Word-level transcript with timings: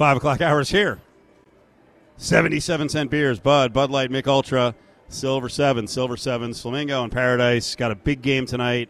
Five 0.00 0.16
o'clock 0.16 0.40
hours 0.40 0.70
here. 0.70 0.98
77 2.16 2.88
cent 2.88 3.10
beers 3.10 3.38
Bud, 3.38 3.74
Bud 3.74 3.90
Light, 3.90 4.10
Mich 4.10 4.26
Ultra, 4.26 4.74
Silver 5.08 5.50
7, 5.50 5.86
Silver 5.86 6.16
7s, 6.16 6.62
Flamingo 6.62 7.02
and 7.02 7.12
Paradise. 7.12 7.76
Got 7.76 7.90
a 7.90 7.94
big 7.94 8.22
game 8.22 8.46
tonight. 8.46 8.88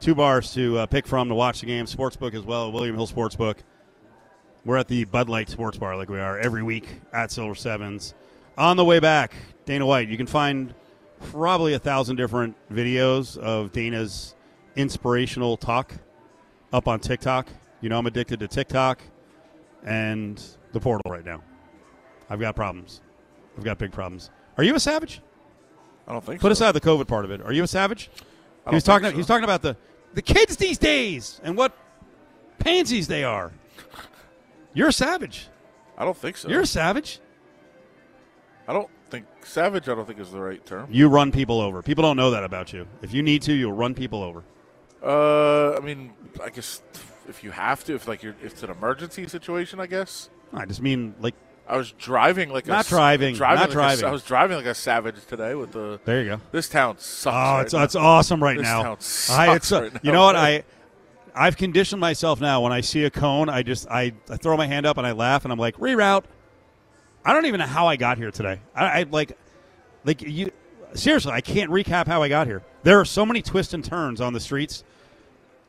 Two 0.00 0.14
bars 0.14 0.54
to 0.54 0.78
uh, 0.78 0.86
pick 0.86 1.06
from 1.06 1.28
to 1.28 1.34
watch 1.34 1.60
the 1.60 1.66
game. 1.66 1.84
Sportsbook 1.84 2.32
as 2.32 2.44
well, 2.44 2.72
William 2.72 2.96
Hill 2.96 3.06
Sportsbook. 3.06 3.58
We're 4.64 4.78
at 4.78 4.88
the 4.88 5.04
Bud 5.04 5.28
Light 5.28 5.50
Sports 5.50 5.76
Bar 5.76 5.98
like 5.98 6.08
we 6.08 6.18
are 6.18 6.38
every 6.38 6.62
week 6.62 6.88
at 7.12 7.30
Silver 7.30 7.54
Sevens. 7.54 8.14
On 8.56 8.78
the 8.78 8.86
way 8.86 9.00
back, 9.00 9.34
Dana 9.66 9.84
White. 9.84 10.08
You 10.08 10.16
can 10.16 10.26
find 10.26 10.72
probably 11.30 11.74
a 11.74 11.78
thousand 11.78 12.16
different 12.16 12.56
videos 12.72 13.36
of 13.36 13.70
Dana's 13.72 14.34
inspirational 14.76 15.58
talk 15.58 15.92
up 16.72 16.88
on 16.88 17.00
TikTok. 17.00 17.48
You 17.82 17.90
know, 17.90 17.98
I'm 17.98 18.06
addicted 18.06 18.40
to 18.40 18.48
TikTok 18.48 19.02
and 19.86 20.42
the 20.72 20.80
portal 20.80 21.10
right 21.10 21.24
now. 21.24 21.42
I've 22.28 22.40
got 22.40 22.54
problems. 22.54 23.00
I've 23.56 23.64
got 23.64 23.78
big 23.78 23.92
problems. 23.92 24.30
Are 24.58 24.64
you 24.64 24.74
a 24.74 24.80
savage? 24.80 25.22
I 26.06 26.12
don't 26.12 26.24
think 26.24 26.40
so. 26.40 26.48
Put 26.48 26.56
so. 26.56 26.64
aside 26.64 26.72
the 26.72 26.80
COVID 26.80 27.06
part 27.06 27.24
of 27.24 27.30
it. 27.30 27.40
Are 27.40 27.52
you 27.52 27.62
a 27.62 27.66
savage? 27.66 28.10
I 28.66 28.70
He 28.70 28.74
was 28.74 28.84
talking. 28.84 29.04
think 29.04 29.14
He 29.14 29.18
was 29.18 29.26
talking 29.26 29.44
about 29.44 29.62
the 29.62 29.76
the 30.14 30.22
kids 30.22 30.56
these 30.56 30.78
days 30.78 31.40
and 31.42 31.56
what 31.56 31.76
pansies 32.58 33.08
they 33.08 33.24
are. 33.24 33.52
You're 34.74 34.88
a 34.88 34.92
savage. 34.92 35.48
I 35.96 36.04
don't 36.04 36.16
think 36.16 36.36
so. 36.36 36.48
You're 36.48 36.62
a 36.62 36.66
savage. 36.66 37.20
I 38.68 38.72
don't 38.72 38.90
think 39.08 39.26
savage. 39.42 39.88
I 39.88 39.94
don't 39.94 40.06
think 40.06 40.18
is 40.18 40.30
the 40.30 40.40
right 40.40 40.64
term. 40.66 40.88
You 40.90 41.08
run 41.08 41.32
people 41.32 41.60
over. 41.60 41.82
People 41.82 42.02
don't 42.02 42.16
know 42.16 42.30
that 42.32 42.44
about 42.44 42.72
you. 42.72 42.86
If 43.02 43.14
you 43.14 43.22
need 43.22 43.42
to, 43.42 43.52
you'll 43.52 43.72
run 43.72 43.94
people 43.94 44.22
over. 44.22 44.42
Uh, 45.02 45.76
I 45.76 45.80
mean, 45.80 46.12
I 46.42 46.50
guess 46.50 46.82
if 47.28 47.42
you 47.44 47.50
have 47.50 47.84
to, 47.84 47.94
if 47.94 48.06
like 48.08 48.22
you're, 48.22 48.34
if 48.42 48.52
it's 48.52 48.62
an 48.62 48.70
emergency 48.70 49.26
situation, 49.28 49.80
I 49.80 49.86
guess. 49.86 50.30
I 50.52 50.64
just 50.66 50.80
mean 50.82 51.14
like 51.20 51.34
I 51.68 51.76
was 51.76 51.92
driving 51.92 52.50
like 52.50 52.66
Not 52.66 52.80
s- 52.80 52.88
driving, 52.88 53.36
not 53.38 53.56
like 53.56 53.70
driving. 53.70 54.04
I 54.04 54.10
was 54.10 54.22
driving 54.22 54.56
like 54.56 54.66
a 54.66 54.74
savage 54.74 55.24
today 55.26 55.54
with 55.54 55.72
the. 55.72 56.00
there 56.04 56.22
you 56.22 56.28
go. 56.30 56.40
This 56.52 56.68
town 56.68 56.98
sucks. 56.98 57.26
Oh, 57.26 57.38
right 57.38 57.60
it's 57.62 57.72
now. 57.74 57.82
it's 57.82 57.96
awesome 57.96 58.42
right 58.42 58.56
now. 58.58 58.94
This 58.96 59.28
now. 59.28 59.36
town 59.38 59.40
I, 59.40 59.46
sucks 59.46 59.56
it's, 59.56 59.72
uh, 59.72 59.82
right 59.82 59.92
You 60.04 60.12
now. 60.12 60.18
know 60.18 60.24
what? 60.24 60.36
I 60.36 60.64
I've 61.34 61.56
conditioned 61.56 62.00
myself 62.00 62.40
now. 62.40 62.62
When 62.62 62.72
I 62.72 62.80
see 62.80 63.04
a 63.04 63.10
cone, 63.10 63.48
I 63.48 63.62
just 63.62 63.86
I, 63.90 64.12
I 64.30 64.36
throw 64.36 64.56
my 64.56 64.66
hand 64.66 64.86
up 64.86 64.96
and 64.96 65.06
I 65.06 65.12
laugh 65.12 65.44
and 65.44 65.52
I'm 65.52 65.58
like 65.58 65.76
reroute. 65.78 66.24
I 67.24 67.32
don't 67.32 67.46
even 67.46 67.58
know 67.60 67.66
how 67.66 67.88
I 67.88 67.96
got 67.96 68.16
here 68.18 68.30
today. 68.30 68.60
I, 68.74 69.00
I 69.00 69.02
like 69.10 69.36
like 70.04 70.22
you 70.22 70.50
seriously. 70.94 71.32
I 71.32 71.40
can't 71.40 71.70
recap 71.70 72.06
how 72.06 72.22
I 72.22 72.28
got 72.28 72.46
here. 72.46 72.62
There 72.84 73.00
are 73.00 73.04
so 73.04 73.26
many 73.26 73.42
twists 73.42 73.74
and 73.74 73.84
turns 73.84 74.20
on 74.20 74.32
the 74.32 74.40
streets 74.40 74.84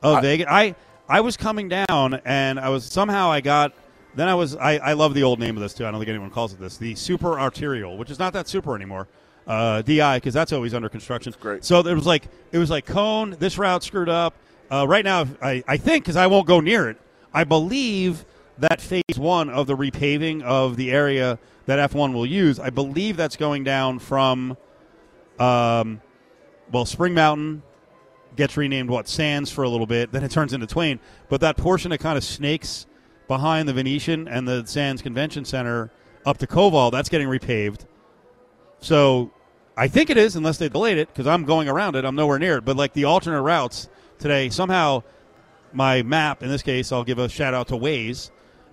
of 0.00 0.18
I- 0.18 0.20
Vegas. 0.20 0.46
I 0.48 0.74
I 1.08 1.20
was 1.20 1.36
coming 1.36 1.68
down 1.68 2.20
and 2.24 2.60
I 2.60 2.68
was 2.68 2.84
somehow 2.84 3.30
I 3.30 3.40
got. 3.40 3.72
Then 4.14 4.28
I 4.28 4.34
was 4.34 4.56
I, 4.56 4.78
I 4.78 4.92
love 4.94 5.14
the 5.14 5.22
old 5.22 5.38
name 5.38 5.56
of 5.56 5.62
this 5.62 5.74
too. 5.74 5.86
I 5.86 5.90
don't 5.90 6.00
think 6.00 6.08
anyone 6.08 6.30
calls 6.30 6.52
it 6.52 6.60
this. 6.60 6.76
The 6.76 6.94
super 6.94 7.38
arterial, 7.38 7.96
which 7.96 8.10
is 8.10 8.18
not 8.18 8.32
that 8.32 8.48
super 8.48 8.74
anymore. 8.74 9.08
Uh, 9.46 9.80
Di 9.80 10.16
because 10.16 10.34
that's 10.34 10.52
always 10.52 10.74
under 10.74 10.88
construction. 10.88 11.34
great. 11.40 11.64
So 11.64 11.80
it 11.80 11.94
was 11.94 12.06
like 12.06 12.28
it 12.52 12.58
was 12.58 12.70
like 12.70 12.84
cone. 12.84 13.36
This 13.38 13.56
route 13.58 13.82
screwed 13.82 14.08
up. 14.08 14.34
Uh, 14.70 14.86
right 14.86 15.04
now, 15.04 15.26
I, 15.40 15.64
I 15.66 15.78
think 15.78 16.04
because 16.04 16.16
I 16.16 16.26
won't 16.26 16.46
go 16.46 16.60
near 16.60 16.90
it. 16.90 16.98
I 17.32 17.44
believe 17.44 18.26
that 18.58 18.80
phase 18.80 19.02
one 19.16 19.48
of 19.48 19.66
the 19.66 19.76
repaving 19.76 20.42
of 20.42 20.76
the 20.76 20.90
area 20.90 21.38
that 21.66 21.90
F1 21.90 22.12
will 22.12 22.26
use. 22.26 22.58
I 22.58 22.70
believe 22.70 23.16
that's 23.16 23.36
going 23.36 23.64
down 23.64 23.98
from, 23.98 24.56
um, 25.38 26.00
well, 26.70 26.84
Spring 26.84 27.14
Mountain 27.14 27.62
gets 28.38 28.56
renamed 28.56 28.88
what 28.88 29.08
Sands 29.08 29.50
for 29.50 29.64
a 29.64 29.68
little 29.68 29.86
bit. 29.86 30.12
Then 30.12 30.24
it 30.24 30.30
turns 30.30 30.54
into 30.54 30.66
Twain. 30.66 31.00
But 31.28 31.42
that 31.42 31.58
portion 31.58 31.90
that 31.90 31.98
kind 31.98 32.16
of 32.16 32.24
snakes 32.24 32.86
behind 33.26 33.68
the 33.68 33.74
Venetian 33.74 34.28
and 34.28 34.48
the 34.48 34.64
Sands 34.64 35.02
Convention 35.02 35.44
Center 35.44 35.90
up 36.24 36.38
to 36.38 36.46
Koval, 36.46 36.90
that's 36.90 37.08
getting 37.08 37.28
repaved. 37.28 37.84
So 38.80 39.32
I 39.76 39.88
think 39.88 40.08
it 40.08 40.16
is, 40.16 40.36
unless 40.36 40.56
they 40.56 40.68
delayed 40.68 40.98
it, 40.98 41.08
because 41.08 41.26
I'm 41.26 41.44
going 41.44 41.68
around 41.68 41.96
it. 41.96 42.04
I'm 42.04 42.14
nowhere 42.14 42.38
near 42.38 42.58
it. 42.58 42.64
But 42.64 42.76
like 42.76 42.92
the 42.94 43.04
alternate 43.04 43.42
routes 43.42 43.88
today, 44.18 44.48
somehow 44.48 45.02
my 45.72 46.02
map, 46.02 46.42
in 46.42 46.48
this 46.48 46.62
case, 46.62 46.92
I'll 46.92 47.04
give 47.04 47.18
a 47.18 47.28
shout 47.28 47.54
out 47.54 47.68
to 47.68 47.74
Waze, 47.74 48.30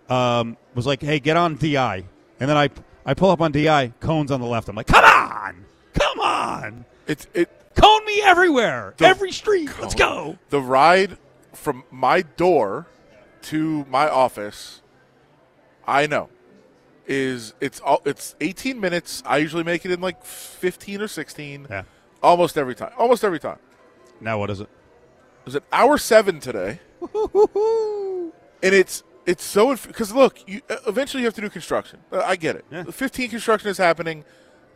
um, 0.09 0.57
was 0.75 0.85
like, 0.85 1.01
hey, 1.01 1.19
get 1.19 1.37
on 1.37 1.55
DI. 1.55 2.05
And 2.39 2.49
then 2.49 2.55
I, 2.55 2.69
I 3.03 3.15
pull 3.15 3.31
up 3.31 3.41
on 3.41 3.51
DI, 3.51 3.93
cones 3.99 4.31
on 4.31 4.39
the 4.39 4.47
left. 4.47 4.69
I'm 4.69 4.75
like, 4.75 4.87
come 4.87 5.03
on! 5.03 5.65
Come 5.93 6.19
on! 6.19 6.85
It's 7.07 7.27
it. 7.33 7.49
Cone 7.75 8.05
me 8.05 8.21
everywhere! 8.23 8.93
The- 8.97 9.07
Every 9.07 9.31
street! 9.31 9.69
Let's 9.79 9.95
go! 9.95 10.37
The 10.49 10.61
ride 10.61 11.17
from 11.53 11.83
my 11.91 12.21
door 12.21 12.87
to 13.43 13.85
my 13.89 14.09
office, 14.09 14.81
I 15.87 16.07
know, 16.07 16.29
is 17.07 17.53
it's 17.61 17.79
all 17.79 18.01
it's 18.05 18.35
18 18.41 18.79
minutes. 18.79 19.21
I 19.25 19.37
usually 19.37 19.63
make 19.63 19.85
it 19.85 19.91
in 19.91 20.01
like 20.01 20.23
15 20.23 21.01
or 21.01 21.07
16. 21.07 21.67
Yeah. 21.69 21.83
Almost 22.23 22.57
every 22.57 22.75
time. 22.75 22.91
Almost 22.97 23.23
every 23.23 23.39
time. 23.39 23.59
Now 24.19 24.39
what 24.39 24.49
is 24.49 24.59
it? 24.61 24.63
It 25.41 25.45
was 25.45 25.55
at 25.57 25.63
hour 25.71 25.97
seven 25.99 26.39
today, 26.39 26.79
and 27.03 28.31
it's 28.73 29.03
it's 29.27 29.43
so 29.43 29.75
because 29.75 30.11
look, 30.11 30.39
you, 30.47 30.61
uh, 30.69 30.77
eventually 30.87 31.21
you 31.21 31.27
have 31.27 31.35
to 31.35 31.41
do 31.41 31.49
construction. 31.51 31.99
Uh, 32.11 32.23
I 32.25 32.35
get 32.35 32.55
it. 32.55 32.65
Yeah. 32.71 32.83
15 32.85 33.29
construction 33.29 33.69
is 33.69 33.77
happening. 33.77 34.25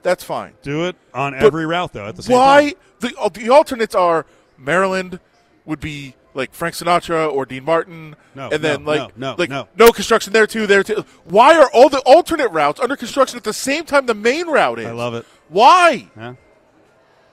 That's 0.04 0.24
fine. 0.24 0.54
Do 0.62 0.86
it 0.86 0.96
on 1.14 1.34
every 1.36 1.66
route, 1.66 1.94
though, 1.94 2.08
at 2.08 2.16
the 2.16 2.24
same 2.24 2.36
Why 2.36 2.72
time. 2.72 2.74
the 3.00 3.16
uh, 3.20 3.30
the 3.30 3.50
alternates 3.50 3.96
are 3.96 4.26
Maryland 4.58 5.20
would 5.66 5.80
be 5.80 6.16
like 6.34 6.54
Frank 6.54 6.76
Sinatra 6.76 7.32
or 7.32 7.46
Dean 7.46 7.66
Martin, 7.66 8.16
No, 8.36 8.50
and 8.50 8.64
then 8.64 8.84
no, 8.84 8.92
like 8.92 9.18
no, 9.18 9.32
no, 9.32 9.36
like 9.38 9.68
no. 9.76 9.92
construction 9.92 10.32
there 10.34 10.48
too, 10.48 10.68
there 10.68 10.84
too. 10.84 11.04
Why 11.26 11.58
are 11.58 11.70
all 11.74 11.90
the 11.90 12.00
alternate 12.00 12.50
routes 12.52 12.80
under 12.80 12.96
construction 12.96 13.38
at 13.38 13.44
the 13.44 13.54
same 13.54 13.86
time 13.86 14.06
the 14.06 14.14
main 14.16 14.48
route 14.48 14.80
is? 14.80 14.86
I 14.86 14.92
love 14.92 15.14
it. 15.14 15.26
Why? 15.50 16.10
Yeah. 16.16 16.36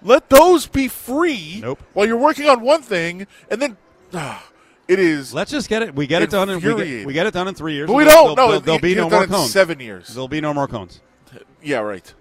Let 0.03 0.28
those 0.28 0.66
be 0.66 0.88
free. 0.88 1.60
Nope. 1.62 1.82
While 1.93 2.06
you're 2.06 2.16
working 2.16 2.49
on 2.49 2.60
one 2.60 2.82
thing, 2.82 3.26
and 3.50 3.60
then 3.60 3.76
ah, 4.15 4.47
it 4.88 4.99
is. 4.99 5.34
Let's 5.34 5.50
just 5.50 5.69
get 5.69 5.82
it. 5.82 5.94
We 5.94 6.06
get 6.06 6.22
it 6.22 6.31
done. 6.31 6.49
In, 6.49 6.60
we, 6.60 6.84
get, 6.84 7.06
we 7.06 7.12
get 7.12 7.26
it 7.26 7.34
done 7.34 7.49
in 7.49 7.55
three 7.55 7.75
years. 7.75 7.88
but 7.88 7.94
we 7.94 8.05
don't. 8.05 8.34
There'll, 8.34 8.37
No, 8.37 8.47
there'll, 8.49 8.60
there'll 8.60 8.81
be 8.81 8.94
no 8.94 9.10
more 9.10 9.26
cones. 9.26 9.50
Seven 9.53 9.81
years. 9.81 10.09
There'll 10.09 10.28
be 10.28 10.41
no 10.41 10.55
more 10.55 10.69
cones. 10.69 11.00
Yeah, 11.62 11.78
right. 11.78 12.15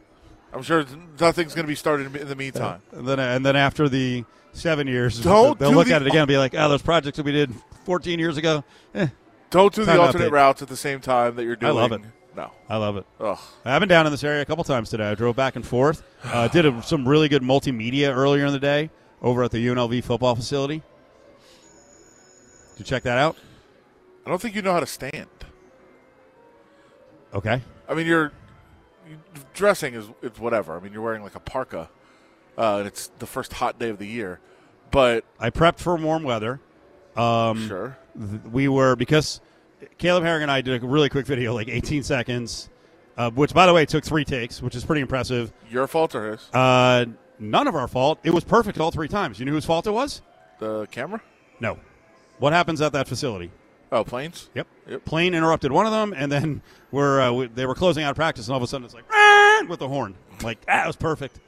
I'm 0.56 0.64
sure 0.64 0.86
nothing's 1.20 1.54
going 1.54 1.66
to 1.66 1.68
be 1.68 1.76
started 1.76 2.16
in 2.16 2.28
the 2.28 2.36
meantime. 2.36 2.82
And 2.94 3.06
then, 3.08 3.20
and 3.20 3.46
then 3.46 3.56
after 3.58 3.90
the 3.90 4.24
seven 4.54 4.88
years, 4.88 5.20
Don't 5.20 5.60
they'll 5.60 5.72
do 5.72 5.76
look 5.76 5.88
the- 5.88 5.94
at 5.96 6.02
it 6.02 6.08
again 6.08 6.22
and 6.22 6.28
be 6.28 6.38
like, 6.38 6.56
"Oh, 6.58 6.70
those 6.70 6.82
projects 6.82 7.18
that 7.18 7.26
we 7.26 7.34
did 7.34 7.54
14 7.84 8.18
years 8.20 8.38
ago." 8.38 8.64
Eh, 8.94 9.08
Don't 9.50 9.74
do 9.74 9.86
Time 9.86 9.98
the 9.98 10.02
alternate 10.02 10.30
update. 10.30 10.32
routes 10.32 10.62
at 10.62 10.70
the 10.70 10.78
same 10.78 11.02
time 11.02 11.36
that 11.36 11.44
you're 11.44 11.58
I 11.58 11.60
doing. 11.60 11.76
love 11.76 11.92
it. 11.92 12.02
No. 12.36 12.52
I 12.70 12.78
love 12.78 12.98
it. 12.98 13.06
Ugh. 13.20 13.38
I've 13.64 13.80
been 13.82 13.88
down 13.90 14.06
in 14.06 14.12
this 14.12 14.24
area 14.24 14.42
a 14.42 14.46
couple 14.46 14.64
times 14.64 14.90
today. 14.90 15.10
I 15.12 15.16
drove 15.16 15.36
back 15.36 15.56
and 15.56 15.66
forth. 15.66 16.04
Uh, 16.24 16.48
did 16.48 16.66
a, 16.66 16.82
some 16.84 17.08
really 17.08 17.28
good 17.30 17.42
multimedia 17.42 18.14
earlier 18.16 18.46
in 18.46 18.52
the 18.54 18.60
day 18.60 18.90
over 19.22 19.44
at 19.44 19.52
the 19.52 19.58
UNLV 19.66 20.04
football 20.04 20.36
facility. 20.36 20.82
Did 22.74 22.80
you 22.80 22.86
check 22.86 23.04
that 23.04 23.18
out? 23.18 23.38
I 24.26 24.30
don't 24.30 24.42
think 24.42 24.56
you 24.56 24.62
know 24.62 24.74
how 24.74 24.80
to 24.82 24.86
stand. 24.86 25.28
Okay. 27.34 27.62
I 27.88 27.94
mean, 27.94 28.06
you're 28.08 28.24
you, 28.26 28.32
dressing 29.54 29.94
is 29.94 30.10
it's 30.22 30.40
whatever. 30.40 30.76
I 30.76 30.80
mean, 30.80 30.94
you're 30.94 31.02
wearing 31.02 31.24
like 31.24 31.36
a 31.36 31.40
parka, 31.40 31.90
uh, 32.58 32.78
and 32.80 32.88
it's 32.88 33.08
the 33.20 33.26
first 33.26 33.54
hot 33.54 33.80
day 33.80 33.90
of 33.90 33.98
the 34.00 34.08
year. 34.08 34.40
But 34.92 35.26
I 35.40 35.50
prepped 35.50 35.80
for 35.80 35.96
warm 35.96 36.24
weather. 36.24 36.60
Um, 37.16 37.68
sure, 37.68 37.98
th- 38.18 38.42
we 38.44 38.68
were 38.68 38.96
because 38.96 39.42
Caleb 39.98 40.24
Herring 40.24 40.44
and 40.44 40.52
I 40.52 40.62
did 40.62 40.84
a 40.84 40.86
really 40.86 41.10
quick 41.10 41.26
video, 41.26 41.54
like 41.54 41.68
18 41.70 42.04
seconds, 42.04 42.70
uh, 43.18 43.30
which 43.32 43.54
by 43.54 43.66
the 43.66 43.74
way 43.74 43.86
took 43.86 44.04
three 44.04 44.26
takes, 44.26 44.62
which 44.62 44.76
is 44.76 44.84
pretty 44.86 45.02
impressive. 45.02 45.52
your 45.70 45.88
fault 45.88 46.16
or 46.16 46.32
his? 46.32 46.50
Uh, 46.54 47.06
none 47.40 47.68
of 47.68 47.76
our 47.76 47.88
fault. 47.88 48.20
It 48.24 48.34
was 48.34 48.44
perfect 48.44 48.80
all 48.80 48.92
three 48.92 49.08
times. 49.08 49.40
You 49.40 49.46
knew 49.46 49.52
whose 49.54 49.66
fault 49.66 49.88
it 49.88 49.92
was? 49.92 50.22
The 50.60 50.88
camera? 50.92 51.22
No. 51.60 51.80
What 52.40 52.54
happens 52.54 52.82
at 52.82 52.92
that 52.94 53.08
facility? 53.08 53.52
Oh, 53.92 54.04
planes. 54.04 54.50
Yep. 54.56 54.68
Yep. 54.88 55.06
Plane 55.06 55.34
interrupted 55.34 55.72
one 55.72 55.86
of 55.86 55.92
them, 55.92 56.14
and 56.16 56.32
then 56.32 56.62
we're 56.92 57.22
uh, 57.22 57.32
we, 57.32 57.48
they 57.48 57.66
were 57.66 57.76
closing 57.76 58.04
out 58.04 58.16
practice, 58.16 58.48
and 58.48 58.54
all 58.54 58.58
of 58.58 58.64
a 58.64 58.68
sudden 58.68 58.86
it's 58.86 58.94
like 58.94 59.06
with 59.70 59.80
the 59.80 59.88
horn. 59.88 60.16
Like 60.44 60.58
ah, 60.68 60.84
it 60.84 60.88
was 60.88 60.96
perfect. 60.96 61.40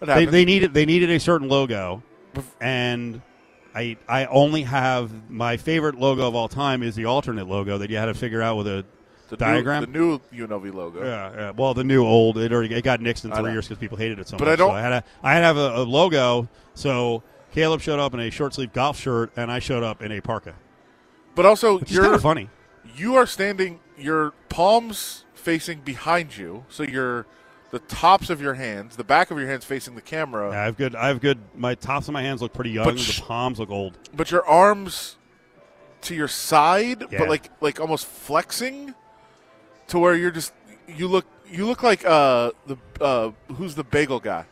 They, 0.00 0.26
they 0.26 0.44
needed 0.44 0.74
they 0.74 0.86
needed 0.86 1.10
a 1.10 1.18
certain 1.18 1.48
logo, 1.48 2.02
and 2.60 3.20
I 3.74 3.96
I 4.08 4.26
only 4.26 4.62
have 4.62 5.30
my 5.30 5.56
favorite 5.56 5.96
logo 5.96 6.26
of 6.26 6.34
all 6.34 6.48
time 6.48 6.82
is 6.82 6.94
the 6.94 7.06
alternate 7.06 7.48
logo 7.48 7.78
that 7.78 7.90
you 7.90 7.96
had 7.96 8.06
to 8.06 8.14
figure 8.14 8.40
out 8.42 8.56
with 8.56 8.68
a 8.68 8.84
the 9.28 9.36
diagram? 9.36 9.90
New, 9.92 10.20
the 10.30 10.36
new 10.36 10.46
UNLV 10.46 10.72
logo. 10.74 11.04
Yeah, 11.04 11.32
yeah. 11.34 11.50
Well, 11.50 11.74
the 11.74 11.84
new 11.84 12.04
old 12.06 12.38
it 12.38 12.52
already 12.52 12.74
it 12.74 12.82
got 12.82 13.00
nixed 13.00 13.24
in 13.24 13.32
three 13.32 13.50
years 13.52 13.66
because 13.68 13.78
people 13.80 13.98
hated 13.98 14.18
it 14.18 14.28
so 14.28 14.36
But 14.38 14.46
much. 14.46 14.52
I 14.52 14.56
don't- 14.56 14.70
So 14.70 14.74
I 14.74 14.80
had 14.80 14.92
a 14.92 15.04
I 15.22 15.32
had 15.34 15.40
to 15.40 15.46
have 15.46 15.56
a, 15.56 15.76
a 15.78 15.82
logo. 15.82 16.48
So 16.74 17.22
Caleb 17.52 17.80
showed 17.80 17.98
up 17.98 18.14
in 18.14 18.20
a 18.20 18.30
short 18.30 18.54
sleeve 18.54 18.72
golf 18.72 18.98
shirt, 18.98 19.32
and 19.36 19.50
I 19.50 19.58
showed 19.58 19.82
up 19.82 20.00
in 20.02 20.12
a 20.12 20.20
parka. 20.20 20.54
But 21.34 21.46
also, 21.46 21.78
Which 21.78 21.90
you're 21.92 22.02
kind 22.04 22.14
of 22.14 22.22
funny. 22.22 22.48
you 22.96 23.14
are 23.16 23.26
standing. 23.26 23.80
Your 23.96 24.32
palms 24.48 25.24
facing 25.34 25.80
behind 25.80 26.36
you, 26.36 26.64
so 26.68 26.82
your 26.82 27.26
the 27.70 27.78
tops 27.80 28.30
of 28.30 28.40
your 28.40 28.54
hands, 28.54 28.96
the 28.96 29.04
back 29.04 29.30
of 29.30 29.38
your 29.38 29.46
hands 29.48 29.64
facing 29.64 29.94
the 29.94 30.00
camera, 30.00 30.50
Yeah, 30.52 30.60
I 30.60 30.64
have 30.64 30.76
good. 30.76 30.94
I 30.96 31.08
have 31.08 31.20
good. 31.20 31.38
My 31.54 31.74
tops 31.74 32.08
of 32.08 32.14
my 32.14 32.22
hands 32.22 32.40
look 32.40 32.52
pretty 32.52 32.70
young. 32.70 32.84
But 32.86 32.94
the 32.94 33.00
sh- 33.00 33.20
palms 33.20 33.58
look 33.58 33.70
old. 33.70 33.98
but 34.14 34.30
your 34.30 34.44
arms 34.46 35.16
to 36.02 36.14
your 36.14 36.28
side, 36.28 37.02
Yeah. 37.10 37.18
but 37.18 37.28
like 37.28 37.50
like 37.60 37.80
almost 37.80 38.06
flexing 38.06 38.94
to 39.88 39.98
where 39.98 40.14
you're 40.14 40.30
just 40.30 40.52
you 40.86 41.08
look 41.08 41.26
you 41.50 41.66
look 41.66 41.82
like 41.82 42.04
uh 42.06 42.52
the 42.66 42.76
uh 43.00 43.30
who's 43.54 43.74
the 43.74 43.84
bagel 43.84 44.20
guy? 44.20 44.44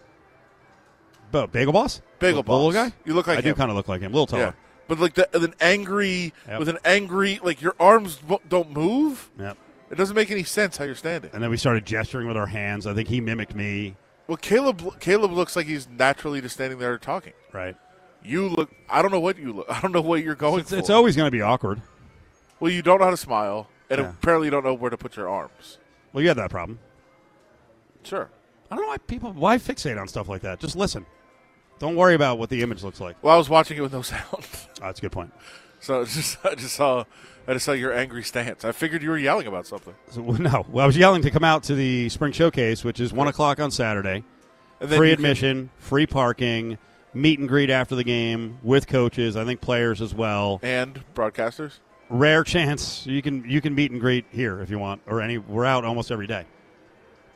But 1.31 1.53
Bagel 1.53 1.73
Boss, 1.73 2.01
Bagel 2.19 2.43
the 2.43 2.53
little 2.53 2.73
guy. 2.73 2.93
You 3.05 3.15
look 3.15 3.27
like 3.27 3.39
I 3.39 3.41
do 3.41 3.55
kind 3.55 3.71
of 3.71 3.77
look 3.77 3.89
like 3.89 4.01
him, 4.01 4.13
a 4.13 4.15
little 4.15 4.27
taller. 4.27 4.55
But 4.89 5.01
like 5.01 5.15
the, 5.15 5.29
an 5.37 5.55
angry 5.61 6.33
Yep. 6.47 6.59
with 6.61 6.69
an 6.69 6.79
angry 6.85 7.41
like 7.43 7.61
your 7.61 7.75
arms 7.81 8.19
don't 8.49 8.71
move. 8.73 9.31
Yep. 9.39 9.57
It 9.91 9.95
doesn't 9.97 10.15
make 10.17 10.31
any 10.31 10.43
sense 10.45 10.77
how 10.77 10.85
you're 10.85 10.95
standing. 10.95 11.31
And 11.33 11.43
then 11.43 11.51
we 11.51 11.57
started 11.57 11.85
gesturing 11.87 12.27
with 12.29 12.37
our 12.37 12.47
hands. 12.47 12.87
I 12.87 12.95
think 12.95 13.09
he 13.09 13.21
mimicked 13.21 13.55
me. 13.55 13.97
Well, 14.27 14.37
Caleb 14.37 14.99
Caleb 15.01 15.31
looks 15.33 15.55
like 15.57 15.67
he's 15.67 15.89
naturally 15.89 16.41
just 16.41 16.55
standing 16.55 16.79
there 16.79 16.99
talking. 16.99 17.33
Right. 17.53 17.77
You 18.25 18.49
look. 18.49 18.71
I 18.89 19.03
don't 19.03 19.13
know 19.13 19.21
what 19.21 19.39
you 19.39 19.53
look. 19.53 19.67
I 19.71 19.81
don't 19.81 19.93
know 19.93 20.01
what 20.01 20.23
you're 20.25 20.35
going 20.35 20.61
It's, 20.61 20.71
for. 20.71 20.77
it's 20.79 20.91
always 20.91 21.15
going 21.17 21.27
to 21.29 21.31
be 21.31 21.43
awkward. 21.43 21.81
well, 22.61 22.71
you 22.73 22.83
don't 22.83 22.99
know 22.99 23.05
how 23.05 23.11
to 23.13 23.17
smile, 23.17 23.69
and 23.91 24.01
Yeah. 24.01 24.11
apparently 24.11 24.47
you 24.49 24.51
don't 24.51 24.65
know 24.65 24.75
where 24.75 24.91
to 24.91 24.97
put 24.97 25.17
your 25.17 25.29
arms. 25.29 25.79
Well, 26.13 26.23
you 26.23 26.29
have 26.29 26.37
that 26.39 26.51
problem. 26.51 26.79
Sure. 28.03 28.29
I 28.71 28.75
don't 28.75 28.85
know 28.85 28.89
why 28.89 28.99
people 28.99 29.33
why 29.33 29.59
fixate 29.59 30.01
on 30.01 30.09
stuff 30.09 30.29
like 30.29 30.43
that. 30.43 30.59
Just 30.59 30.75
listen. 30.77 31.07
Don't 31.79 31.97
worry 31.97 32.15
about 32.15 32.39
what 32.39 32.49
the 32.51 32.63
image 32.63 32.83
looks 32.83 33.01
like. 33.01 33.17
Well, 33.23 33.35
I 33.35 33.37
was 33.39 33.49
watching 33.49 33.77
it 33.77 33.81
with 33.81 33.93
no 33.93 34.03
sound, 34.03 34.25
Oh, 34.33 34.41
that's 34.81 34.99
a 34.99 35.03
good 35.03 35.13
point. 35.13 35.33
so 35.81 36.01
it's 36.01 36.15
just 36.15 36.39
I 36.45 36.55
just 36.55 36.75
saw 36.75 37.05
I 37.49 37.53
just 37.53 37.65
saw 37.65 37.73
your 37.73 37.93
angry 37.93 38.23
stance. 38.25 38.65
I 38.65 38.73
figured 38.73 39.03
you 39.03 39.11
were 39.11 39.19
yelling 39.19 39.47
about 39.47 39.67
something. 39.67 39.95
So, 40.11 40.21
no, 40.23 40.67
well, 40.69 40.83
I 40.85 40.87
was 40.87 40.97
yelling 40.97 41.23
to 41.23 41.31
come 41.31 41.45
out 41.45 41.63
to 41.65 41.75
the 41.77 42.09
spring 42.09 42.33
showcase, 42.33 42.83
which 42.83 42.99
is 42.99 43.13
one 43.13 43.29
o'clock 43.29 43.61
on 43.61 43.71
Saturday. 43.71 44.25
And 44.81 44.91
then 44.91 44.99
Free 44.99 45.11
you 45.11 45.17
can- 45.17 45.25
admission, 45.25 45.71
free 45.79 46.07
parking, 46.07 46.77
meet 47.15 47.39
and 47.39 47.49
greet 47.49 47.71
after 47.71 47.95
the 47.95 48.05
game 48.05 48.59
with 48.63 48.87
coaches. 48.89 49.37
I 49.37 49.45
think 49.45 49.61
players 49.61 50.01
as 50.03 50.15
well. 50.15 50.59
and 50.63 51.03
broadcasters. 51.15 51.79
Rare 52.09 52.43
chance 52.45 53.05
you 53.07 53.21
can 53.23 53.45
you 53.49 53.61
can 53.61 53.75
meet 53.75 53.91
and 53.91 54.01
greet 54.01 54.25
here 54.31 54.61
if 54.61 54.71
you 54.71 54.79
want, 54.79 55.03
or 55.07 55.21
any. 55.21 55.39
We're 55.39 55.65
out 55.65 55.85
almost 55.85 56.11
every 56.13 56.27
day, 56.27 56.47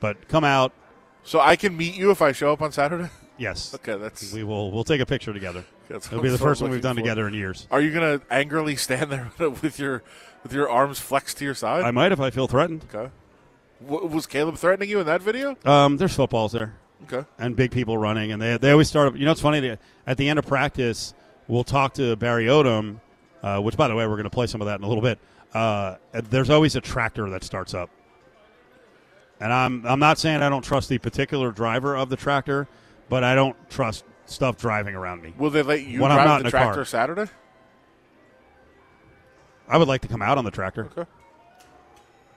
but 0.00 0.28
come 0.28 0.44
out. 0.44 0.72
So 1.24 1.38
I 1.40 1.56
can 1.56 1.76
meet 1.76 1.94
you 1.94 2.10
if 2.10 2.22
I 2.22 2.32
show 2.32 2.52
up 2.52 2.62
on 2.62 2.72
Saturday. 2.72 3.08
Yes, 3.40 3.74
Okay, 3.74 3.96
that's 3.96 4.32
we 4.34 4.44
will. 4.44 4.70
We'll 4.70 4.84
take 4.84 5.00
a 5.00 5.06
picture 5.06 5.32
together. 5.32 5.64
It'll 5.90 6.20
be 6.20 6.28
the 6.28 6.36
first 6.36 6.60
one 6.60 6.70
we've 6.70 6.82
done 6.82 6.94
for. 6.96 7.00
together 7.00 7.26
in 7.26 7.32
years. 7.34 7.66
Are 7.70 7.80
you 7.80 7.90
gonna 7.90 8.20
angrily 8.30 8.76
stand 8.76 9.10
there 9.10 9.30
with 9.38 9.78
your 9.78 10.02
with 10.42 10.52
your 10.52 10.68
arms 10.68 10.98
flexed 11.00 11.38
to 11.38 11.44
your 11.46 11.54
side? 11.54 11.82
I 11.84 11.90
might 11.90 12.12
if 12.12 12.20
I 12.20 12.28
feel 12.30 12.46
threatened. 12.46 12.84
okay. 12.94 13.10
W- 13.88 14.06
was 14.08 14.26
Caleb 14.26 14.56
threatening 14.58 14.90
you 14.90 15.00
in 15.00 15.06
that 15.06 15.22
video? 15.22 15.56
Um, 15.64 15.96
there's 15.96 16.14
footballs 16.14 16.52
there. 16.52 16.74
Okay. 17.10 17.26
and 17.38 17.56
big 17.56 17.70
people 17.70 17.96
running, 17.96 18.30
and 18.30 18.42
they 18.42 18.58
they 18.58 18.72
always 18.72 18.88
start. 18.88 19.16
You 19.16 19.24
know, 19.24 19.32
it's 19.32 19.40
funny. 19.40 19.58
They, 19.60 19.78
at 20.06 20.18
the 20.18 20.28
end 20.28 20.38
of 20.38 20.46
practice, 20.46 21.14
we'll 21.48 21.64
talk 21.64 21.94
to 21.94 22.14
Barry 22.16 22.44
Odom, 22.44 23.00
uh, 23.42 23.58
which, 23.60 23.74
by 23.78 23.88
the 23.88 23.94
way, 23.94 24.06
we're 24.06 24.16
going 24.16 24.24
to 24.24 24.30
play 24.30 24.46
some 24.48 24.60
of 24.60 24.66
that 24.66 24.80
in 24.80 24.84
a 24.84 24.86
little 24.86 25.02
bit. 25.02 25.18
Uh, 25.54 25.96
there's 26.12 26.50
always 26.50 26.76
a 26.76 26.80
tractor 26.82 27.30
that 27.30 27.42
starts 27.42 27.72
up, 27.72 27.88
and 29.40 29.50
I'm 29.50 29.86
I'm 29.86 29.98
not 29.98 30.18
saying 30.18 30.42
I 30.42 30.50
don't 30.50 30.62
trust 30.62 30.90
the 30.90 30.98
particular 30.98 31.50
driver 31.52 31.96
of 31.96 32.10
the 32.10 32.16
tractor, 32.16 32.68
but 33.10 33.22
I 33.22 33.34
don't 33.34 33.56
trust 33.68 34.04
stuff 34.24 34.56
driving 34.56 34.94
around 34.94 35.20
me. 35.22 35.34
Will 35.36 35.50
they 35.50 35.62
let 35.62 35.82
you 35.82 36.00
When 36.00 36.10
I'm 36.10 36.16
drive 36.16 36.26
not 36.26 36.40
in 36.40 36.46
the 36.46 36.50
car. 36.52 36.64
tractor 36.66 36.84
Saturday? 36.86 37.26
I 39.68 39.76
would 39.76 39.88
like 39.88 40.00
to 40.02 40.08
come 40.08 40.22
out 40.22 40.38
on 40.38 40.44
the 40.44 40.50
tractor. 40.50 40.86
Okay. 40.86 41.08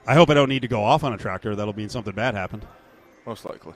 I 0.05 0.15
hope 0.15 0.29
I 0.29 0.33
don't 0.33 0.49
need 0.49 0.63
to 0.63 0.67
go 0.67 0.83
off 0.83 1.03
on 1.03 1.13
a 1.13 1.17
tractor. 1.17 1.55
That'll 1.55 1.75
mean 1.75 1.89
something 1.89 2.13
bad 2.13 2.35
happened. 2.35 2.65
Most 3.25 3.45
likely. 3.45 3.73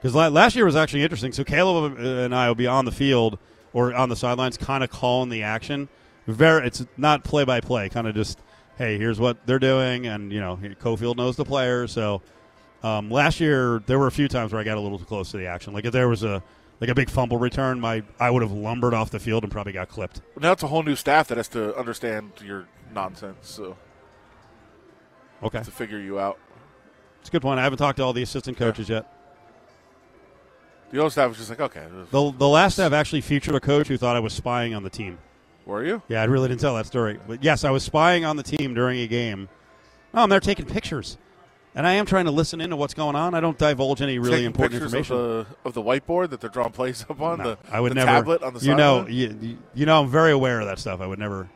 Because 0.00 0.14
last 0.14 0.56
year 0.56 0.64
was 0.64 0.76
actually 0.76 1.02
interesting. 1.02 1.32
So 1.32 1.44
Caleb 1.44 1.98
uh, 1.98 2.02
and 2.02 2.34
I 2.34 2.48
will 2.48 2.54
be 2.54 2.66
on 2.66 2.84
the 2.84 2.92
field 2.92 3.38
or 3.72 3.92
on 3.94 4.08
the 4.08 4.16
sidelines, 4.16 4.56
kind 4.56 4.82
of 4.82 4.90
calling 4.90 5.28
the 5.28 5.42
action. 5.42 5.88
Very, 6.26 6.66
it's 6.66 6.86
not 6.96 7.24
play 7.24 7.44
by 7.44 7.60
play. 7.60 7.88
Kind 7.88 8.06
of 8.06 8.14
just, 8.14 8.38
hey, 8.78 8.98
here's 8.98 9.20
what 9.20 9.46
they're 9.46 9.58
doing, 9.58 10.06
and 10.06 10.32
you 10.32 10.40
know, 10.40 10.58
Cofield 10.80 11.16
knows 11.16 11.36
the 11.36 11.44
players. 11.44 11.92
So 11.92 12.22
um, 12.82 13.10
last 13.10 13.40
year 13.40 13.82
there 13.86 13.98
were 13.98 14.06
a 14.06 14.12
few 14.12 14.28
times 14.28 14.52
where 14.52 14.60
I 14.60 14.64
got 14.64 14.76
a 14.76 14.80
little 14.80 14.98
too 14.98 15.04
close 15.04 15.30
to 15.32 15.36
the 15.38 15.46
action. 15.46 15.72
Like 15.72 15.84
if 15.84 15.92
there 15.92 16.08
was 16.08 16.22
a 16.22 16.42
like 16.80 16.90
a 16.90 16.94
big 16.94 17.08
fumble 17.10 17.38
return, 17.38 17.80
my 17.80 18.02
I 18.20 18.30
would 18.30 18.42
have 18.42 18.52
lumbered 18.52 18.94
off 18.94 19.10
the 19.10 19.18
field 19.20 19.42
and 19.44 19.50
probably 19.52 19.72
got 19.72 19.88
clipped. 19.88 20.20
Now 20.40 20.52
it's 20.52 20.62
a 20.62 20.66
whole 20.68 20.82
new 20.82 20.96
staff 20.96 21.28
that 21.28 21.36
has 21.38 21.48
to 21.48 21.74
understand 21.76 22.32
your 22.44 22.68
nonsense, 22.94 23.36
so 23.48 23.76
Okay, 25.42 25.62
to 25.62 25.70
figure 25.70 25.98
you 25.98 26.18
out. 26.18 26.38
it's 27.20 27.28
a 27.28 27.32
good 27.32 27.42
point. 27.42 27.60
I 27.60 27.62
haven't 27.62 27.78
talked 27.78 27.98
to 27.98 28.02
all 28.04 28.12
the 28.12 28.22
assistant 28.22 28.56
coaches 28.56 28.88
yet. 28.88 29.12
The 30.90 30.98
old 31.00 31.12
staff 31.12 31.28
was 31.28 31.38
just 31.38 31.50
like, 31.50 31.60
okay, 31.60 31.84
The 32.10 32.30
the 32.32 32.48
last 32.48 32.74
staff 32.74 32.92
actually 32.92 33.20
featured 33.20 33.54
a 33.54 33.60
coach 33.60 33.88
who 33.88 33.96
thought 33.96 34.16
I 34.16 34.20
was 34.20 34.32
spying 34.32 34.72
on 34.74 34.82
the 34.82 34.90
team. 34.90 35.18
were 35.66 35.84
you? 35.84 36.00
Yeah, 36.08 36.22
I 36.22 36.24
really 36.24 36.48
didn't 36.48 36.60
tell 36.60 36.76
that 36.76 36.86
story. 36.86 37.18
But 37.26 37.42
yes, 37.42 37.64
I 37.64 37.70
was 37.70 37.82
spying 37.82 38.24
on 38.24 38.36
the 38.36 38.42
team 38.44 38.72
during 38.72 39.00
a 39.00 39.06
game. 39.08 39.48
Oh, 40.14 40.22
and 40.22 40.32
they're 40.32 40.40
taking 40.40 40.64
pictures. 40.64 41.18
And 41.76 41.86
I 41.86 41.92
am 41.92 42.06
trying 42.06 42.24
to 42.24 42.30
listen 42.30 42.60
into 42.62 42.74
what's 42.74 42.94
going 42.94 43.14
on. 43.14 43.34
I 43.34 43.40
don't 43.40 43.58
divulge 43.58 44.00
any 44.00 44.18
really 44.18 44.36
Taking 44.38 44.46
important 44.46 44.72
pictures 44.80 44.94
information. 44.94 45.16
of 45.16 45.46
the 45.62 45.68
of 45.68 45.74
the 45.74 45.82
whiteboard 45.82 46.30
that 46.30 46.40
they're 46.40 46.48
drawing 46.50 46.72
plays 46.72 47.04
up 47.08 47.20
on. 47.20 47.38
No, 47.38 47.44
the, 47.50 47.58
I 47.70 47.80
would 47.80 47.90
the 47.90 47.96
never. 47.96 48.06
tablet 48.06 48.42
on 48.42 48.54
the 48.54 48.60
you 48.60 48.74
know, 48.74 49.06
you, 49.06 49.36
you- 49.40 49.58
you 49.74 49.86
know, 49.86 50.00
I'm 50.02 50.08
very 50.10 50.32
aware 50.32 50.58
of 50.60 50.66
that 50.66 50.78
stuff. 50.78 51.00
I 51.02 51.06
would 51.06 51.18
never. 51.18 51.48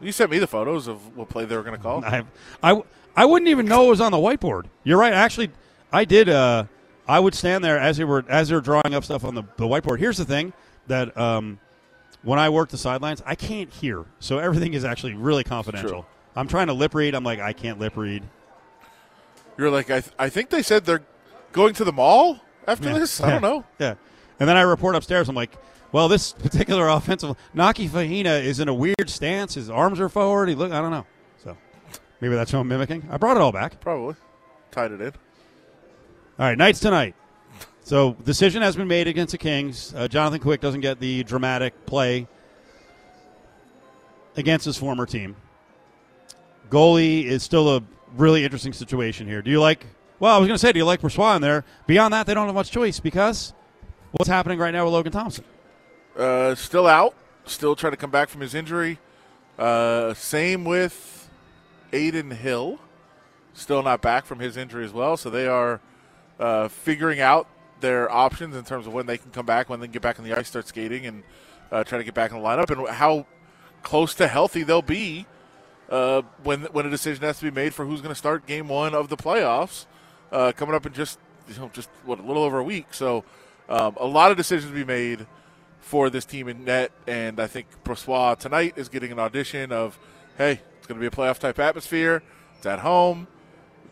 You 0.00 0.12
sent 0.12 0.30
me 0.30 0.38
the 0.38 0.46
photos 0.46 0.88
of 0.88 1.14
what 1.14 1.28
play 1.28 1.44
they 1.44 1.54
were 1.56 1.62
going 1.62 1.76
to 1.76 1.82
call. 1.82 2.02
I, 2.02 2.24
I, 2.62 2.82
I 3.14 3.26
wouldn't 3.26 3.50
even 3.50 3.66
know 3.66 3.84
it 3.84 3.90
was 3.90 4.00
on 4.00 4.12
the 4.12 4.18
whiteboard. 4.18 4.64
You're 4.82 4.96
right. 4.98 5.12
Actually, 5.12 5.50
I 5.92 6.06
did. 6.06 6.30
Uh, 6.30 6.64
I 7.06 7.20
would 7.20 7.34
stand 7.34 7.62
there 7.62 7.78
as 7.78 7.98
they 7.98 8.04
were 8.04 8.24
as 8.28 8.48
they 8.48 8.54
were 8.54 8.62
drawing 8.62 8.94
up 8.94 9.04
stuff 9.04 9.24
on 9.24 9.34
the, 9.34 9.42
the 9.58 9.64
whiteboard. 9.66 9.98
Here's 9.98 10.16
the 10.16 10.24
thing 10.24 10.54
that 10.86 11.14
um, 11.18 11.58
when 12.22 12.38
I 12.38 12.48
work 12.48 12.70
the 12.70 12.78
sidelines, 12.78 13.22
I 13.26 13.34
can't 13.34 13.70
hear, 13.70 14.06
so 14.20 14.38
everything 14.38 14.72
is 14.72 14.86
actually 14.86 15.14
really 15.14 15.44
confidential. 15.44 16.06
I'm 16.34 16.48
trying 16.48 16.68
to 16.68 16.72
lip 16.72 16.94
read. 16.94 17.14
I'm 17.14 17.24
like, 17.24 17.40
I 17.40 17.52
can't 17.52 17.78
lip 17.78 17.94
read. 17.98 18.22
You're 19.60 19.70
like, 19.70 19.90
I, 19.90 20.00
th- 20.00 20.14
I 20.18 20.28
think 20.30 20.48
they 20.50 20.62
said 20.62 20.86
they're 20.86 21.02
going 21.52 21.74
to 21.74 21.84
the 21.84 21.92
mall 21.92 22.40
after 22.66 22.88
Yeah. 22.88 22.98
this. 22.98 23.20
I 23.20 23.30
don't 23.30 23.42
know. 23.42 23.64
Yeah. 23.78 23.94
And 24.40 24.48
then 24.48 24.56
I 24.56 24.62
report 24.62 24.96
upstairs. 24.96 25.28
I'm 25.28 25.34
like, 25.34 25.54
well, 25.92 26.08
this 26.08 26.32
particular 26.32 26.88
offensive 26.96 27.36
Naki 27.52 27.86
Fahina 27.88 28.42
is 28.42 28.58
in 28.58 28.68
a 28.68 28.74
weird 28.74 29.08
stance. 29.10 29.54
His 29.54 29.68
arms 29.68 30.00
are 30.00 30.08
forward. 30.08 30.48
He 30.48 30.54
look. 30.54 30.72
I 30.72 30.80
don't 30.80 30.90
know. 30.90 31.04
So 31.44 31.56
maybe 32.22 32.34
that's 32.34 32.52
what 32.54 32.60
I'm 32.60 32.68
mimicking. 32.68 33.06
I 33.10 33.18
brought 33.18 33.36
it 33.36 33.40
all 33.42 33.52
back. 33.52 33.80
Probably 33.80 34.16
tied 34.70 34.92
it 34.92 35.00
in. 35.02 35.08
All 36.38 36.46
right, 36.46 36.56
Knights 36.56 36.80
tonight. 36.80 37.14
So 37.82 38.14
decision 38.24 38.62
has 38.62 38.76
been 38.76 38.88
made 38.88 39.08
against 39.08 39.32
the 39.32 39.38
Kings. 39.38 39.92
Uh, 39.94 40.08
Jonathan 40.08 40.40
Quick 40.40 40.62
doesn't 40.62 40.80
get 40.80 41.00
the 41.00 41.22
dramatic 41.24 41.84
play 41.84 42.26
against 44.36 44.64
his 44.64 44.76
former 44.78 45.04
team. 45.06 45.36
Goalie 46.70 47.24
is 47.24 47.42
still 47.42 47.76
a 47.76 47.82
really 48.16 48.44
interesting 48.44 48.72
situation 48.72 49.26
here. 49.26 49.42
Do 49.42 49.50
you 49.50 49.60
like? 49.60 49.86
Well, 50.18 50.34
I 50.34 50.38
was 50.38 50.46
going 50.46 50.54
to 50.54 50.58
say, 50.58 50.72
do 50.72 50.78
you 50.78 50.84
like 50.84 51.02
in 51.02 51.42
there? 51.42 51.64
Beyond 51.86 52.12
that, 52.12 52.26
they 52.26 52.34
don't 52.34 52.46
have 52.46 52.54
much 52.54 52.70
choice 52.70 53.00
because 53.00 53.54
what's 54.12 54.28
happening 54.28 54.58
right 54.58 54.70
now 54.70 54.84
with 54.84 54.92
Logan 54.92 55.12
Thompson? 55.12 55.44
Uh, 56.16 56.54
still 56.54 56.86
out. 56.86 57.14
Still 57.46 57.74
trying 57.74 57.92
to 57.92 57.96
come 57.96 58.10
back 58.10 58.28
from 58.28 58.42
his 58.42 58.54
injury. 58.54 58.98
Uh, 59.58 60.12
same 60.14 60.64
with 60.64 61.30
Adin 61.92 62.30
Hill. 62.30 62.78
Still 63.54 63.82
not 63.82 64.02
back 64.02 64.26
from 64.26 64.38
his 64.38 64.56
injury 64.56 64.84
as 64.84 64.92
well. 64.92 65.16
So 65.16 65.30
they 65.30 65.46
are 65.46 65.80
uh, 66.38 66.68
figuring 66.68 67.20
out 67.20 67.48
their 67.80 68.10
options 68.10 68.54
in 68.54 68.64
terms 68.64 68.86
of 68.86 68.92
when 68.92 69.06
they 69.06 69.16
can 69.16 69.30
come 69.30 69.46
back, 69.46 69.68
when 69.70 69.80
they 69.80 69.86
can 69.86 69.92
get 69.92 70.02
back 70.02 70.18
on 70.18 70.24
the 70.24 70.36
ice, 70.36 70.48
start 70.48 70.68
skating, 70.68 71.06
and 71.06 71.22
uh, 71.72 71.82
try 71.82 71.98
to 71.98 72.04
get 72.04 72.14
back 72.14 72.30
in 72.30 72.38
the 72.38 72.42
lineup, 72.42 72.70
and 72.70 72.88
how 72.88 73.26
close 73.82 74.14
to 74.14 74.28
healthy 74.28 74.62
they'll 74.62 74.82
be 74.82 75.26
uh, 75.90 76.22
when 76.42 76.62
when 76.72 76.86
a 76.86 76.90
decision 76.90 77.22
has 77.24 77.38
to 77.38 77.44
be 77.44 77.50
made 77.50 77.74
for 77.74 77.84
who's 77.84 78.00
going 78.00 78.12
to 78.12 78.18
start 78.18 78.46
Game 78.46 78.68
One 78.68 78.94
of 78.94 79.08
the 79.08 79.16
playoffs 79.16 79.86
uh, 80.32 80.52
coming 80.56 80.74
up 80.74 80.86
in 80.86 80.92
just 80.92 81.18
you 81.48 81.56
know 81.56 81.70
just 81.72 81.90
what 82.04 82.18
a 82.18 82.22
little 82.22 82.42
over 82.42 82.58
a 82.58 82.64
week. 82.64 82.94
So 82.94 83.24
um, 83.68 83.96
a 83.98 84.06
lot 84.06 84.30
of 84.30 84.36
decisions 84.36 84.70
to 84.70 84.74
be 84.74 84.84
made 84.84 85.26
for 85.80 86.10
this 86.10 86.24
team 86.24 86.48
in 86.48 86.64
net, 86.64 86.92
and 87.06 87.40
I 87.40 87.46
think 87.46 87.66
Brossoit 87.84 88.38
tonight 88.38 88.74
is 88.76 88.88
getting 88.88 89.12
an 89.12 89.18
audition 89.18 89.72
of, 89.72 89.98
hey, 90.36 90.60
it's 90.78 90.86
going 90.86 91.00
to 91.00 91.00
be 91.00 91.06
a 91.06 91.10
playoff 91.10 91.38
type 91.38 91.58
atmosphere. 91.58 92.22
It's 92.56 92.66
at 92.66 92.80
home. 92.80 93.26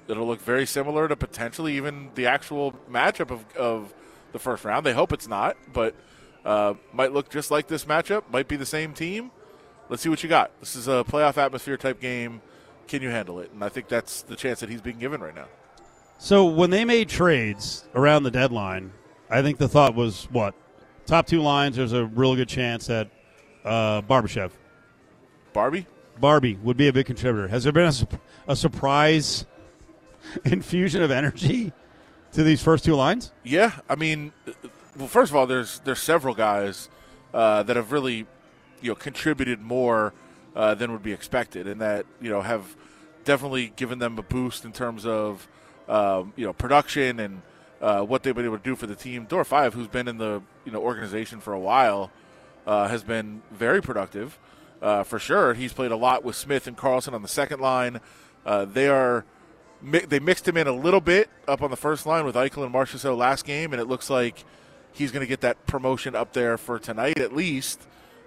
It'll 0.07 0.27
look 0.27 0.41
very 0.41 0.67
similar 0.67 1.09
to 1.09 1.17
potentially 1.17 1.77
even 1.77 2.11
the 2.15 2.27
actual 2.27 2.73
matchup 2.91 3.31
of, 3.31 3.45
of 3.57 3.95
the 4.33 4.39
first 4.39 4.65
round. 4.65 4.85
They 4.85 4.93
hope 4.93 5.13
it's 5.13 5.29
not, 5.29 5.57
but 5.73 5.95
uh, 6.45 6.75
might 6.93 7.13
look 7.13 7.31
just 7.31 7.51
like 7.51 7.69
this 7.69 7.85
matchup. 7.85 8.25
Might 8.31 8.49
be 8.49 8.57
the 8.57 8.67
same 8.67 8.95
team. 8.95 9.31
Let's 9.89 10.03
see 10.03 10.09
what 10.09 10.23
you 10.23 10.29
got. 10.29 10.51
This 10.61 10.77
is 10.77 10.89
a 10.89 11.05
playoff 11.05 11.37
atmosphere 11.39 11.77
type 11.77 12.01
game. 12.01 12.43
Can 12.87 13.03
you 13.03 13.11
handle 13.11 13.41
it? 13.41 13.51
And 13.53 13.63
I 13.63 13.69
think 13.69 13.89
that's 13.89 14.23
the 14.23 14.37
chance 14.37 14.61
that 14.61 14.69
he's 14.69 14.81
being 14.81 14.99
given 14.99 15.21
right 15.21 15.35
now. 15.35 15.47
So 16.19 16.47
when 16.47 16.71
they 16.71 16.85
made 16.85 17.09
trades 17.09 17.87
around 17.95 18.25
the 18.25 18.31
deadline, 18.31 18.93
I 19.31 19.43
think 19.43 19.59
the 19.59 19.69
thought 19.69 19.95
was 19.95 20.25
what 20.31 20.55
top 21.07 21.27
two 21.27 21.41
lines. 21.41 21.77
There's 21.77 21.93
a 21.93 22.07
real 22.07 22.35
good 22.35 22.49
chance 22.49 22.87
that 22.87 23.11
uh, 23.65 24.03
Barbashev, 24.03 24.51
Barbie? 25.53 25.87
Barbie 26.21 26.59
would 26.63 26.77
be 26.77 26.89
a 26.89 26.93
big 26.93 27.07
contributor. 27.07 27.49
Has 27.49 27.65
there 27.65 27.73
been 27.73 27.87
a, 27.87 27.93
sup- 27.93 28.21
a 28.47 28.57
surprise 28.57 29.47
infusion 30.45 31.03
of 31.03 31.11
energy 31.11 31.73
to 32.33 32.43
these 32.43 32.63
first 32.63 32.85
two 32.85 32.95
lines? 32.95 33.33
Yeah, 33.45 33.73
I 33.89 33.95
mean, 33.95 34.33
uh, 34.47 34.53
well, 34.97 35.09
first 35.09 35.31
of 35.31 35.37
all, 35.37 35.47
there's 35.47 35.81
there's 35.81 36.01
several 36.01 36.35
guys 36.35 36.89
uh, 37.33 37.63
that 37.63 37.77
have 37.77 37.93
really, 37.93 38.27
you 38.81 38.91
know, 38.91 38.95
contributed 38.95 39.61
more 39.61 40.13
uh, 40.55 40.75
than 40.75 40.93
would 40.93 41.03
be 41.03 41.13
expected, 41.13 41.67
and 41.67 41.81
that 41.81 42.07
you 42.21 42.31
know 42.31 42.43
have 42.43 42.77
definitely 43.25 43.73
given 43.77 43.99
them 43.99 44.19
a 44.19 44.23
boost 44.23 44.65
in 44.65 44.73
terms 44.73 45.07
of 45.07 45.47
um, 45.89 46.33
you 46.37 46.47
know 46.47 46.53
production 46.53 47.21
and 47.21 47.43
uh, 47.81 48.03
what 48.03 48.23
they've 48.23 48.35
been 48.35 48.45
able 48.45 48.59
to 48.59 48.65
do 48.65 48.77
for 48.77 48.87
the 48.87 48.95
team. 48.95 49.27
Dorofeyev, 49.27 49.73
who's 49.73 49.89
been 49.89 50.09
in 50.09 50.19
the 50.19 50.43
you 50.65 50.73
know 50.73 50.81
organization 50.81 51.41
for 51.41 51.53
a 51.53 51.61
while, 51.61 52.11
uh, 52.67 52.89
has 52.89 53.05
been 53.05 53.43
very 53.51 53.81
productive 53.81 54.39
uh, 54.83 55.05
for 55.05 55.19
sure. 55.19 55.55
He's 55.55 55.73
played 55.73 55.93
a 55.93 55.97
lot 55.97 56.25
with 56.25 56.37
Smith 56.37 56.67
and 56.67 56.77
Karlsson 56.77 57.13
on 57.13 57.23
the 57.23 57.29
second 57.29 57.61
line. 57.61 58.01
Uh, 58.45 58.65
they 58.65 58.89
are 58.89 59.25
they 59.83 60.19
mixed 60.19 60.49
him 60.49 60.57
in 60.57 60.67
a 60.67 60.73
little 60.73 61.01
bit 61.01 61.31
up 61.47 61.63
on 61.63 61.71
the 61.71 61.77
first 61.77 62.05
line 62.05 62.25
with 62.25 62.35
Eichel 62.35 62.65
and 62.65 62.75
Marchessault 62.75 63.17
last 63.17 63.45
game, 63.45 63.73
and 63.73 63.81
it 63.81 63.87
looks 63.87 64.11
like 64.11 64.45
he's 64.91 65.13
going 65.13 65.21
to 65.21 65.29
get 65.29 65.41
that 65.43 65.67
promotion 65.67 66.17
up 66.17 66.33
there 66.33 66.59
for 66.59 66.79
tonight 66.79 67.19
at 67.19 67.33
least 67.33 67.87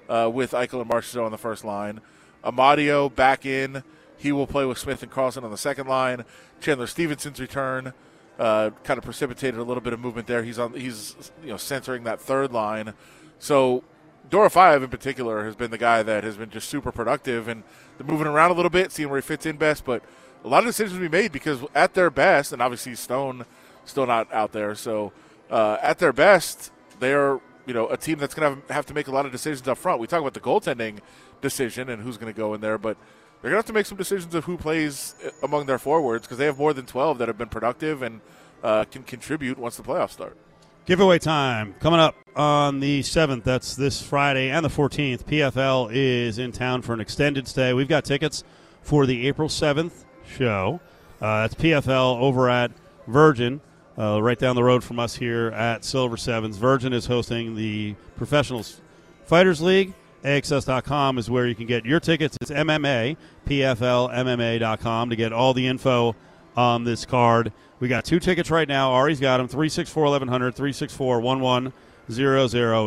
uh, 0.09 0.29
with 0.33 0.51
Eichel 0.51 0.81
and 0.81 0.89
Marchessault 0.89 1.25
on 1.25 1.31
the 1.31 1.37
first 1.37 1.63
line. 1.63 2.01
Amadio 2.43 3.13
back 3.13 3.45
in. 3.45 3.83
He 4.17 4.31
will 4.31 4.47
play 4.47 4.65
with 4.65 4.77
Smith 4.77 5.01
and 5.03 5.11
Karlsson 5.11 5.43
on 5.43 5.51
the 5.51 5.57
second 5.57 5.87
line. 5.87 6.25
Chandler 6.59 6.87
Stephenson's 6.87 7.39
return 7.39 7.93
uh, 8.39 8.71
kind 8.83 8.97
of 8.97 9.03
precipitated 9.03 9.59
a 9.59 9.63
little 9.63 9.81
bit 9.81 9.93
of 9.93 9.99
movement 9.99 10.27
there. 10.27 10.43
He's 10.43 10.59
on. 10.59 10.73
He's 10.73 11.15
you 11.43 11.49
know 11.49 11.57
centering 11.57 12.03
that 12.05 12.19
third 12.19 12.51
line. 12.51 12.93
So 13.39 13.83
Dorofeyev 14.29 14.83
in 14.83 14.89
particular 14.89 15.45
has 15.45 15.55
been 15.55 15.71
the 15.71 15.77
guy 15.77 16.03
that 16.03 16.23
has 16.23 16.37
been 16.37 16.49
just 16.49 16.69
super 16.69 16.91
productive 16.91 17.47
and 17.47 17.63
they're 17.97 18.07
moving 18.07 18.27
around 18.27 18.51
a 18.51 18.53
little 18.53 18.69
bit, 18.69 18.91
seeing 18.91 19.09
where 19.09 19.19
he 19.19 19.25
fits 19.25 19.45
in 19.45 19.57
best. 19.57 19.85
But 19.85 20.03
a 20.43 20.47
lot 20.47 20.59
of 20.59 20.65
decisions 20.65 20.99
be 20.99 21.09
made 21.09 21.31
because 21.31 21.61
at 21.75 21.93
their 21.93 22.09
best, 22.09 22.51
and 22.51 22.61
obviously 22.61 22.95
Stone 22.95 23.45
still 23.85 24.07
not 24.07 24.31
out 24.33 24.53
there, 24.53 24.73
so 24.75 25.11
uh, 25.49 25.77
at 25.81 25.99
their 25.99 26.13
best, 26.13 26.71
they're 26.99 27.39
you 27.65 27.73
know 27.73 27.87
a 27.89 27.97
team 27.97 28.17
that's 28.17 28.33
going 28.33 28.61
to 28.67 28.73
have 28.73 28.85
to 28.87 28.93
make 28.93 29.07
a 29.07 29.11
lot 29.11 29.25
of 29.25 29.31
decisions 29.31 29.67
up 29.67 29.77
front. 29.77 29.99
We 29.99 30.07
talk 30.07 30.21
about 30.21 30.33
the 30.33 30.39
goaltending 30.39 30.99
decision 31.41 31.89
and 31.89 32.01
who's 32.01 32.17
going 32.17 32.31
to 32.31 32.37
go 32.37 32.53
in 32.53 32.61
there, 32.61 32.77
but 32.77 32.97
they're 33.41 33.49
going 33.49 33.61
to 33.61 33.65
have 33.65 33.65
to 33.67 33.73
make 33.73 33.85
some 33.85 33.97
decisions 33.97 34.33
of 34.35 34.45
who 34.45 34.57
plays 34.57 35.15
among 35.41 35.65
their 35.65 35.79
forwards 35.79 36.27
because 36.27 36.37
they 36.37 36.45
have 36.45 36.57
more 36.57 36.73
than 36.73 36.85
12 36.85 37.17
that 37.17 37.27
have 37.27 37.37
been 37.37 37.49
productive 37.49 38.01
and 38.01 38.21
uh, 38.63 38.85
can 38.85 39.03
contribute 39.03 39.57
once 39.57 39.77
the 39.77 39.83
playoffs 39.83 40.11
start. 40.11 40.37
Giveaway 40.85 41.19
time 41.19 41.75
coming 41.79 41.99
up 41.99 42.15
on 42.35 42.79
the 42.79 43.01
7th. 43.01 43.43
That's 43.43 43.75
this 43.75 44.01
Friday 44.01 44.49
and 44.49 44.65
the 44.65 44.69
14th. 44.69 45.23
PFL 45.25 45.89
is 45.91 46.37
in 46.37 46.51
town 46.51 46.81
for 46.81 46.93
an 46.93 46.99
extended 46.99 47.47
stay. 47.47 47.73
We've 47.73 47.87
got 47.87 48.05
tickets 48.05 48.43
for 48.81 49.05
the 49.05 49.27
April 49.27 49.47
7th 49.47 50.05
show. 50.27 50.79
Uh, 51.21 51.41
that's 51.41 51.55
PFL 51.55 52.19
over 52.19 52.49
at 52.49 52.71
Virgin, 53.07 53.61
uh, 53.97 54.21
right 54.21 54.39
down 54.39 54.55
the 54.55 54.63
road 54.63 54.83
from 54.83 54.99
us 54.99 55.15
here 55.15 55.47
at 55.49 55.83
Silver 55.83 56.17
Sevens. 56.17 56.57
Virgin 56.57 56.93
is 56.93 57.05
hosting 57.05 57.55
the 57.55 57.95
Professionals 58.15 58.81
Fighters 59.25 59.61
League. 59.61 59.93
AXS.com 60.23 61.17
is 61.17 61.29
where 61.29 61.47
you 61.47 61.55
can 61.55 61.65
get 61.65 61.85
your 61.85 61.99
tickets. 61.99 62.37
It's 62.41 62.51
MMA, 62.51 63.17
PFLMMA.com 63.47 65.09
to 65.09 65.15
get 65.15 65.33
all 65.33 65.53
the 65.53 65.67
info 65.67 66.15
on 66.55 66.83
this 66.83 67.05
card. 67.05 67.51
We 67.79 67.87
got 67.87 68.05
two 68.05 68.19
tickets 68.19 68.51
right 68.51 68.67
now. 68.67 68.91
Ari's 68.91 69.19
got 69.19 69.37
them 69.37 69.47
364 69.47 70.03
1100, 70.03 70.55
364 70.55 71.19
1100. 71.19 71.73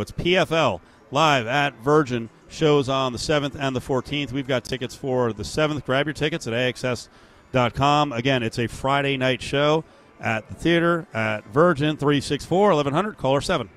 It's 0.01 0.13
PFL 0.13 0.81
live 1.11 1.47
at 1.47 1.75
Virgin. 1.83 2.31
Shows 2.49 2.89
on 2.89 3.13
the 3.13 3.19
7th 3.19 3.57
and 3.59 3.75
the 3.75 3.81
14th. 3.81 4.31
We've 4.31 4.47
got 4.47 4.65
tickets 4.65 4.95
for 4.95 5.33
the 5.33 5.43
7th. 5.43 5.85
Grab 5.85 6.07
your 6.07 6.13
tickets 6.13 6.47
at 6.47 6.53
AXS.com. 6.53 8.13
Again, 8.13 8.45
it's 8.45 8.59
a 8.59 8.69
Friday 8.69 9.17
night 9.17 9.43
show 9.43 9.83
at 10.25 10.49
the 10.49 10.55
theater 10.55 11.07
at 11.15 11.47
Virgin 11.47 11.97
364 11.97 12.69
1100. 12.71 13.17
Caller 13.17 13.41
7. 13.41 13.69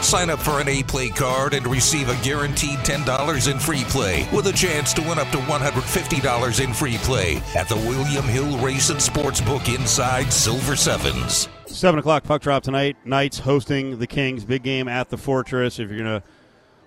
Sign 0.00 0.30
up 0.30 0.38
for 0.38 0.60
an 0.60 0.68
A 0.68 0.82
Play 0.84 1.10
card 1.10 1.52
and 1.52 1.66
receive 1.66 2.08
a 2.08 2.16
guaranteed 2.24 2.78
$10 2.78 3.50
in 3.50 3.58
free 3.58 3.82
play 3.84 4.28
with 4.32 4.46
a 4.46 4.52
chance 4.52 4.94
to 4.94 5.02
win 5.02 5.18
up 5.18 5.28
to 5.30 5.38
$150 5.38 6.64
in 6.64 6.72
free 6.72 6.96
play 6.98 7.42
at 7.56 7.68
the 7.68 7.76
William 7.76 8.24
Hill 8.24 8.56
Race 8.58 8.90
and 8.90 9.00
Sportsbook 9.00 9.74
inside 9.74 10.32
Silver 10.32 10.76
Sevens. 10.76 11.48
7 11.66 11.98
o'clock 11.98 12.22
puck 12.22 12.40
drop 12.40 12.62
tonight. 12.62 12.96
Knights 13.04 13.40
hosting 13.40 13.98
the 13.98 14.06
Kings. 14.06 14.44
Big 14.44 14.62
game 14.62 14.88
at 14.88 15.10
the 15.10 15.18
Fortress. 15.18 15.78
If 15.78 15.90
you're 15.90 15.98
going 15.98 16.20
to 16.20 16.26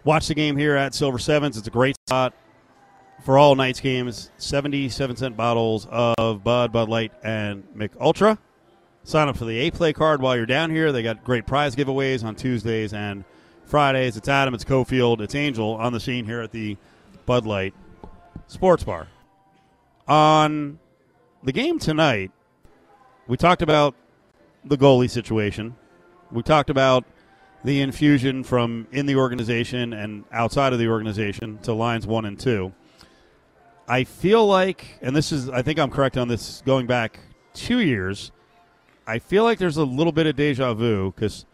watch 0.06 0.28
the 0.28 0.34
game 0.34 0.56
here 0.56 0.76
at 0.76 0.96
Silver 0.96 1.20
Sevens, 1.20 1.58
it's 1.58 1.68
a 1.68 1.72
great 1.72 1.98
spot 2.08 2.34
for 3.24 3.38
all 3.38 3.56
night's 3.56 3.80
games. 3.80 4.32
77 4.38 5.16
cent 5.16 5.38
bottles 5.38 5.88
of 5.90 6.44
Bud, 6.44 6.72
Bud 6.72 6.90
Light, 6.90 7.12
and 7.24 7.64
Mich 7.76 7.92
Ultra. 8.00 8.38
Sign 9.04 9.28
up 9.28 9.38
for 9.38 9.46
the 9.46 9.58
A 9.58 9.72
Play 9.72 9.94
card 9.94 10.22
while 10.22 10.36
you're 10.36 10.46
down 10.46 10.70
here. 10.70 10.92
They 10.92 11.04
got 11.04 11.24
great 11.24 11.48
prize 11.48 11.76
giveaways 11.76 12.24
on 12.24 12.36
Tuesdays 12.36 12.94
and 12.94 13.24
Fridays. 13.66 14.18
It's 14.18 14.28
Adam, 14.28 14.54
it's 14.54 14.64
Cofield, 14.64 15.22
it's 15.22 15.34
Angel 15.34 15.74
on 15.74 15.94
the 15.94 16.00
scene 16.00 16.26
here 16.26 16.42
at 16.42 16.52
the 16.52 16.78
Bud 17.26 17.46
Light 17.46 17.74
Sports 18.48 18.84
Bar. 18.84 19.08
On 20.08 20.80
the 21.44 21.52
game 21.52 21.80
tonight, 21.80 22.32
we 23.28 23.38
talked 23.38 23.62
about 23.62 23.96
the 24.64 24.78
goalie 24.78 25.10
situation. 25.10 25.76
We 26.32 26.44
talked 26.44 26.70
about 26.70 27.06
the 27.64 27.82
infusion 27.82 28.44
from 28.44 28.88
in 28.92 29.06
the 29.06 29.16
organization 29.16 29.94
and 29.94 30.26
outside 30.32 30.74
of 30.74 30.80
the 30.80 30.88
organization 30.88 31.60
to 31.60 31.74
lines 31.74 32.06
one 32.06 32.26
and 32.26 32.40
two. 32.40 32.74
I 33.92 34.06
feel 34.06 34.46
like, 34.48 35.00
and 35.02 35.16
this 35.16 35.32
is, 35.32 35.50
I 35.50 35.62
think 35.62 35.78
I'm 35.78 35.92
correct 35.92 36.18
on 36.18 36.28
this 36.28 36.64
going 36.66 36.88
back 36.88 37.20
two 37.54 37.80
years 37.80 38.32
I 39.12 39.20
feel 39.20 39.44
like 39.44 39.58
there's 39.58 39.78
a 39.78 39.84
little 39.84 40.14
bit 40.14 40.28
of 40.28 40.36
deja 40.36 40.74
vu 40.74 41.12
because 41.12 41.46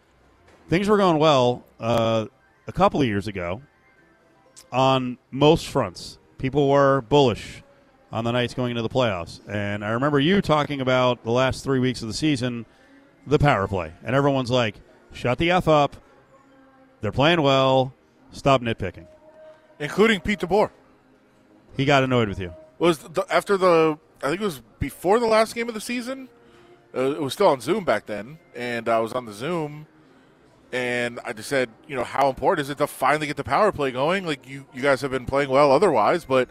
things 0.68 0.88
were 0.88 0.96
going 0.96 1.18
well 1.18 1.64
uh, 1.80 2.26
a 2.66 2.72
couple 2.72 3.00
of 3.00 3.06
years 3.06 3.26
ago 3.26 3.62
on 4.70 5.18
most 5.30 5.66
fronts. 5.66 6.18
People 6.38 6.68
were 6.68 7.00
bullish 7.02 7.62
on 8.12 8.24
the 8.24 8.30
Knights 8.30 8.54
going 8.54 8.70
into 8.70 8.82
the 8.82 8.88
playoffs. 8.88 9.40
And 9.48 9.84
I 9.84 9.90
remember 9.90 10.20
you 10.20 10.40
talking 10.40 10.80
about 10.80 11.24
the 11.24 11.32
last 11.32 11.64
three 11.64 11.78
weeks 11.78 12.02
of 12.02 12.08
the 12.08 12.14
season, 12.14 12.66
the 13.26 13.38
power 13.38 13.66
play. 13.66 13.92
And 14.04 14.14
everyone's 14.14 14.50
like, 14.50 14.76
shut 15.12 15.38
the 15.38 15.50
F 15.50 15.66
up. 15.68 15.96
They're 17.00 17.12
playing 17.12 17.42
well. 17.42 17.94
Stop 18.30 18.60
nitpicking. 18.60 19.06
Including 19.80 20.20
Pete 20.20 20.40
DeBoer. 20.40 20.70
He 21.78 21.84
got 21.84 22.02
annoyed 22.02 22.28
with 22.28 22.40
you. 22.40 22.52
Was 22.80 22.98
the, 22.98 23.24
after 23.30 23.56
the, 23.56 23.98
I 24.22 24.30
think 24.30 24.40
it 24.40 24.44
was 24.44 24.60
before 24.80 25.20
the 25.20 25.26
last 25.26 25.54
game 25.54 25.68
of 25.68 25.74
the 25.74 25.80
season? 25.80 26.28
Uh, 26.94 27.12
it 27.12 27.22
was 27.22 27.32
still 27.32 27.46
on 27.46 27.60
Zoom 27.60 27.84
back 27.84 28.06
then, 28.06 28.38
and 28.54 28.88
I 28.88 28.98
was 28.98 29.12
on 29.12 29.26
the 29.26 29.32
Zoom, 29.32 29.86
and 30.72 31.20
I 31.24 31.32
just 31.32 31.48
said, 31.48 31.70
you 31.86 31.94
know, 31.94 32.02
how 32.02 32.28
important 32.28 32.64
is 32.64 32.70
it 32.70 32.78
to 32.78 32.88
finally 32.88 33.28
get 33.28 33.36
the 33.36 33.44
power 33.44 33.70
play 33.70 33.92
going? 33.92 34.26
Like 34.26 34.46
you, 34.48 34.66
you 34.74 34.82
guys 34.82 35.02
have 35.02 35.12
been 35.12 35.24
playing 35.24 35.50
well 35.50 35.70
otherwise, 35.70 36.24
but 36.24 36.48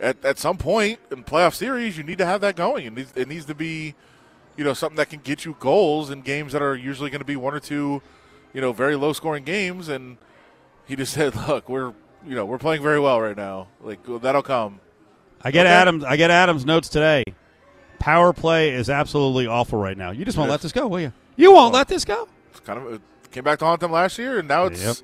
at, 0.00 0.24
at 0.24 0.38
some 0.38 0.56
point 0.56 0.98
in 1.10 1.24
playoff 1.24 1.54
series, 1.54 1.98
you 1.98 2.02
need 2.02 2.18
to 2.18 2.26
have 2.26 2.40
that 2.40 2.56
going. 2.56 2.96
It 2.96 3.08
it 3.14 3.28
needs 3.28 3.44
to 3.46 3.54
be, 3.54 3.94
you 4.56 4.64
know, 4.64 4.72
something 4.72 4.96
that 4.96 5.10
can 5.10 5.20
get 5.20 5.44
you 5.44 5.56
goals 5.60 6.08
in 6.08 6.22
games 6.22 6.54
that 6.54 6.62
are 6.62 6.74
usually 6.74 7.10
going 7.10 7.20
to 7.20 7.26
be 7.26 7.36
one 7.36 7.52
or 7.52 7.60
two, 7.60 8.00
you 8.54 8.62
know, 8.62 8.72
very 8.72 8.96
low 8.96 9.12
scoring 9.12 9.44
games. 9.44 9.88
And 9.88 10.16
he 10.86 10.96
just 10.96 11.12
said, 11.18 11.36
look, 11.48 11.68
we're, 11.68 11.92
you 12.26 12.34
know, 12.34 12.44
we're 12.44 12.58
playing 12.58 12.82
very 12.82 13.00
well 13.00 13.20
right 13.20 13.36
now. 13.36 13.68
Like 13.80 14.00
that'll 14.20 14.42
come. 14.42 14.80
I 15.42 15.50
get 15.50 15.66
okay. 15.66 15.74
Adams. 15.74 16.04
I 16.04 16.16
get 16.16 16.30
Adams 16.30 16.64
notes 16.64 16.88
today. 16.88 17.24
Power 17.98 18.32
play 18.32 18.70
is 18.70 18.90
absolutely 18.90 19.46
awful 19.46 19.78
right 19.78 19.96
now. 19.96 20.10
You 20.10 20.24
just 20.24 20.36
won't 20.36 20.50
let 20.50 20.60
this 20.60 20.72
go, 20.72 20.86
will 20.88 21.00
you? 21.00 21.12
You 21.36 21.52
won't 21.52 21.74
let 21.74 21.88
this 21.88 22.04
go. 22.04 22.28
It's 22.50 22.60
kind 22.60 22.78
of 22.78 22.94
it 22.94 23.02
came 23.30 23.44
back 23.44 23.58
to 23.58 23.64
haunt 23.64 23.80
them 23.80 23.92
last 23.92 24.18
year, 24.18 24.38
and 24.38 24.48
now 24.48 24.66
it's 24.66 24.82
yep. 24.82 24.96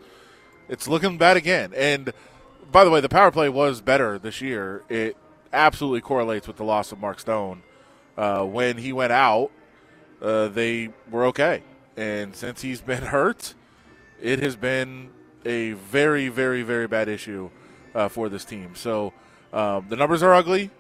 it's 0.69 0.89
looking 0.89 1.19
bad 1.19 1.37
again. 1.37 1.73
And 1.77 2.13
by 2.71 2.85
the 2.85 2.91
way, 2.91 3.01
the 3.01 3.09
power 3.09 3.31
play 3.31 3.49
was 3.49 3.81
better 3.81 4.19
this 4.19 4.41
year. 4.41 4.83
It 4.89 5.17
absolutely 5.53 6.01
correlates 6.01 6.47
with 6.47 6.57
the 6.57 6.65
loss 6.65 6.93
of 6.93 7.01
Mark 7.01 7.21
Stone. 7.21 7.63
Uh, 8.17 8.45
when 8.45 8.79
he 8.79 8.93
went 8.93 9.13
out, 9.13 9.51
uh, 10.21 10.49
they 10.49 10.91
were 11.11 11.25
okay, 11.27 11.63
and 11.97 12.35
since 12.35 12.63
he's 12.63 12.81
been 12.81 13.03
hurt, 13.15 13.55
it 14.21 14.43
has 14.43 14.57
been 14.57 15.11
a 15.45 15.73
very, 15.73 16.29
very, 16.29 16.63
very 16.63 16.87
bad 16.87 17.09
issue 17.09 17.51
uh, 17.95 18.09
for 18.09 18.29
this 18.29 18.45
team. 18.45 18.75
So 18.75 19.13
um, 19.53 19.87
the 19.89 19.97
numbers 19.97 20.23
are 20.23 20.35
ugly. 20.35 20.71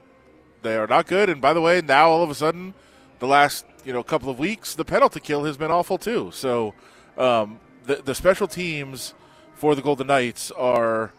They 0.63 0.77
are 0.77 0.87
not 0.87 1.07
good. 1.07 1.29
And 1.29 1.41
by 1.41 1.53
the 1.53 1.61
way, 1.61 1.81
now 1.81 2.11
all 2.11 2.23
of 2.23 2.31
a 2.31 2.35
sudden, 2.35 2.75
the 3.19 3.27
last 3.27 3.65
you 3.85 3.93
know 3.93 4.03
couple 4.03 4.31
of 4.31 4.39
weeks, 4.39 4.75
the 4.75 4.85
penalty 4.85 5.21
kill 5.21 5.45
has 5.45 5.57
been 5.57 5.71
awful 5.71 5.99
too. 5.99 6.31
So 6.33 6.75
um, 7.17 7.61
the 7.85 7.97
the 7.97 8.15
special 8.15 8.47
teams 8.47 9.15
for 9.55 9.75
the 9.75 9.83
Golden 9.83 10.07
Knights 10.07 10.51
are 10.53 11.13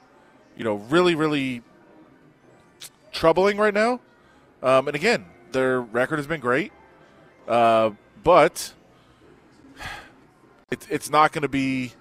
you 0.57 0.63
know 0.63 0.75
really 0.75 1.15
really 1.15 1.62
troubling 3.12 3.57
right 3.57 3.74
now. 3.74 4.00
Um, 4.63 4.88
and 4.88 4.95
again, 4.95 5.25
their 5.51 5.81
record 5.81 6.17
has 6.17 6.27
been 6.27 6.39
great, 6.39 6.71
uh, 7.48 7.91
but 8.24 8.74
it, 10.71 10.86
it's 10.89 11.10
not 11.10 11.31
going 11.31 11.43
to 11.43 11.50
be. 11.50 11.93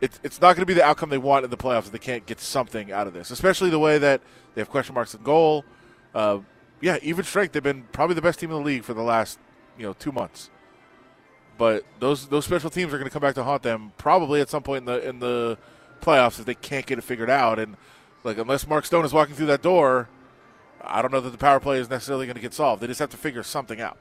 It's, 0.00 0.20
it's 0.22 0.40
not 0.40 0.56
going 0.56 0.62
to 0.62 0.66
be 0.66 0.74
the 0.74 0.84
outcome 0.84 1.08
they 1.08 1.18
want 1.18 1.44
in 1.44 1.50
the 1.50 1.56
playoffs 1.56 1.86
if 1.86 1.92
they 1.92 1.98
can't 1.98 2.26
get 2.26 2.38
something 2.38 2.92
out 2.92 3.06
of 3.06 3.14
this, 3.14 3.30
especially 3.30 3.70
the 3.70 3.78
way 3.78 3.96
that 3.98 4.20
they 4.54 4.60
have 4.60 4.68
question 4.68 4.94
marks 4.94 5.14
in 5.14 5.22
goal. 5.22 5.64
Uh, 6.14 6.40
yeah, 6.80 6.98
even 7.02 7.24
strength. 7.24 7.52
They've 7.52 7.62
been 7.62 7.84
probably 7.92 8.14
the 8.14 8.22
best 8.22 8.38
team 8.38 8.50
in 8.50 8.58
the 8.58 8.62
league 8.62 8.84
for 8.84 8.92
the 8.92 9.02
last 9.02 9.38
you 9.78 9.84
know 9.84 9.94
two 9.94 10.12
months. 10.12 10.50
But 11.58 11.84
those 12.00 12.28
those 12.28 12.44
special 12.44 12.68
teams 12.68 12.92
are 12.92 12.98
going 12.98 13.08
to 13.08 13.12
come 13.12 13.22
back 13.22 13.34
to 13.36 13.44
haunt 13.44 13.62
them 13.62 13.92
probably 13.96 14.42
at 14.42 14.50
some 14.50 14.62
point 14.62 14.80
in 14.80 14.84
the 14.84 15.08
in 15.08 15.18
the 15.20 15.56
playoffs 16.02 16.38
if 16.38 16.44
they 16.44 16.54
can't 16.54 16.84
get 16.84 16.98
it 16.98 17.02
figured 17.02 17.30
out. 17.30 17.58
And 17.58 17.76
Like 18.24 18.36
unless 18.38 18.66
Mark 18.66 18.84
Stone 18.84 19.04
is 19.06 19.12
walking 19.14 19.34
through 19.34 19.46
that 19.46 19.62
door, 19.62 20.08
I 20.82 21.00
don't 21.00 21.12
know 21.12 21.20
that 21.20 21.30
the 21.30 21.38
power 21.38 21.58
play 21.60 21.78
is 21.78 21.88
necessarily 21.88 22.26
going 22.26 22.36
to 22.36 22.42
get 22.42 22.52
solved. 22.52 22.82
They 22.82 22.86
just 22.86 23.00
have 23.00 23.10
to 23.10 23.16
figure 23.16 23.42
something 23.42 23.80
out. 23.80 23.96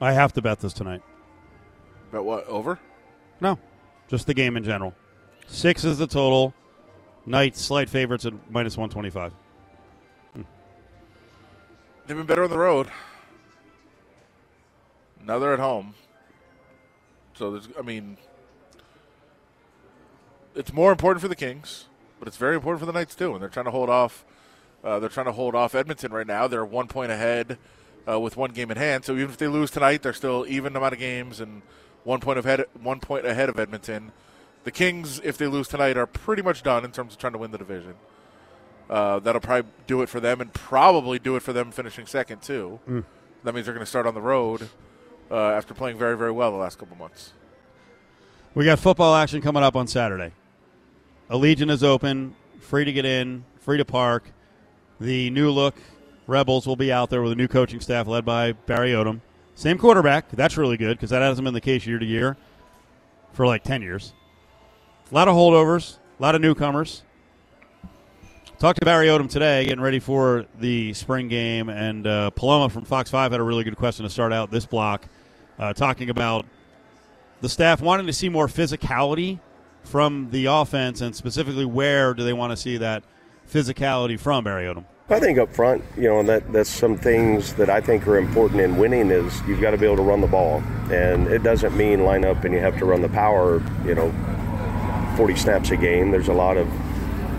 I 0.00 0.12
have 0.12 0.32
to 0.34 0.42
bet 0.42 0.60
this 0.60 0.72
tonight. 0.72 1.02
Bet 2.12 2.24
what 2.24 2.46
over? 2.46 2.78
No, 3.40 3.58
just 4.10 4.26
the 4.26 4.34
game 4.34 4.56
in 4.56 4.64
general. 4.64 4.94
Six 5.46 5.84
is 5.84 5.96
the 5.96 6.06
total. 6.06 6.52
Knights 7.24 7.62
slight 7.62 7.88
favorites 7.88 8.26
at 8.26 8.34
minus 8.50 8.76
one 8.76 8.90
twenty 8.90 9.10
five. 9.10 9.32
They've 10.34 12.16
been 12.16 12.26
better 12.26 12.42
on 12.42 12.50
the 12.50 12.58
road. 12.58 12.88
Now 15.24 15.38
they're 15.38 15.54
at 15.54 15.60
home. 15.60 15.94
So 17.34 17.52
there's, 17.52 17.68
I 17.78 17.82
mean, 17.82 18.16
it's 20.56 20.72
more 20.72 20.90
important 20.90 21.22
for 21.22 21.28
the 21.28 21.36
Kings, 21.36 21.84
but 22.18 22.26
it's 22.26 22.36
very 22.36 22.56
important 22.56 22.80
for 22.80 22.86
the 22.86 22.92
Knights 22.92 23.14
too. 23.14 23.32
And 23.32 23.40
they're 23.40 23.48
trying 23.48 23.66
to 23.66 23.70
hold 23.70 23.88
off. 23.88 24.24
Uh, 24.82 24.98
they're 24.98 25.08
trying 25.08 25.26
to 25.26 25.32
hold 25.32 25.54
off 25.54 25.74
Edmonton 25.76 26.10
right 26.10 26.26
now. 26.26 26.48
They're 26.48 26.64
one 26.64 26.88
point 26.88 27.12
ahead 27.12 27.58
uh, 28.08 28.18
with 28.18 28.36
one 28.36 28.50
game 28.50 28.72
in 28.72 28.76
hand. 28.76 29.04
So 29.04 29.12
even 29.12 29.30
if 29.30 29.36
they 29.36 29.46
lose 29.46 29.70
tonight, 29.70 30.02
they're 30.02 30.12
still 30.12 30.44
even 30.48 30.74
amount 30.74 30.94
of 30.94 30.98
games 30.98 31.38
and 31.38 31.62
one 32.04 32.20
point 32.20 32.38
ahead. 32.38 32.64
One 32.80 33.00
point 33.00 33.26
ahead 33.26 33.48
of 33.48 33.58
Edmonton. 33.58 34.12
The 34.64 34.70
Kings, 34.70 35.20
if 35.24 35.38
they 35.38 35.46
lose 35.46 35.68
tonight, 35.68 35.96
are 35.96 36.06
pretty 36.06 36.42
much 36.42 36.62
done 36.62 36.84
in 36.84 36.92
terms 36.92 37.14
of 37.14 37.18
trying 37.18 37.32
to 37.32 37.38
win 37.38 37.50
the 37.50 37.58
division. 37.58 37.94
Uh, 38.88 39.18
that'll 39.20 39.40
probably 39.40 39.70
do 39.86 40.02
it 40.02 40.08
for 40.08 40.20
them, 40.20 40.40
and 40.40 40.52
probably 40.52 41.18
do 41.18 41.36
it 41.36 41.42
for 41.42 41.52
them 41.52 41.70
finishing 41.70 42.06
second 42.06 42.42
too. 42.42 42.80
Mm. 42.88 43.04
That 43.44 43.54
means 43.54 43.66
they're 43.66 43.74
going 43.74 43.84
to 43.84 43.90
start 43.90 44.06
on 44.06 44.14
the 44.14 44.20
road 44.20 44.68
uh, 45.30 45.50
after 45.52 45.74
playing 45.74 45.96
very, 45.96 46.16
very 46.16 46.32
well 46.32 46.50
the 46.50 46.58
last 46.58 46.78
couple 46.78 46.96
months. 46.96 47.32
We 48.54 48.64
got 48.64 48.78
football 48.80 49.14
action 49.14 49.40
coming 49.40 49.62
up 49.62 49.76
on 49.76 49.86
Saturday. 49.86 50.32
Allegiant 51.30 51.70
is 51.70 51.84
open, 51.84 52.34
free 52.60 52.84
to 52.84 52.92
get 52.92 53.04
in, 53.04 53.44
free 53.60 53.78
to 53.78 53.84
park. 53.84 54.24
The 55.00 55.30
new 55.30 55.50
look 55.50 55.76
Rebels 56.26 56.66
will 56.66 56.76
be 56.76 56.92
out 56.92 57.10
there 57.10 57.22
with 57.22 57.32
a 57.32 57.36
new 57.36 57.48
coaching 57.48 57.80
staff 57.80 58.06
led 58.06 58.24
by 58.24 58.52
Barry 58.52 58.90
Odom. 58.90 59.20
Same 59.60 59.76
quarterback. 59.76 60.30
That's 60.30 60.56
really 60.56 60.78
good 60.78 60.96
because 60.96 61.10
that 61.10 61.20
hasn't 61.20 61.44
been 61.44 61.52
the 61.52 61.60
case 61.60 61.84
year 61.84 61.98
to 61.98 62.06
year 62.06 62.38
for 63.34 63.46
like 63.46 63.62
10 63.62 63.82
years. 63.82 64.14
A 65.10 65.14
lot 65.14 65.28
of 65.28 65.34
holdovers, 65.34 65.98
a 66.18 66.22
lot 66.22 66.34
of 66.34 66.40
newcomers. 66.40 67.02
Talked 68.58 68.78
to 68.78 68.86
Barry 68.86 69.08
Odom 69.08 69.28
today, 69.28 69.66
getting 69.66 69.82
ready 69.82 69.98
for 69.98 70.46
the 70.58 70.94
spring 70.94 71.28
game, 71.28 71.68
and 71.68 72.06
uh, 72.06 72.30
Paloma 72.30 72.70
from 72.70 72.86
Fox 72.86 73.10
5 73.10 73.32
had 73.32 73.38
a 73.38 73.44
really 73.44 73.62
good 73.62 73.76
question 73.76 74.04
to 74.04 74.08
start 74.08 74.32
out 74.32 74.50
this 74.50 74.64
block, 74.64 75.06
uh, 75.58 75.74
talking 75.74 76.08
about 76.08 76.46
the 77.42 77.48
staff 77.50 77.82
wanting 77.82 78.06
to 78.06 78.14
see 78.14 78.30
more 78.30 78.46
physicality 78.46 79.40
from 79.84 80.30
the 80.30 80.46
offense, 80.46 81.02
and 81.02 81.14
specifically 81.14 81.66
where 81.66 82.14
do 82.14 82.24
they 82.24 82.32
want 82.32 82.50
to 82.50 82.56
see 82.56 82.78
that 82.78 83.04
physicality 83.46 84.18
from 84.18 84.42
Barry 84.42 84.64
Odom? 84.64 84.86
I 85.12 85.18
think 85.18 85.38
up 85.38 85.52
front, 85.52 85.82
you 85.96 86.04
know, 86.04 86.22
that 86.22 86.52
that's 86.52 86.70
some 86.70 86.96
things 86.96 87.54
that 87.54 87.68
I 87.68 87.80
think 87.80 88.06
are 88.06 88.16
important 88.16 88.60
in 88.60 88.76
winning 88.76 89.10
is 89.10 89.42
you've 89.48 89.60
got 89.60 89.72
to 89.72 89.76
be 89.76 89.84
able 89.84 89.96
to 89.96 90.02
run 90.02 90.20
the 90.20 90.28
ball, 90.28 90.62
and 90.92 91.26
it 91.26 91.42
doesn't 91.42 91.76
mean 91.76 92.04
line 92.04 92.24
up 92.24 92.44
and 92.44 92.54
you 92.54 92.60
have 92.60 92.78
to 92.78 92.84
run 92.84 93.02
the 93.02 93.08
power, 93.08 93.60
you 93.84 93.96
know, 93.96 94.12
40 95.16 95.34
snaps 95.34 95.70
a 95.70 95.76
game. 95.76 96.12
There's 96.12 96.28
a 96.28 96.32
lot 96.32 96.56
of 96.56 96.68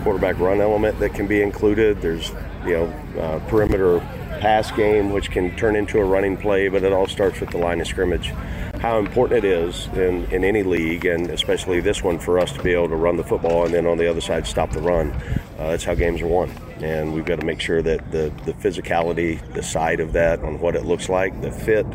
quarterback 0.02 0.38
run 0.38 0.60
element 0.60 0.98
that 0.98 1.14
can 1.14 1.26
be 1.26 1.40
included. 1.40 2.02
There's 2.02 2.30
you 2.66 2.74
know 2.74 2.84
uh, 3.18 3.38
perimeter 3.48 4.00
pass 4.40 4.70
game 4.72 5.10
which 5.10 5.30
can 5.30 5.56
turn 5.56 5.74
into 5.74 5.98
a 5.98 6.04
running 6.04 6.36
play, 6.36 6.68
but 6.68 6.82
it 6.82 6.92
all 6.92 7.06
starts 7.06 7.40
with 7.40 7.50
the 7.50 7.58
line 7.58 7.80
of 7.80 7.86
scrimmage. 7.86 8.34
How 8.80 8.98
important 8.98 9.44
it 9.44 9.48
is 9.48 9.86
in, 9.94 10.24
in 10.32 10.44
any 10.44 10.62
league, 10.62 11.06
and 11.06 11.30
especially 11.30 11.80
this 11.80 12.02
one, 12.02 12.18
for 12.18 12.38
us 12.38 12.52
to 12.52 12.62
be 12.62 12.72
able 12.72 12.88
to 12.88 12.96
run 12.96 13.16
the 13.16 13.24
football 13.24 13.64
and 13.64 13.72
then 13.72 13.86
on 13.86 13.96
the 13.96 14.10
other 14.10 14.20
side 14.20 14.46
stop 14.46 14.72
the 14.72 14.80
run. 14.80 15.12
Uh, 15.58 15.70
that's 15.70 15.84
how 15.84 15.94
games 15.94 16.20
are 16.20 16.26
won, 16.26 16.50
and 16.82 17.14
we've 17.14 17.24
got 17.24 17.40
to 17.40 17.46
make 17.46 17.60
sure 17.60 17.80
that 17.82 18.10
the 18.10 18.32
the 18.44 18.52
physicality, 18.54 19.40
the 19.54 19.62
side 19.62 20.00
of 20.00 20.12
that, 20.12 20.40
on 20.42 20.58
what 20.60 20.74
it 20.76 20.84
looks 20.84 21.08
like, 21.08 21.40
the 21.40 21.50
fit. 21.50 21.86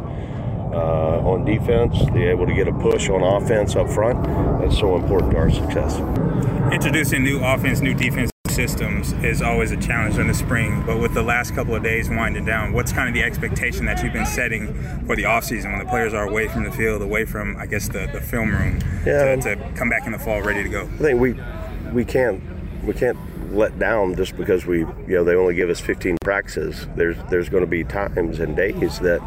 Uh, 0.68 1.22
on 1.22 1.46
defense, 1.46 1.98
the 2.14 2.30
able 2.30 2.46
to 2.46 2.54
get 2.54 2.68
a 2.68 2.74
push 2.74 3.10
on 3.10 3.24
offense 3.24 3.76
up 3.76 3.90
front. 3.90 4.22
That's 4.62 4.78
so 4.78 4.96
important 4.98 5.32
to 5.32 5.38
our 5.38 5.50
success. 5.50 5.98
Introducing 6.74 7.24
new 7.24 7.40
offense, 7.44 7.80
new 7.80 7.94
defense 7.94 8.30
systems 8.50 9.14
is 9.24 9.42
always 9.42 9.72
a 9.72 9.78
challenge 9.78 10.18
in 10.18 10.28
the 10.28 10.34
spring. 10.34 10.84
But 10.86 11.00
with 11.00 11.14
the 11.14 11.24
last 11.24 11.56
couple 11.56 11.74
of 11.74 11.84
days 11.84 12.10
winding 12.10 12.44
down, 12.46 12.74
what's 12.74 12.92
kind 12.92 13.08
of 13.08 13.14
the 13.16 13.24
expectation 13.24 13.86
that 13.86 14.04
you've 14.04 14.14
been 14.14 14.26
setting 14.26 14.74
for 15.08 15.16
the 15.16 15.24
offseason 15.24 15.72
when 15.72 15.80
the 15.80 15.86
players 15.90 16.14
are 16.14 16.28
away 16.28 16.48
from 16.50 16.64
the 16.66 16.72
field, 16.72 17.02
away 17.02 17.24
from, 17.24 17.56
I 17.56 17.66
guess, 17.66 17.88
the, 17.88 18.10
the 18.12 18.20
film 18.22 18.52
room 18.52 18.80
Yeah. 19.06 19.36
to, 19.38 19.56
to 19.56 19.72
come 19.76 19.90
back 19.90 20.06
in 20.06 20.12
the 20.12 20.20
fall 20.20 20.42
ready 20.42 20.64
to 20.64 20.70
go? 20.70 20.84
I 20.84 20.98
think 20.98 21.20
we 21.22 21.40
we 21.94 22.04
can't 22.04 22.42
we 22.84 22.94
can't 22.94 23.18
let 23.58 23.78
down 23.80 24.16
just 24.16 24.38
because 24.38 24.66
we 24.66 24.80
you 24.80 25.06
know 25.08 25.24
they 25.24 25.36
only 25.36 25.56
give 25.56 25.70
us 25.70 25.80
15 25.80 26.18
practices. 26.22 26.88
There's 26.96 27.18
there's 27.30 27.50
going 27.50 27.64
to 27.64 27.70
be 27.70 27.84
times 27.84 28.40
and 28.40 28.56
days 28.56 29.00
that 29.00 29.22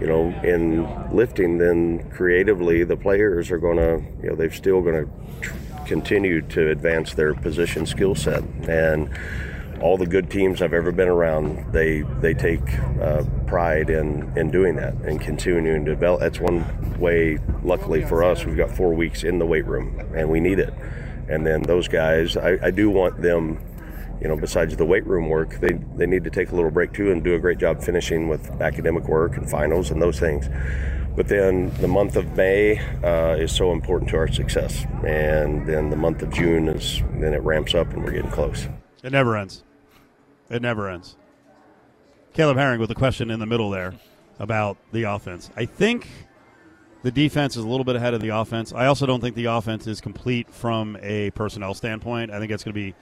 you 0.00 0.06
know 0.06 0.28
in 0.42 1.14
lifting 1.14 1.58
then 1.58 2.08
creatively 2.10 2.84
the 2.84 2.96
players 2.96 3.50
are 3.50 3.58
going 3.58 3.78
to 3.78 4.02
you 4.22 4.30
know 4.30 4.36
they're 4.36 4.52
still 4.52 4.82
going 4.82 5.06
to 5.06 5.52
continue 5.86 6.40
to 6.40 6.70
advance 6.70 7.14
their 7.14 7.34
position 7.34 7.86
skill 7.86 8.14
set 8.14 8.42
and 8.68 9.10
all 9.82 9.96
the 9.96 10.06
good 10.06 10.30
teams 10.30 10.62
I've 10.62 10.72
ever 10.72 10.92
been 10.92 11.08
around, 11.08 11.72
they 11.72 12.02
they 12.20 12.34
take 12.34 12.78
uh, 13.00 13.24
pride 13.46 13.90
in 13.90 14.32
in 14.36 14.50
doing 14.50 14.76
that 14.76 14.94
and 14.94 15.20
continuing 15.20 15.84
to 15.84 15.90
develop. 15.90 16.20
That's 16.20 16.40
one 16.40 16.64
way. 16.98 17.38
Luckily 17.64 18.02
for 18.02 18.22
us, 18.22 18.44
we've 18.44 18.56
got 18.56 18.70
four 18.70 18.94
weeks 18.94 19.24
in 19.24 19.38
the 19.38 19.46
weight 19.46 19.66
room, 19.66 20.00
and 20.14 20.30
we 20.30 20.40
need 20.40 20.60
it. 20.60 20.72
And 21.28 21.46
then 21.46 21.62
those 21.62 21.88
guys, 21.88 22.36
I, 22.36 22.58
I 22.62 22.70
do 22.70 22.90
want 22.90 23.20
them. 23.20 23.64
You 24.20 24.28
know, 24.28 24.36
besides 24.36 24.76
the 24.76 24.84
weight 24.84 25.04
room 25.04 25.28
work, 25.28 25.58
they, 25.58 25.72
they 25.96 26.06
need 26.06 26.22
to 26.22 26.30
take 26.30 26.52
a 26.52 26.54
little 26.54 26.70
break 26.70 26.92
too 26.92 27.10
and 27.10 27.24
do 27.24 27.34
a 27.34 27.40
great 27.40 27.58
job 27.58 27.82
finishing 27.82 28.28
with 28.28 28.48
academic 28.60 29.08
work 29.08 29.36
and 29.36 29.50
finals 29.50 29.90
and 29.90 30.00
those 30.00 30.20
things. 30.20 30.48
But 31.16 31.28
then 31.28 31.70
the 31.80 31.88
month 31.88 32.16
of 32.16 32.36
May 32.36 32.78
uh, 33.02 33.36
is 33.36 33.52
so 33.52 33.72
important 33.72 34.10
to 34.10 34.16
our 34.16 34.28
success, 34.28 34.86
and 35.04 35.66
then 35.66 35.90
the 35.90 35.96
month 35.96 36.22
of 36.22 36.30
June 36.30 36.68
is 36.68 37.02
then 37.14 37.34
it 37.34 37.42
ramps 37.42 37.74
up 37.74 37.92
and 37.92 38.02
we're 38.02 38.12
getting 38.12 38.30
close. 38.30 38.68
It 39.02 39.12
never 39.12 39.36
ends. 39.36 39.64
It 40.48 40.62
never 40.62 40.88
ends. 40.88 41.16
Caleb 42.32 42.56
Herring 42.56 42.80
with 42.80 42.90
a 42.90 42.94
question 42.94 43.30
in 43.30 43.40
the 43.40 43.46
middle 43.46 43.68
there 43.68 43.94
about 44.38 44.78
the 44.92 45.02
offense. 45.02 45.50
I 45.54 45.66
think 45.66 46.08
the 47.02 47.10
defense 47.10 47.56
is 47.56 47.64
a 47.64 47.68
little 47.68 47.84
bit 47.84 47.96
ahead 47.96 48.14
of 48.14 48.20
the 48.20 48.30
offense. 48.30 48.72
I 48.72 48.86
also 48.86 49.06
don't 49.06 49.20
think 49.20 49.34
the 49.34 49.46
offense 49.46 49.86
is 49.86 50.00
complete 50.00 50.48
from 50.52 50.96
a 51.02 51.30
personnel 51.30 51.74
standpoint. 51.74 52.30
I 52.30 52.38
think 52.38 52.52
it's 52.52 52.64
going 52.64 52.74
to 52.74 52.80
be 52.80 52.94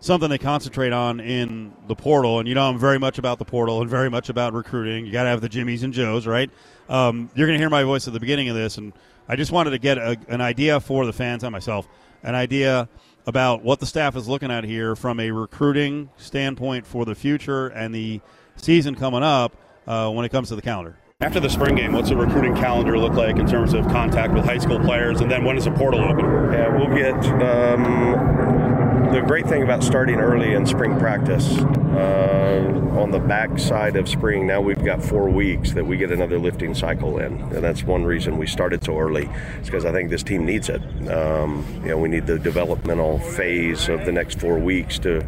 something 0.00 0.28
they 0.28 0.38
concentrate 0.38 0.92
on 0.92 1.20
in 1.20 1.72
the 1.86 1.94
portal. 1.94 2.38
And 2.38 2.48
you 2.48 2.54
know, 2.54 2.68
I'm 2.68 2.78
very 2.78 2.98
much 2.98 3.18
about 3.18 3.38
the 3.38 3.44
portal 3.44 3.80
and 3.80 3.88
very 3.88 4.10
much 4.10 4.28
about 4.28 4.52
recruiting. 4.52 5.06
You 5.06 5.12
got 5.12 5.24
to 5.24 5.30
have 5.30 5.40
the 5.40 5.48
Jimmies 5.48 5.82
and 5.82 5.92
Joes, 5.92 6.26
right? 6.26 6.50
Um, 6.88 7.30
you're 7.34 7.46
going 7.46 7.58
to 7.58 7.62
hear 7.62 7.70
my 7.70 7.82
voice 7.82 8.06
at 8.06 8.12
the 8.12 8.20
beginning 8.20 8.48
of 8.48 8.54
this, 8.54 8.78
and 8.78 8.92
I 9.28 9.36
just 9.36 9.50
wanted 9.52 9.70
to 9.70 9.78
get 9.78 9.98
a, 9.98 10.16
an 10.28 10.40
idea 10.40 10.78
for 10.78 11.06
the 11.06 11.12
fans 11.12 11.42
and 11.42 11.52
myself, 11.52 11.88
an 12.22 12.34
idea 12.34 12.88
about 13.26 13.62
what 13.62 13.80
the 13.80 13.86
staff 13.86 14.14
is 14.14 14.28
looking 14.28 14.52
at 14.52 14.62
here 14.64 14.94
from 14.94 15.18
a 15.18 15.30
recruiting 15.32 16.10
standpoint 16.16 16.86
for 16.86 17.04
the 17.04 17.14
future 17.14 17.66
and 17.68 17.92
the 17.92 18.20
season 18.54 18.94
coming 18.94 19.24
up 19.24 19.56
uh, 19.86 20.10
when 20.10 20.24
it 20.24 20.28
comes 20.28 20.48
to 20.50 20.56
the 20.56 20.62
calendar. 20.62 20.96
After 21.22 21.40
the 21.40 21.48
spring 21.48 21.76
game, 21.76 21.94
what's 21.94 22.10
the 22.10 22.16
recruiting 22.16 22.54
calendar 22.54 22.98
look 22.98 23.14
like 23.14 23.38
in 23.38 23.46
terms 23.46 23.72
of 23.72 23.88
contact 23.88 24.34
with 24.34 24.44
high 24.44 24.58
school 24.58 24.78
players? 24.78 25.22
And 25.22 25.30
then 25.30 25.44
when 25.44 25.56
is 25.56 25.64
the 25.64 25.70
portal 25.70 26.04
open? 26.04 26.26
Yeah, 26.52 26.68
we'll 26.76 26.94
get. 26.94 27.14
Um, 27.42 29.12
the 29.14 29.22
great 29.26 29.46
thing 29.46 29.62
about 29.62 29.82
starting 29.82 30.16
early 30.16 30.52
in 30.52 30.66
spring 30.66 30.98
practice, 30.98 31.56
uh, 31.56 32.98
on 32.98 33.12
the 33.12 33.18
back 33.18 33.58
side 33.58 33.96
of 33.96 34.10
spring, 34.10 34.46
now 34.46 34.60
we've 34.60 34.84
got 34.84 35.02
four 35.02 35.30
weeks 35.30 35.72
that 35.72 35.86
we 35.86 35.96
get 35.96 36.12
another 36.12 36.38
lifting 36.38 36.74
cycle 36.74 37.18
in, 37.18 37.40
and 37.40 37.64
that's 37.64 37.82
one 37.82 38.04
reason 38.04 38.36
we 38.36 38.46
started 38.46 38.84
so 38.84 38.98
early. 38.98 39.26
It's 39.58 39.70
because 39.70 39.86
I 39.86 39.92
think 39.92 40.10
this 40.10 40.22
team 40.22 40.44
needs 40.44 40.68
it. 40.68 40.82
Um, 41.10 41.64
you 41.80 41.88
know, 41.88 41.98
we 41.98 42.10
need 42.10 42.26
the 42.26 42.38
developmental 42.38 43.20
phase 43.20 43.88
of 43.88 44.04
the 44.04 44.12
next 44.12 44.38
four 44.38 44.58
weeks 44.58 44.98
to 44.98 45.26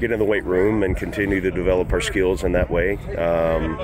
get 0.00 0.10
in 0.10 0.18
the 0.18 0.24
weight 0.24 0.44
room 0.44 0.82
and 0.82 0.96
continue 0.96 1.42
to 1.42 1.50
develop 1.50 1.92
our 1.92 2.00
skills 2.00 2.44
in 2.44 2.52
that 2.52 2.70
way. 2.70 2.96
Um, 3.16 3.76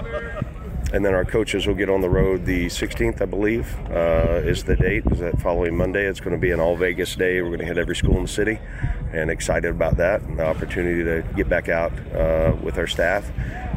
and 0.94 1.04
then 1.04 1.12
our 1.12 1.24
coaches 1.24 1.66
will 1.66 1.74
get 1.74 1.90
on 1.90 2.00
the 2.02 2.09
road 2.09 2.46
the 2.46 2.66
16th, 2.66 3.20
I 3.20 3.24
believe, 3.24 3.76
uh, 3.90 4.40
is 4.44 4.62
the 4.62 4.76
date. 4.76 5.02
Is 5.11 5.18
that 5.18 5.42
following 5.42 5.76
Monday? 5.76 6.07
It's 6.07 6.20
going 6.20 6.37
to 6.37 6.40
be 6.40 6.52
an 6.52 6.61
all 6.61 6.76
Vegas 6.76 7.16
day. 7.16 7.42
We're 7.42 7.48
going 7.48 7.59
to 7.59 7.64
hit 7.64 7.78
every 7.78 7.96
school 7.96 8.16
in 8.16 8.22
the 8.22 8.28
city, 8.28 8.61
and 9.12 9.28
excited 9.28 9.72
about 9.72 9.96
that. 9.96 10.22
And 10.22 10.38
the 10.38 10.46
opportunity 10.46 11.02
to 11.02 11.24
get 11.35 11.48
back 11.48 11.68
out 11.68 11.92
uh, 12.14 12.54
with 12.62 12.78
our 12.78 12.87
staff. 12.87 13.28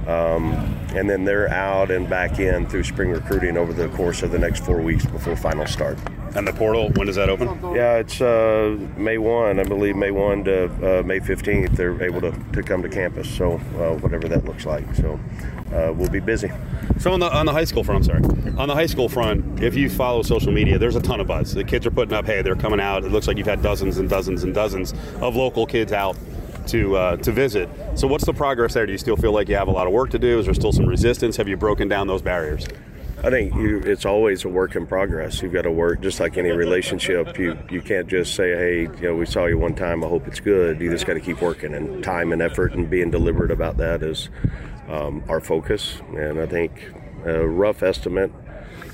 Um, 0.08 0.54
and 0.96 1.10
then 1.10 1.26
they're 1.26 1.50
out 1.50 1.90
and 1.90 2.08
back 2.08 2.38
in 2.38 2.68
through 2.68 2.84
spring 2.84 3.10
recruiting 3.10 3.58
over 3.58 3.74
the 3.74 3.90
course 3.90 4.22
of 4.22 4.30
the 4.30 4.38
next 4.38 4.64
four 4.64 4.80
weeks 4.80 5.08
before 5.08 5.36
finals 5.36 5.72
start. 5.72 5.98
And 6.38 6.48
the 6.48 6.54
portal, 6.54 6.92
when 6.92 7.08
does 7.08 7.16
that 7.16 7.30
open? 7.30 7.48
Yeah, 7.74 7.96
it's 7.96 8.22
uh, 8.22 8.78
May 8.96 9.18
1, 9.18 9.60
I 9.60 9.64
believe, 9.64 9.96
May 9.96 10.12
1 10.12 10.44
to 10.44 10.66
uh, 11.00 11.02
May 11.02 11.20
15th. 11.20 11.76
They're 11.76 12.00
able 12.04 12.22
to, 12.22 12.32
to 12.54 12.62
come 12.62 12.84
to 12.84 12.90
campus, 12.90 13.28
so 13.28 13.54
uh, 13.54 13.96
whatever 13.96 14.28
that 14.28 14.46
looks 14.46 14.64
like. 14.64 14.94
So 14.94 15.20
uh, 15.74 15.92
we'll 15.94 16.12
be 16.12 16.20
busy. 16.20 16.52
So 17.00 17.12
on 17.12 17.20
the 17.20 17.36
on 17.36 17.48
the 17.48 17.54
high 17.54 17.64
school 17.64 17.84
front, 17.84 18.08
I'm 18.08 18.22
sorry, 18.22 18.54
on 18.56 18.68
the 18.68 18.76
high 18.76 18.86
school 18.86 19.10
front, 19.10 19.64
if 19.64 19.74
you 19.74 19.90
follow 19.90 20.22
social 20.22 20.52
media, 20.52 20.78
there's 20.78 20.96
a 20.96 21.02
ton 21.02 21.20
of 21.20 21.26
buzz. 21.26 21.56
The 21.56 21.64
kids 21.64 21.88
are 21.88 21.92
putting 21.92 22.14
up, 22.14 22.28
hey, 22.28 22.44
they're 22.44 22.56
coming 22.56 22.80
out. 22.80 23.04
It 23.04 23.12
looks 23.12 23.28
like 23.28 23.38
you've 23.38 23.48
had 23.48 23.64
dozens 23.64 23.98
and 23.98 24.08
dozens 24.08 24.44
and 24.44 24.54
dozens 24.54 24.94
of 25.22 25.36
local 25.36 25.66
kids 25.66 25.92
out 25.92 26.18
to 26.68 26.96
uh, 26.96 27.18
to 27.18 27.32
visit. 27.32 27.68
So 27.96 28.08
what's 28.08 28.26
the 28.26 28.34
progress 28.34 28.76
there? 28.76 28.86
Do 28.86 28.92
you 28.92 29.00
still 29.00 29.18
feel 29.18 29.32
like 29.32 29.50
you 29.50 29.56
have 29.56 29.70
a 29.70 29.72
lot 29.72 29.88
of 29.88 29.94
work 29.94 30.12
to 30.12 30.20
do? 30.20 30.38
Is 30.38 30.46
there 30.46 30.54
still 30.54 30.72
some 30.72 30.86
resistance? 30.86 31.38
Have 31.38 31.48
you 31.48 31.58
broken 31.58 31.88
down 31.88 32.06
those 32.06 32.22
barriers? 32.22 32.68
I 33.24 33.32
think 33.32 33.56
you, 33.56 33.80
it's 33.80 34.06
always 34.06 34.46
a 34.46 34.50
work 34.50 34.76
in 34.76 34.86
progress. 34.86 35.42
You've 35.42 35.54
got 35.54 35.64
to 35.64 35.72
work 35.72 36.02
just 36.02 36.20
like 36.20 36.38
any 36.38 36.52
relationship. 36.52 37.40
You 37.40 37.58
you 37.70 37.82
can't 37.82 38.08
just 38.08 38.36
say, 38.36 38.52
hey, 38.52 38.82
you 38.82 39.08
know, 39.08 39.16
we 39.16 39.26
saw 39.26 39.48
you 39.48 39.58
one 39.58 39.74
time. 39.74 40.04
I 40.04 40.08
hope 40.08 40.28
it's 40.28 40.40
good. 40.40 40.80
You 40.80 40.92
just 40.92 41.08
got 41.08 41.16
to 41.16 41.20
keep 41.20 41.42
working, 41.42 41.74
and 41.74 42.04
time 42.04 42.32
and 42.32 42.44
effort 42.44 42.74
and 42.74 42.88
being 42.88 43.10
deliberate 43.10 43.50
about 43.50 43.78
that 43.78 44.04
is 44.04 44.30
um, 44.88 45.24
our 45.28 45.40
focus. 45.40 46.00
And 46.16 46.40
I 46.40 46.46
think 46.46 46.92
a 47.26 47.46
rough 47.48 47.82
estimate, 47.82 48.32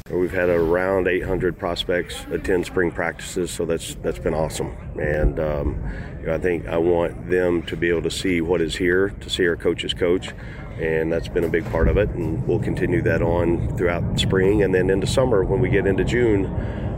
we've 0.09 0.31
had 0.31 0.47
around 0.47 1.09
800 1.09 1.59
prospects 1.59 2.25
attend 2.31 2.65
spring 2.65 2.91
practices, 2.91 3.51
so 3.51 3.65
that's 3.65 3.95
that's 3.95 4.19
been 4.19 4.33
awesome. 4.33 4.73
And 5.01 5.37
um, 5.37 5.91
you 6.21 6.27
know, 6.27 6.35
I 6.35 6.37
think 6.37 6.65
I 6.69 6.77
want 6.77 7.29
them 7.29 7.61
to 7.63 7.75
be 7.75 7.89
able 7.89 8.03
to 8.03 8.11
see 8.11 8.39
what 8.39 8.61
is 8.61 8.77
here, 8.77 9.09
to 9.09 9.29
see 9.29 9.45
our 9.45 9.57
coaches 9.57 9.93
coach 9.93 10.33
and 10.79 11.11
that's 11.11 11.27
been 11.27 11.43
a 11.43 11.49
big 11.49 11.69
part 11.71 11.87
of 11.87 11.97
it. 11.97 12.09
And 12.09 12.45
we'll 12.47 12.59
continue 12.59 13.01
that 13.03 13.21
on 13.21 13.75
throughout 13.77 14.19
spring 14.19 14.63
and 14.63 14.73
then 14.73 14.89
into 14.89 15.07
summer. 15.07 15.43
When 15.43 15.59
we 15.59 15.69
get 15.69 15.87
into 15.87 16.03
June, 16.03 16.45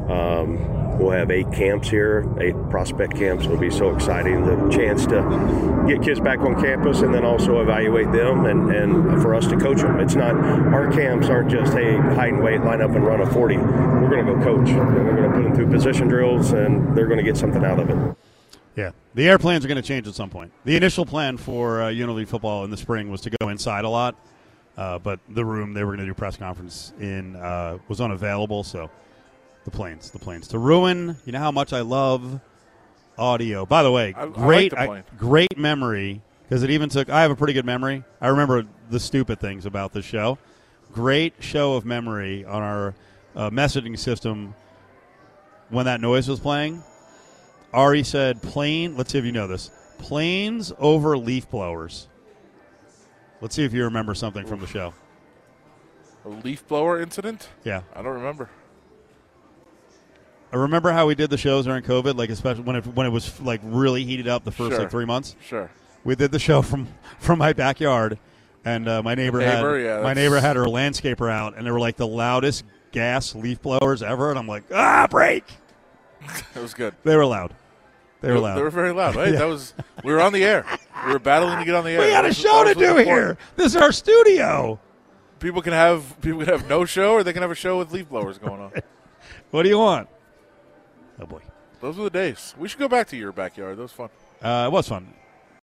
um, 0.09 0.97
we'll 0.97 1.11
have 1.11 1.31
eight 1.31 1.51
camps 1.51 1.89
here, 1.89 2.25
eight 2.39 2.55
prospect 2.69 3.15
camps. 3.15 3.45
It'll 3.45 3.57
be 3.57 3.71
so 3.71 3.93
exciting. 3.93 4.45
The 4.45 4.69
chance 4.69 5.05
to 5.07 5.85
get 5.87 6.01
kids 6.03 6.19
back 6.19 6.39
on 6.39 6.59
campus 6.61 7.01
and 7.01 7.13
then 7.13 7.25
also 7.25 7.61
evaluate 7.61 8.11
them 8.11 8.45
and, 8.45 8.73
and 8.73 9.21
for 9.21 9.35
us 9.35 9.47
to 9.47 9.57
coach 9.57 9.81
them. 9.81 9.99
It's 9.99 10.15
not 10.15 10.35
our 10.35 10.91
camps 10.91 11.27
aren't 11.27 11.51
just 11.51 11.73
hey 11.73 11.95
height 11.95 12.33
and 12.33 12.43
weight, 12.43 12.61
line 12.61 12.81
up 12.81 12.91
and 12.91 13.05
run 13.05 13.21
a 13.21 13.31
40. 13.31 13.57
We're 13.57 14.09
going 14.09 14.25
to 14.25 14.33
go 14.33 14.43
coach. 14.43 14.69
And 14.69 14.95
we're 14.95 15.15
going 15.15 15.31
to 15.31 15.37
put 15.37 15.43
them 15.43 15.55
through 15.55 15.71
position 15.71 16.07
drills 16.07 16.51
and 16.51 16.95
they're 16.95 17.07
going 17.07 17.19
to 17.19 17.23
get 17.23 17.37
something 17.37 17.63
out 17.63 17.79
of 17.79 17.89
it. 17.89 18.15
Yeah, 18.75 18.91
the 19.13 19.27
airplanes 19.29 19.63
are 19.63 19.67
going 19.69 19.81
to 19.81 19.87
change 19.87 20.07
at 20.07 20.15
some 20.15 20.29
point. 20.29 20.51
The 20.65 20.75
initial 20.75 21.05
plan 21.05 21.37
for 21.37 21.81
uh, 21.81 21.85
UNLV 21.87 22.27
football 22.27 22.65
in 22.65 22.71
the 22.71 22.77
spring 22.77 23.09
was 23.09 23.21
to 23.21 23.29
go 23.39 23.49
inside 23.49 23.85
a 23.85 23.89
lot, 23.89 24.15
uh, 24.77 24.99
but 24.99 25.19
the 25.29 25.45
room 25.45 25.73
they 25.73 25.83
were 25.83 25.91
going 25.95 25.99
to 25.99 26.05
do 26.05 26.13
press 26.13 26.35
conference 26.35 26.91
in 26.99 27.35
uh, 27.37 27.77
was 27.87 28.01
unavailable. 28.01 28.63
So 28.63 28.89
the 29.63 29.71
planes, 29.71 30.11
the 30.11 30.19
planes 30.19 30.49
to 30.49 30.59
ruin. 30.59 31.15
You 31.25 31.31
know 31.31 31.39
how 31.39 31.51
much 31.51 31.71
I 31.71 31.81
love 31.81 32.41
audio. 33.17 33.65
By 33.65 33.81
the 33.83 33.91
way, 33.91 34.13
I- 34.13 34.21
I 34.21 34.23
like 34.25 34.33
great, 34.33 34.71
plane. 34.73 35.03
great 35.17 35.57
memory 35.57 36.21
because 36.43 36.61
it 36.63 36.69
even 36.69 36.89
took. 36.89 37.09
I 37.09 37.21
have 37.21 37.31
a 37.31 37.35
pretty 37.35 37.53
good 37.53 37.65
memory. 37.65 38.03
I 38.19 38.27
remember 38.27 38.65
the 38.89 38.99
stupid 38.99 39.39
things 39.39 39.65
about 39.65 39.93
the 39.93 40.01
show. 40.01 40.37
Great 40.91 41.33
show 41.39 41.75
of 41.75 41.85
memory 41.85 42.43
on 42.43 42.61
our 42.61 42.93
uh, 43.37 43.49
messaging 43.49 43.97
system 43.97 44.53
when 45.69 45.85
that 45.85 46.01
noise 46.01 46.27
was 46.27 46.41
playing. 46.41 46.83
Ari 47.73 48.03
said 48.03 48.41
plane. 48.41 48.95
Let's 48.97 49.11
see 49.11 49.17
if 49.17 49.25
you 49.25 49.31
know 49.31 49.47
this. 49.47 49.69
Planes 49.97 50.71
over 50.79 51.17
leaf 51.17 51.49
blowers. 51.49 52.07
Let's 53.41 53.55
see 53.55 53.63
if 53.65 53.73
you 53.73 53.83
remember 53.83 54.13
something 54.13 54.45
from 54.45 54.59
the 54.59 54.67
show. 54.67 54.93
A 56.25 56.29
leaf 56.29 56.67
blower 56.67 56.99
incident? 57.01 57.49
Yeah, 57.63 57.81
I 57.93 58.01
don't 58.01 58.13
remember. 58.13 58.49
I 60.53 60.57
remember 60.57 60.91
how 60.91 61.05
we 61.07 61.15
did 61.15 61.29
the 61.29 61.37
shows 61.37 61.65
during 61.65 61.83
COVID, 61.83 62.15
like 62.17 62.29
especially 62.29 62.63
when 62.63 62.77
it 62.77 62.85
when 62.87 63.05
it 63.05 63.09
was 63.09 63.39
like 63.41 63.59
really 63.63 64.03
heated 64.05 64.27
up 64.27 64.43
the 64.45 64.51
first 64.51 64.71
Sure. 64.71 64.79
like 64.79 64.91
three 64.91 65.05
months. 65.05 65.35
Sure. 65.45 65.69
We 66.03 66.15
did 66.15 66.31
the 66.31 66.39
show 66.39 66.61
from 66.61 66.87
from 67.19 67.39
my 67.39 67.51
backyard, 67.53 68.17
and 68.63 68.87
uh, 68.87 69.03
my 69.03 69.15
neighbor, 69.15 69.39
Neighbor, 69.39 69.77
had 69.77 69.85
yeah, 69.85 69.95
my 69.97 70.13
that's- 70.13 70.15
neighbor 70.15 70.39
had 70.39 70.55
her 70.55 70.65
landscaper 70.65 71.29
out, 71.29 71.57
and 71.57 71.67
they 71.67 71.71
were 71.71 71.79
like 71.79 71.97
the 71.97 72.07
loudest 72.07 72.63
gas 72.91 73.35
leaf 73.35 73.61
blowers 73.61 74.01
ever, 74.01 74.29
and 74.29 74.39
I'm 74.39 74.47
like, 74.47 74.63
ah, 74.73 75.07
break! 75.09 75.43
It 76.55 76.61
was 76.61 76.73
good. 76.73 76.95
They 77.03 77.15
were 77.15 77.25
loud. 77.25 77.53
They 78.21 78.31
were 78.31 78.39
loud. 78.39 78.57
They 78.57 78.61
were 78.63 78.69
very 78.71 78.91
loud. 78.91 79.13
Hey, 79.15 79.31
that 79.31 79.45
was 79.45 79.73
we 80.03 80.11
were 80.11 80.21
on 80.21 80.33
the 80.33 80.43
air. 80.43 80.65
We 81.05 81.13
were 81.13 81.19
battling 81.19 81.59
to 81.59 81.65
get 81.65 81.75
on 81.75 81.83
the 81.83 81.91
air. 81.91 82.01
we 82.01 82.11
had 82.11 82.25
a 82.25 82.33
show 82.33 82.63
to 82.63 82.73
do 82.73 82.95
here. 82.97 83.37
This 83.55 83.67
is 83.67 83.75
our 83.75 83.91
studio. 83.91 84.79
People 85.39 85.61
can 85.61 85.73
have 85.73 86.19
people 86.21 86.39
can 86.39 86.47
have 86.49 86.67
no 86.67 86.85
show, 86.85 87.13
or 87.13 87.23
they 87.23 87.33
can 87.33 87.41
have 87.41 87.51
a 87.51 87.55
show 87.55 87.77
with 87.77 87.91
leaf 87.91 88.09
blowers 88.09 88.37
going 88.37 88.61
on. 88.61 88.71
What 89.51 89.63
do 89.63 89.69
you 89.69 89.77
want? 89.79 90.09
Oh 91.19 91.25
boy. 91.25 91.41
Those 91.81 91.97
were 91.97 92.05
the 92.05 92.09
days. 92.09 92.55
We 92.57 92.67
should 92.67 92.79
go 92.79 92.87
back 92.89 93.07
to 93.09 93.17
your 93.17 93.31
backyard. 93.31 93.77
That 93.77 93.83
was 93.83 93.91
fun. 93.91 94.09
Uh, 94.41 94.65
it 94.67 94.71
was 94.71 94.87
fun. 94.87 95.13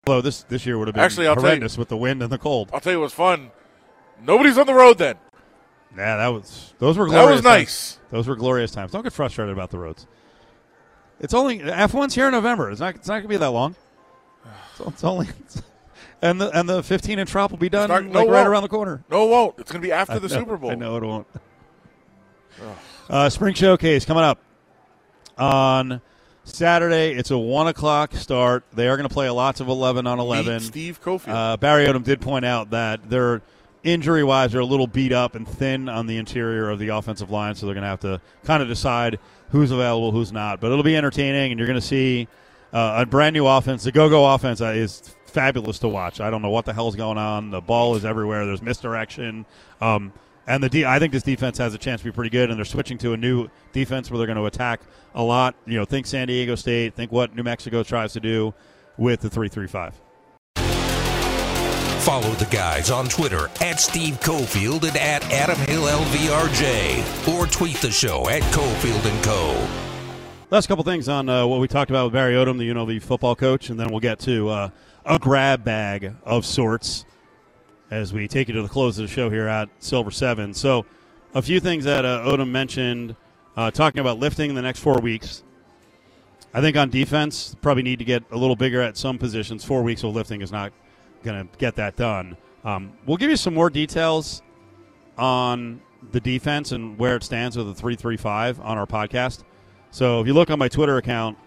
Although 0.06 0.20
this 0.22 0.42
this 0.44 0.64
year 0.64 0.78
would 0.78 0.88
have 0.88 0.94
been 0.94 1.04
Actually, 1.04 1.26
I'll 1.26 1.34
tell 1.34 1.44
you- 1.44 1.48
horrendous 1.50 1.76
with 1.76 1.88
the 1.88 1.96
wind 1.96 2.22
and 2.22 2.30
the 2.32 2.38
cold. 2.38 2.70
I'll 2.72 2.80
tell 2.80 2.92
you 2.92 3.00
what's 3.00 3.14
fun. 3.14 3.50
Nobody's 4.22 4.58
on 4.58 4.66
the 4.66 4.74
road 4.74 4.98
then. 4.98 5.16
Yeah, 5.96 6.16
that 6.16 6.28
was 6.28 6.72
those 6.78 6.96
were 6.96 7.08
That 7.10 7.28
was 7.30 7.42
nice. 7.42 7.94
Times. 7.96 8.00
Those 8.10 8.28
were 8.28 8.36
glorious 8.36 8.70
times. 8.70 8.92
Don't 8.92 9.02
get 9.02 9.12
frustrated 9.12 9.52
about 9.52 9.70
the 9.70 9.78
roads. 9.78 10.06
It's 11.24 11.32
only 11.32 11.58
F1's 11.58 12.14
here 12.14 12.26
in 12.26 12.32
November. 12.32 12.70
It's 12.70 12.80
not. 12.80 12.96
It's 12.96 13.08
not 13.08 13.16
gonna 13.16 13.28
be 13.28 13.38
that 13.38 13.48
long. 13.48 13.74
So 14.76 14.88
it's 14.88 15.02
only. 15.02 15.28
and 16.22 16.38
the 16.38 16.50
and 16.50 16.68
the 16.68 16.82
15 16.82 17.18
inch 17.18 17.30
drop 17.30 17.50
will 17.50 17.58
be 17.58 17.70
done 17.70 17.88
not- 17.88 18.02
like 18.04 18.12
no, 18.12 18.20
right 18.20 18.28
won't. 18.28 18.48
around 18.48 18.62
the 18.62 18.68
corner. 18.68 19.02
No, 19.10 19.26
it 19.26 19.30
won't. 19.30 19.58
It's 19.58 19.72
going 19.72 19.80
to 19.80 19.87
be 19.87 19.90
after 19.90 20.14
I 20.14 20.18
the 20.18 20.28
know- 20.28 20.34
Super 20.40 20.58
Bowl. 20.58 20.70
I 20.70 20.74
know 20.74 20.96
it 20.96 21.02
won't. 21.02 21.26
Uh, 23.08 23.28
Spring 23.30 23.54
Showcase 23.54 24.04
coming 24.04 24.22
up 24.22 24.38
on 25.38 26.00
Saturday. 26.44 27.12
It's 27.12 27.30
a 27.30 27.38
one 27.38 27.68
o'clock 27.68 28.14
start. 28.14 28.64
They 28.72 28.88
are 28.88 28.96
going 28.96 29.08
to 29.08 29.12
play 29.12 29.28
lots 29.30 29.60
of 29.60 29.68
11 29.68 30.06
on 30.06 30.18
11. 30.20 30.54
Meet 30.54 30.62
Steve 30.62 31.02
Cofield. 31.02 31.28
Uh, 31.28 31.56
Barry 31.56 31.87
Odom 31.87 32.04
did 32.04 32.20
point 32.20 32.44
out 32.44 32.70
that 32.70 33.08
they're 33.10 33.42
injury 33.82 34.24
wise, 34.24 34.52
they're 34.52 34.62
a 34.62 34.66
little 34.66 34.87
beat 34.87 35.12
up 35.12 35.34
and 35.34 35.46
thin 35.46 35.88
on 35.88 36.06
the 36.06 36.16
interior 36.16 36.70
of 36.70 36.78
the 36.78 36.88
offensive 36.88 37.30
line, 37.30 37.54
so 37.54 37.66
they're 37.66 37.74
going 37.74 37.82
to 37.82 37.88
have 37.88 38.00
to 38.00 38.20
kind 38.44 38.62
of 38.62 38.68
decide 38.68 39.18
who's 39.50 39.70
available, 39.70 40.12
who's 40.12 40.33
not. 40.33 40.61
But 40.61 40.70
it'll 40.70 40.85
be 40.85 40.96
entertaining, 40.96 41.52
and 41.52 41.59
you're 41.59 41.66
going 41.66 41.80
to 41.80 41.87
see 41.87 42.28
uh, 42.72 43.02
a 43.02 43.07
brand 43.07 43.35
new 43.35 43.46
offense. 43.46 43.85
The 43.85 43.92
go 43.92 44.09
go 44.09 44.33
offense 44.33 44.61
uh, 44.61 44.66
is 44.66 45.14
fabulous 45.26 45.78
to 45.80 45.88
watch. 45.88 46.20
I 46.20 46.30
don't 46.30 46.42
know 46.42 46.50
what 46.50 46.64
the 46.64 46.72
hell's 46.72 46.96
going 46.96 47.18
on. 47.18 47.50
The 47.50 47.61
ball 47.61 47.96
is 47.96 48.04
everywhere. 48.04 48.46
There's 48.46 48.62
misdirection. 48.62 49.46
Um, 49.80 50.12
and 50.46 50.62
the 50.62 50.68
de- 50.68 50.85
I 50.85 50.98
think 50.98 51.12
this 51.12 51.22
defense 51.22 51.59
has 51.59 51.74
a 51.74 51.78
chance 51.78 52.00
to 52.02 52.04
be 52.04 52.12
pretty 52.12 52.30
good, 52.30 52.50
and 52.50 52.59
they're 52.59 52.64
switching 52.64 52.98
to 52.98 53.12
a 53.12 53.16
new 53.16 53.48
defense 53.72 54.11
where 54.11 54.18
they're 54.18 54.26
going 54.26 54.38
to 54.38 54.46
attack 54.46 54.80
a 55.14 55.22
lot. 55.22 55.54
You 55.66 55.78
know, 55.78 55.85
think 55.85 56.07
San 56.07 56.28
Diego 56.28 56.54
State, 56.54 56.94
think 56.94 57.12
what 57.12 57.35
New 57.35 57.42
Mexico 57.42 57.83
tries 57.83 58.12
to 58.12 58.20
do 58.20 58.54
with 58.96 59.20
the 59.20 59.30
three 59.30 59.48
three 59.48 59.66
five. 59.66 60.00
Follow 62.04 62.32
the 62.32 62.44
guys 62.50 62.90
on 62.90 63.08
Twitter 63.08 63.48
at 63.62 63.80
Steve 63.80 64.20
Cofield 64.20 64.86
and 64.86 64.94
at 64.98 65.24
Adam 65.32 65.56
Hill 65.60 65.84
LVRJ. 65.84 67.34
Or 67.34 67.46
tweet 67.46 67.76
the 67.76 67.90
show 67.90 68.28
at 68.28 68.42
Cofield 68.52 69.10
and 69.10 69.24
Co. 69.24 69.66
Last 70.50 70.66
couple 70.66 70.84
things 70.84 71.08
on 71.08 71.30
uh, 71.30 71.46
what 71.46 71.60
we 71.60 71.66
talked 71.66 71.90
about 71.90 72.04
with 72.04 72.12
Barry 72.12 72.34
Odom, 72.34 72.58
the 72.58 72.68
UNLV 72.68 73.02
football 73.02 73.34
coach, 73.34 73.70
and 73.70 73.80
then 73.80 73.88
we'll 73.88 74.00
get 74.00 74.18
to 74.18 74.50
uh, 74.50 74.68
a 75.06 75.18
grab 75.18 75.64
bag 75.64 76.14
of 76.26 76.44
sorts 76.44 77.06
as 77.90 78.12
we 78.12 78.28
take 78.28 78.48
you 78.48 78.54
to 78.54 78.60
the 78.60 78.68
close 78.68 78.98
of 78.98 79.08
the 79.08 79.10
show 79.10 79.30
here 79.30 79.48
at 79.48 79.70
Silver 79.78 80.10
Seven. 80.10 80.52
So, 80.52 80.84
a 81.32 81.40
few 81.40 81.58
things 81.58 81.84
that 81.84 82.04
uh, 82.04 82.26
Odom 82.26 82.50
mentioned, 82.50 83.16
uh, 83.56 83.70
talking 83.70 84.00
about 84.00 84.18
lifting 84.18 84.50
in 84.50 84.56
the 84.56 84.62
next 84.62 84.80
four 84.80 85.00
weeks. 85.00 85.42
I 86.52 86.60
think 86.60 86.76
on 86.76 86.90
defense, 86.90 87.56
probably 87.62 87.82
need 87.82 88.00
to 88.00 88.04
get 88.04 88.24
a 88.30 88.36
little 88.36 88.56
bigger 88.56 88.82
at 88.82 88.98
some 88.98 89.16
positions. 89.16 89.64
Four 89.64 89.82
weeks 89.82 90.04
of 90.04 90.14
lifting 90.14 90.42
is 90.42 90.52
not 90.52 90.70
going 91.24 91.48
to 91.48 91.58
get 91.58 91.74
that 91.76 91.96
done. 91.96 92.37
Um, 92.64 92.92
we'll 93.06 93.16
give 93.16 93.30
you 93.30 93.37
some 93.37 93.54
more 93.54 93.70
details 93.70 94.42
on 95.18 95.80
the 96.12 96.20
defense 96.20 96.72
and 96.72 96.98
where 96.98 97.16
it 97.16 97.24
stands 97.24 97.56
with 97.56 97.66
the 97.66 97.74
335 97.74 98.60
on 98.60 98.78
our 98.78 98.87
podcast. 98.87 99.44
So 99.90 100.20
if 100.20 100.26
you 100.26 100.34
look 100.34 100.50
on 100.50 100.58
my 100.58 100.68
Twitter 100.68 100.96
account, 100.96 101.38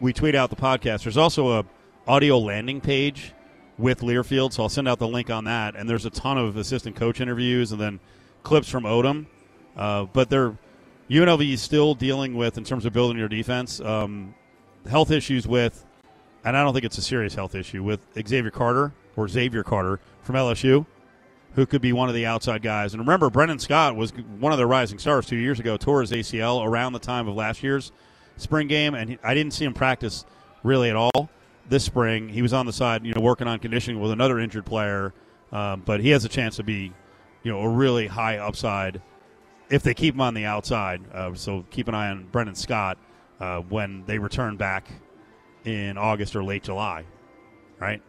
we 0.00 0.12
tweet 0.12 0.34
out 0.34 0.50
the 0.50 0.56
podcast. 0.56 1.04
There's 1.04 1.16
also 1.16 1.60
a 1.60 1.64
audio 2.06 2.38
landing 2.38 2.80
page 2.80 3.32
with 3.78 4.00
Learfield, 4.00 4.52
so 4.52 4.64
I'll 4.64 4.68
send 4.68 4.88
out 4.88 4.98
the 4.98 5.08
link 5.08 5.30
on 5.30 5.44
that. 5.44 5.76
And 5.76 5.88
there's 5.88 6.06
a 6.06 6.10
ton 6.10 6.38
of 6.38 6.56
assistant 6.56 6.96
coach 6.96 7.20
interviews 7.20 7.72
and 7.72 7.80
then 7.80 8.00
clips 8.42 8.68
from 8.68 8.84
Odom. 8.84 9.26
Uh, 9.76 10.04
but 10.04 10.30
they're 10.30 10.56
UNLV 11.10 11.52
is 11.52 11.60
still 11.60 11.94
dealing 11.94 12.34
with 12.34 12.56
in 12.56 12.64
terms 12.64 12.86
of 12.86 12.92
building 12.92 13.18
your 13.18 13.28
defense 13.28 13.80
um, 13.80 14.34
health 14.88 15.10
issues 15.10 15.46
with, 15.46 15.84
and 16.44 16.56
I 16.56 16.62
don't 16.62 16.72
think 16.72 16.84
it's 16.84 16.98
a 16.98 17.02
serious 17.02 17.34
health 17.34 17.54
issue 17.54 17.82
with 17.82 18.06
Xavier 18.14 18.50
Carter 18.50 18.92
or 19.16 19.28
Xavier 19.28 19.62
Carter 19.62 20.00
from 20.22 20.36
LSU 20.36 20.86
who 21.54 21.66
could 21.66 21.80
be 21.80 21.92
one 21.92 22.08
of 22.08 22.14
the 22.14 22.26
outside 22.26 22.62
guys. 22.62 22.94
And 22.94 23.00
remember, 23.00 23.30
Brennan 23.30 23.58
Scott 23.58 23.96
was 23.96 24.10
one 24.38 24.52
of 24.52 24.58
the 24.58 24.66
rising 24.66 24.98
stars 24.98 25.26
two 25.26 25.36
years 25.36 25.60
ago, 25.60 25.76
tore 25.76 26.00
his 26.00 26.10
ACL 26.10 26.64
around 26.64 26.92
the 26.92 26.98
time 26.98 27.28
of 27.28 27.34
last 27.34 27.62
year's 27.62 27.92
spring 28.36 28.66
game, 28.66 28.94
and 28.94 29.18
I 29.22 29.34
didn't 29.34 29.52
see 29.52 29.64
him 29.64 29.74
practice 29.74 30.24
really 30.62 30.90
at 30.90 30.96
all 30.96 31.30
this 31.68 31.84
spring. 31.84 32.28
He 32.28 32.42
was 32.42 32.52
on 32.52 32.66
the 32.66 32.72
side, 32.72 33.06
you 33.06 33.14
know, 33.14 33.20
working 33.20 33.46
on 33.46 33.60
conditioning 33.60 34.00
with 34.00 34.10
another 34.10 34.40
injured 34.40 34.66
player, 34.66 35.14
um, 35.52 35.82
but 35.84 36.00
he 36.00 36.10
has 36.10 36.24
a 36.24 36.28
chance 36.28 36.56
to 36.56 36.64
be, 36.64 36.92
you 37.44 37.52
know, 37.52 37.60
a 37.60 37.68
really 37.68 38.08
high 38.08 38.38
upside 38.38 39.00
if 39.70 39.82
they 39.82 39.94
keep 39.94 40.14
him 40.14 40.20
on 40.20 40.34
the 40.34 40.44
outside. 40.44 41.02
Uh, 41.12 41.34
so 41.34 41.64
keep 41.70 41.86
an 41.86 41.94
eye 41.94 42.10
on 42.10 42.24
Brendan 42.32 42.56
Scott 42.56 42.98
uh, 43.38 43.60
when 43.60 44.04
they 44.06 44.18
return 44.18 44.56
back 44.56 44.88
in 45.64 45.96
August 45.96 46.36
or 46.36 46.44
late 46.44 46.62
July, 46.62 47.04
right? 47.78 48.02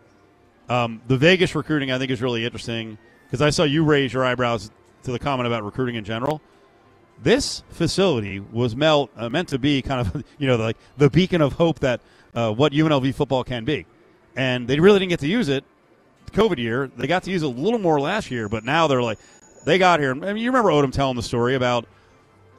Um, 0.69 1.01
the 1.07 1.17
Vegas 1.17 1.55
recruiting, 1.55 1.91
I 1.91 1.97
think, 1.97 2.11
is 2.11 2.21
really 2.21 2.45
interesting 2.45 2.97
because 3.25 3.41
I 3.41 3.49
saw 3.49 3.63
you 3.63 3.83
raise 3.83 4.13
your 4.13 4.25
eyebrows 4.25 4.71
to 5.03 5.11
the 5.11 5.19
comment 5.19 5.47
about 5.47 5.63
recruiting 5.63 5.95
in 5.95 6.03
general. 6.03 6.41
This 7.21 7.63
facility 7.69 8.39
was 8.39 8.75
uh, 8.75 9.29
meant 9.29 9.49
to 9.49 9.59
be 9.59 9.81
kind 9.81 10.01
of, 10.01 10.23
you 10.37 10.47
know, 10.47 10.57
like 10.57 10.77
the 10.97 11.09
beacon 11.09 11.41
of 11.41 11.53
hope 11.53 11.79
that 11.79 12.01
uh, 12.33 12.51
what 12.51 12.73
UNLV 12.73 13.13
football 13.15 13.43
can 13.43 13.63
be. 13.63 13.85
And 14.35 14.67
they 14.67 14.79
really 14.79 14.99
didn't 14.99 15.11
get 15.11 15.21
to 15.21 15.27
use 15.27 15.47
it 15.47 15.63
COVID 16.35 16.57
year. 16.57 16.91
They 16.97 17.07
got 17.07 17.23
to 17.23 17.31
use 17.31 17.43
it 17.43 17.45
a 17.45 17.49
little 17.49 17.79
more 17.79 17.99
last 17.99 18.29
year, 18.29 18.49
but 18.49 18.63
now 18.63 18.87
they're 18.87 19.01
like, 19.01 19.19
they 19.65 19.77
got 19.77 19.99
here. 19.99 20.11
I 20.11 20.13
mean, 20.13 20.37
you 20.37 20.49
remember 20.49 20.69
Odom 20.69 20.91
telling 20.91 21.15
the 21.15 21.23
story 21.23 21.55
about 21.55 21.85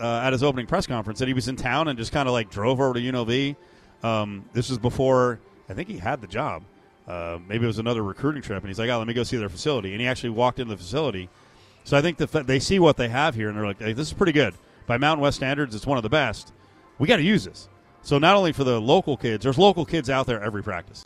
uh, 0.01 0.21
at 0.25 0.33
his 0.33 0.43
opening 0.43 0.67
press 0.67 0.87
conference 0.87 1.19
that 1.21 1.29
he 1.29 1.35
was 1.35 1.49
in 1.49 1.57
town 1.57 1.89
and 1.89 1.99
just 1.99 2.13
kind 2.13 2.29
of 2.29 2.33
like 2.33 2.51
drove 2.51 2.81
over 2.81 2.95
to 2.95 3.01
UNLV. 3.01 3.57
Um, 4.03 4.45
this 4.53 4.69
was 4.69 4.79
before 4.79 5.41
I 5.69 5.75
think 5.75 5.89
he 5.89 5.99
had 5.99 6.21
the 6.21 6.27
job. 6.27 6.63
Uh, 7.07 7.39
maybe 7.49 7.65
it 7.65 7.69
was 7.69 7.79
another 7.79 8.03
recruiting 8.03 8.43
trip, 8.43 8.63
and 8.63 8.69
he's 8.69 8.79
like, 8.79 8.91
"Oh, 8.91 8.99
let 8.99 9.07
me 9.07 9.15
go 9.15 9.23
see 9.23 9.37
their 9.37 9.49
facility." 9.49 9.93
And 9.93 10.01
he 10.01 10.07
actually 10.07 10.31
walked 10.31 10.59
into 10.59 10.75
the 10.75 10.79
facility. 10.79 11.29
So 11.85 11.97
I 11.97 12.03
think 12.03 12.19
the, 12.19 12.27
they 12.27 12.59
see 12.59 12.79
what 12.79 12.97
they 12.97 13.09
have 13.09 13.35
here, 13.35 13.49
and 13.49 13.57
they're 13.57 13.67
like, 13.67 13.81
hey, 13.81 13.93
"This 13.93 14.09
is 14.09 14.15
pretty 14.15 14.33
good 14.33 14.55
by 14.87 14.99
Mountain 14.99 15.23
West 15.23 15.37
standards. 15.37 15.75
It's 15.75 15.87
one 15.87 15.99
of 15.99 16.03
the 16.03 16.09
best. 16.09 16.53
We 16.99 17.07
got 17.07 17.17
to 17.17 17.23
use 17.23 17.45
this." 17.45 17.69
So 18.03 18.19
not 18.19 18.37
only 18.37 18.53
for 18.53 18.65
the 18.65 18.81
local 18.81 19.17
kids, 19.17 19.45
there's 19.45 19.59
local 19.59 19.85
kids 19.85 20.11
out 20.11 20.27
there 20.27 20.43
every 20.43 20.63
practice, 20.63 21.05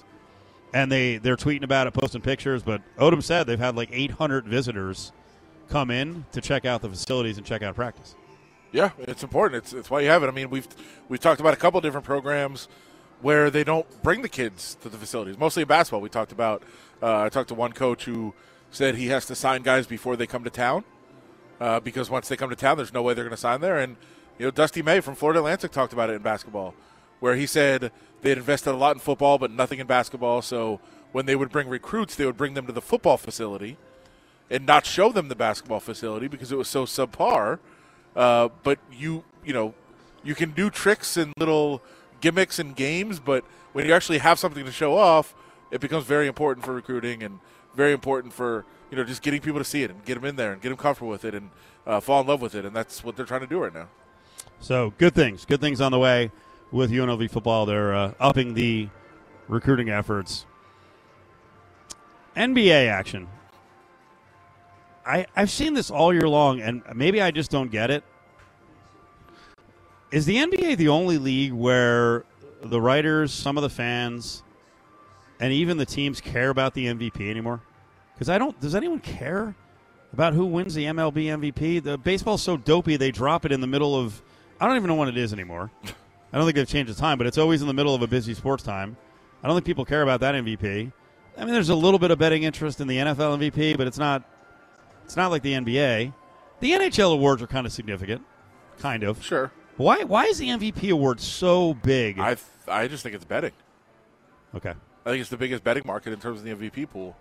and 0.72 0.90
they 0.90 1.18
they're 1.18 1.36
tweeting 1.36 1.64
about 1.64 1.86
it, 1.86 1.92
posting 1.92 2.22
pictures. 2.22 2.62
But 2.62 2.80
Odom 2.98 3.22
said 3.22 3.46
they've 3.46 3.58
had 3.58 3.76
like 3.76 3.90
800 3.92 4.46
visitors 4.46 5.12
come 5.68 5.90
in 5.90 6.24
to 6.32 6.40
check 6.40 6.64
out 6.64 6.82
the 6.82 6.88
facilities 6.88 7.36
and 7.36 7.46
check 7.46 7.62
out 7.62 7.74
practice. 7.74 8.14
Yeah, 8.72 8.90
it's 8.98 9.22
important. 9.22 9.64
It's, 9.64 9.72
it's 9.72 9.90
why 9.90 10.00
you 10.00 10.08
have 10.08 10.22
it. 10.22 10.28
I 10.28 10.30
mean, 10.30 10.50
we've 10.50 10.68
we've 11.08 11.20
talked 11.20 11.40
about 11.40 11.54
a 11.54 11.56
couple 11.56 11.80
different 11.80 12.06
programs 12.06 12.68
where 13.20 13.50
they 13.50 13.64
don't 13.64 14.02
bring 14.02 14.22
the 14.22 14.28
kids 14.28 14.76
to 14.82 14.88
the 14.88 14.96
facilities. 14.96 15.38
Mostly 15.38 15.62
in 15.62 15.68
basketball. 15.68 16.00
We 16.00 16.08
talked 16.08 16.32
about. 16.32 16.62
Uh, 17.02 17.22
I 17.22 17.28
talked 17.28 17.48
to 17.48 17.54
one 17.54 17.72
coach 17.72 18.04
who 18.04 18.34
said 18.70 18.94
he 18.94 19.08
has 19.08 19.26
to 19.26 19.34
sign 19.34 19.62
guys 19.62 19.86
before 19.86 20.16
they 20.16 20.26
come 20.26 20.44
to 20.44 20.50
town 20.50 20.84
uh, 21.60 21.80
because 21.80 22.10
once 22.10 22.28
they 22.28 22.36
come 22.36 22.50
to 22.50 22.56
town, 22.56 22.76
there's 22.76 22.92
no 22.92 23.02
way 23.02 23.14
they're 23.14 23.24
going 23.24 23.30
to 23.30 23.36
sign 23.36 23.60
there. 23.60 23.78
And 23.78 23.96
you 24.38 24.46
know, 24.46 24.50
Dusty 24.50 24.82
May 24.82 25.00
from 25.00 25.14
Florida 25.14 25.40
Atlantic 25.40 25.72
talked 25.72 25.92
about 25.92 26.10
it 26.10 26.14
in 26.14 26.22
basketball, 26.22 26.74
where 27.18 27.36
he 27.36 27.46
said 27.46 27.90
they 28.22 28.30
had 28.30 28.38
invested 28.38 28.70
a 28.70 28.76
lot 28.76 28.96
in 28.96 29.00
football 29.00 29.38
but 29.38 29.50
nothing 29.50 29.80
in 29.80 29.86
basketball. 29.86 30.42
So 30.42 30.80
when 31.12 31.26
they 31.26 31.36
would 31.36 31.50
bring 31.50 31.68
recruits, 31.68 32.14
they 32.14 32.26
would 32.26 32.36
bring 32.36 32.54
them 32.54 32.66
to 32.66 32.72
the 32.72 32.80
football 32.80 33.16
facility 33.16 33.76
and 34.48 34.66
not 34.66 34.86
show 34.86 35.12
them 35.12 35.28
the 35.28 35.34
basketball 35.34 35.80
facility 35.80 36.28
because 36.28 36.52
it 36.52 36.58
was 36.58 36.68
so 36.68 36.84
subpar 36.84 37.58
uh, 38.16 38.48
but 38.62 38.78
you, 38.92 39.24
you 39.44 39.52
know, 39.52 39.74
you 40.22 40.34
can 40.34 40.50
do 40.50 40.70
tricks 40.70 41.16
and 41.16 41.32
little 41.38 41.82
gimmicks 42.20 42.58
and 42.58 42.76
games, 42.76 43.20
but 43.20 43.44
when 43.72 43.86
you 43.86 43.92
actually 43.92 44.18
have 44.18 44.38
something 44.38 44.64
to 44.64 44.72
show 44.72 44.96
off, 44.96 45.34
it 45.70 45.80
becomes 45.80 46.04
very 46.04 46.26
important 46.26 46.64
for 46.64 46.74
recruiting 46.74 47.22
and 47.22 47.38
very 47.74 47.92
important 47.92 48.32
for 48.32 48.64
you 48.90 48.96
know 48.96 49.04
just 49.04 49.22
getting 49.22 49.40
people 49.40 49.60
to 49.60 49.64
see 49.64 49.82
it 49.82 49.90
and 49.90 50.04
get 50.04 50.14
them 50.14 50.24
in 50.24 50.36
there 50.36 50.52
and 50.52 50.60
get 50.60 50.70
them 50.70 50.78
comfortable 50.78 51.08
with 51.08 51.24
it 51.24 51.34
and 51.34 51.50
uh, 51.86 52.00
fall 52.00 52.20
in 52.20 52.26
love 52.26 52.40
with 52.40 52.54
it, 52.54 52.64
and 52.64 52.74
that's 52.74 53.02
what 53.02 53.16
they're 53.16 53.26
trying 53.26 53.40
to 53.40 53.46
do 53.46 53.58
right 53.58 53.72
now. 53.72 53.88
So 54.60 54.92
good 54.98 55.14
things, 55.14 55.44
good 55.44 55.60
things 55.60 55.80
on 55.80 55.92
the 55.92 55.98
way 55.98 56.30
with 56.70 56.90
UNLV 56.90 57.30
football. 57.30 57.66
They're 57.66 57.94
uh, 57.94 58.12
upping 58.20 58.54
the 58.54 58.88
recruiting 59.48 59.88
efforts. 59.88 60.46
NBA 62.36 62.88
action. 62.88 63.28
I, 65.10 65.26
I've 65.34 65.50
seen 65.50 65.74
this 65.74 65.90
all 65.90 66.14
year 66.14 66.28
long, 66.28 66.60
and 66.60 66.82
maybe 66.94 67.20
I 67.20 67.32
just 67.32 67.50
don't 67.50 67.68
get 67.68 67.90
it. 67.90 68.04
Is 70.12 70.24
the 70.24 70.36
NBA 70.36 70.76
the 70.76 70.88
only 70.88 71.18
league 71.18 71.52
where 71.52 72.24
the 72.62 72.80
writers, 72.80 73.32
some 73.32 73.56
of 73.56 73.62
the 73.62 73.70
fans, 73.70 74.44
and 75.40 75.52
even 75.52 75.78
the 75.78 75.86
teams 75.86 76.20
care 76.20 76.50
about 76.50 76.74
the 76.74 76.86
MVP 76.86 77.28
anymore? 77.28 77.60
Because 78.14 78.28
I 78.28 78.38
don't. 78.38 78.58
Does 78.60 78.76
anyone 78.76 79.00
care 79.00 79.56
about 80.12 80.34
who 80.34 80.46
wins 80.46 80.74
the 80.74 80.84
MLB 80.84 81.24
MVP? 81.24 81.82
The 81.82 81.98
baseball's 81.98 82.42
so 82.42 82.56
dopey 82.56 82.96
they 82.96 83.10
drop 83.10 83.44
it 83.44 83.50
in 83.50 83.60
the 83.60 83.66
middle 83.66 83.96
of. 83.96 84.22
I 84.60 84.66
don't 84.68 84.76
even 84.76 84.86
know 84.86 84.94
when 84.94 85.08
it 85.08 85.16
is 85.16 85.32
anymore. 85.32 85.72
I 86.32 86.36
don't 86.38 86.46
think 86.46 86.54
they've 86.54 86.68
changed 86.68 86.94
the 86.94 87.00
time, 87.00 87.18
but 87.18 87.26
it's 87.26 87.38
always 87.38 87.62
in 87.62 87.66
the 87.66 87.74
middle 87.74 87.96
of 87.96 88.02
a 88.02 88.06
busy 88.06 88.34
sports 88.34 88.62
time. 88.62 88.96
I 89.42 89.48
don't 89.48 89.56
think 89.56 89.66
people 89.66 89.84
care 89.84 90.02
about 90.02 90.20
that 90.20 90.36
MVP. 90.36 90.92
I 91.36 91.44
mean, 91.44 91.54
there's 91.54 91.70
a 91.70 91.74
little 91.74 91.98
bit 91.98 92.12
of 92.12 92.18
betting 92.18 92.44
interest 92.44 92.80
in 92.80 92.86
the 92.86 92.98
NFL 92.98 93.50
MVP, 93.50 93.76
but 93.76 93.88
it's 93.88 93.98
not 93.98 94.22
it's 95.10 95.16
not 95.16 95.32
like 95.32 95.42
the 95.42 95.54
NBA. 95.54 96.12
The 96.60 96.70
NHL 96.70 97.12
awards 97.12 97.42
are 97.42 97.48
kind 97.48 97.66
of 97.66 97.72
significant, 97.72 98.22
kind 98.78 99.02
of. 99.02 99.20
Sure. 99.24 99.50
Why? 99.76 100.04
Why 100.04 100.26
is 100.26 100.38
the 100.38 100.50
MVP 100.50 100.92
award 100.92 101.20
so 101.20 101.74
big? 101.74 102.20
I 102.20 102.36
I 102.68 102.86
just 102.86 103.02
think 103.02 103.16
it's 103.16 103.24
betting. 103.24 103.50
Okay. 104.54 104.72
I 105.04 105.10
think 105.10 105.20
it's 105.20 105.30
the 105.30 105.36
biggest 105.36 105.64
betting 105.64 105.82
market 105.84 106.12
in 106.12 106.20
terms 106.20 106.38
of 106.38 106.44
the 106.44 106.54
MVP 106.54 106.90
pool. 106.90 107.16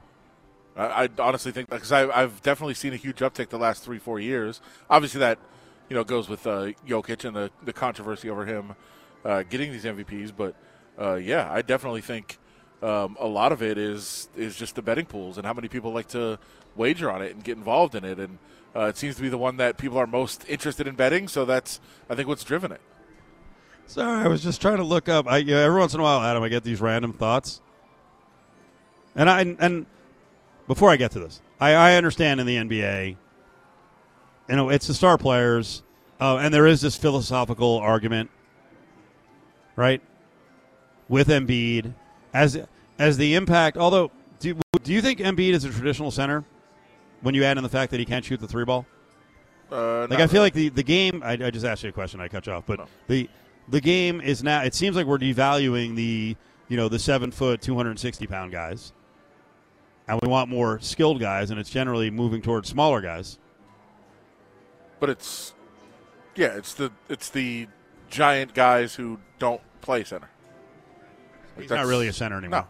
I, 0.75 1.06
I 1.06 1.10
honestly 1.17 1.52
think 1.52 1.67
because 1.67 1.91
I've 1.91 2.43
definitely 2.43 2.75
seen 2.75 2.93
a 2.93 2.95
huge 2.95 3.17
uptick 3.21 3.49
the 3.49 3.58
last 3.58 3.84
three 3.84 3.97
four 3.97 4.19
years. 4.19 4.62
Obviously, 4.88 5.21
that 5.21 5.39
you 5.89 5.95
know 5.95 6.04
goes 6.04 6.30
with 6.30 6.45
uh, 6.45 6.73
Jokic 6.88 7.25
and 7.25 7.36
the, 7.36 7.49
the 7.63 7.73
controversy 7.73 8.30
over 8.30 8.45
him 8.45 8.75
uh, 9.25 9.41
getting 9.49 9.71
these 9.71 9.86
MVPs. 9.86 10.32
But 10.38 10.54
uh, 11.02 11.15
yeah, 11.15 11.52
I 11.52 11.63
definitely 11.63 12.02
think 12.02 12.38
um, 12.82 13.18
a 13.20 13.28
lot 13.28 13.52
of 13.52 13.62
it 13.62 13.78
is 13.78 14.30
is 14.36 14.56
just 14.56 14.76
the 14.76 14.82
betting 14.82 15.06
pools 15.06 15.38
and 15.38 15.46
how 15.46 15.54
many 15.54 15.68
people 15.68 15.92
like 15.92 16.08
to 16.10 16.39
wager 16.76 17.12
on 17.12 17.22
it 17.22 17.34
and 17.34 17.44
get 17.44 17.58
involved 17.58 17.96
in 17.96 18.06
it. 18.06 18.20
And 18.20 18.38
uh, 18.76 18.86
it 18.86 18.98
seems 18.98 19.15
to 19.18 19.22
be 19.22 19.30
the 19.30 19.38
one 19.38 19.58
that 19.58 19.78
people 19.78 19.98
are 19.98 20.08
most 20.08 20.46
interested 20.48 20.88
in 20.88 20.96
betting. 20.96 21.28
So 21.28 21.46
that's, 21.46 21.80
I 22.10 22.15
think, 22.15 22.28
what's 22.28 22.44
driven 22.44 22.72
it. 22.72 22.82
Sorry, 23.88 24.24
I 24.24 24.28
was 24.28 24.44
just 24.44 24.62
trying 24.62 24.78
to 24.78 24.84
look 24.84 25.10
up. 25.10 25.28
I, 25.28 25.42
every 25.42 25.80
once 25.80 25.94
in 25.94 26.00
a 26.00 26.04
while, 26.04 26.22
Adam, 26.22 26.44
I 26.44 26.50
get 26.50 26.63
these 26.63 26.80
random 26.80 27.12
thoughts. 27.12 27.60
And 29.15 29.30
I 29.30 29.42
and 29.60 29.86
before 30.68 30.92
I 30.92 30.96
get 30.96 31.12
to 31.12 31.20
this, 31.20 31.42
I, 31.60 31.74
I 31.74 31.96
understand 31.96 32.39
in 32.39 32.46
the 32.46 32.56
NBA, 32.56 33.18
you 34.48 34.56
know, 34.56 34.70
it's 34.70 34.88
the 34.88 34.94
star 34.94 35.18
players, 35.18 35.82
uh, 36.22 36.38
and 36.38 36.54
there 36.54 36.68
is 36.68 36.82
this 36.82 36.96
philosophical 36.96 37.80
argument, 37.80 38.30
right, 39.76 40.02
with 41.08 41.28
Embiid 41.28 41.96
as 42.34 42.60
as 42.98 43.18
the 43.18 43.36
impact. 43.36 43.78
Although, 43.78 44.12
do 44.39 44.58
do 44.84 44.94
you 44.94 45.02
think 45.02 45.20
Embiid 45.20 45.54
is 45.54 45.63
a 45.63 45.70
traditional 45.70 46.12
center? 46.12 46.46
when 47.22 47.36
you 47.36 47.44
add 47.44 47.58
in 47.58 47.63
the 47.63 47.70
fact 47.70 47.92
that 47.92 48.00
he 48.00 48.06
can't 48.06 48.24
shoot 48.24 48.39
the 48.39 48.48
three 48.48 48.65
ball? 48.65 48.86
Uh, 49.72 50.08
like 50.10 50.20
I 50.20 50.28
feel 50.28 50.42
like 50.42 50.54
the, 50.54 50.70
the 50.70 50.84
game. 50.84 51.22
I, 51.24 51.34
I, 51.34 51.52
just 51.52 51.65
asked 51.65 51.84
you 51.84 51.89
a 51.89 51.94
question. 51.94 52.20
I 52.20 52.28
cut 52.28 52.48
you 52.48 52.54
off, 52.54 52.65
but 52.65 52.80
no. 52.80 52.88
the 53.08 53.30
the 53.68 53.80
game 53.80 54.20
is 54.20 54.44
now. 54.44 54.63
It 54.63 54.74
seems 54.74 54.96
like 54.96 55.06
we're 55.06 55.20
devaluing 55.20 55.96
the 55.96 56.36
you 56.70 56.78
know 56.78 56.89
the 56.89 56.98
seven 56.98 57.30
foot, 57.32 57.62
two 57.62 57.76
hundred 57.76 57.92
and 57.92 58.00
sixty 58.00 58.26
pound 58.26 58.52
guys, 58.52 58.94
and 60.08 60.20
we 60.24 60.28
want 60.28 60.50
more 60.50 60.80
skilled 60.80 61.20
guys, 61.20 61.52
and 61.52 61.60
it's 61.60 61.70
generally 61.70 62.10
moving 62.10 62.42
towards 62.42 62.68
smaller 62.68 63.00
guys. 63.00 63.38
But 65.00 65.12
it's 65.12 65.54
yeah, 66.36 66.58
it's 66.58 66.74
the 66.74 66.92
it's 67.08 67.30
the 67.30 67.68
giant 68.10 68.56
guys 68.56 68.96
who 68.96 69.20
don't 69.38 69.62
play 69.82 70.04
center. 70.04 70.30
He's 71.62 71.69
not 71.69 71.86
really 71.86 72.08
a 72.08 72.13
center 72.13 72.38
anymore. 72.38 72.65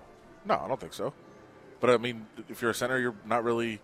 No, 0.45 0.55
no, 0.55 0.63
I 0.63 0.67
don't 0.67 0.79
think 0.79 0.93
so. 0.93 1.13
But 1.79 1.89
I 1.91 1.97
mean, 1.97 2.25
if 2.49 2.61
you're 2.61 2.71
a 2.71 2.75
center, 2.75 2.99
you're 2.99 3.15
not 3.25 3.43
really 3.43 3.79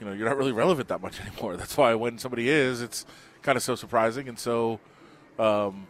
you 0.00 0.06
know 0.06 0.12
you're 0.12 0.28
not 0.28 0.36
really 0.36 0.52
relevant 0.52 0.88
that 0.88 1.00
much 1.00 1.20
anymore. 1.26 1.56
That's 1.56 1.76
why 1.76 1.94
when 1.94 2.18
somebody 2.18 2.48
is, 2.48 2.82
it's 2.82 3.06
kind 3.42 3.56
of 3.56 3.62
so 3.62 3.74
surprising 3.74 4.28
and 4.28 4.38
so 4.38 4.80
um, 5.38 5.86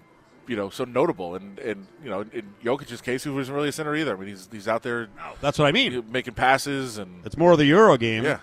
you 0.47 0.57
know 0.57 0.71
so 0.71 0.85
notable. 0.85 1.35
And 1.35 1.59
and 1.59 1.87
you 2.03 2.11
know 2.11 2.21
in 2.21 2.55
Jokic's 2.65 3.01
case, 3.01 3.25
he 3.25 3.31
wasn't 3.31 3.57
really 3.57 3.69
a 3.69 3.73
center 3.73 3.95
either. 3.95 4.17
I 4.17 4.19
mean, 4.19 4.29
he's 4.29 4.49
he's 4.51 4.69
out 4.69 4.83
there. 4.83 5.09
That's 5.41 5.59
what 5.59 5.67
I 5.67 5.73
mean. 5.73 6.05
Making 6.11 6.35
passes 6.35 6.99
and 6.99 7.25
it's 7.25 7.37
more 7.37 7.53
of 7.53 7.59
the 7.59 7.67
Euro 7.67 7.97
game. 7.97 8.25
Yeah. 8.25 8.41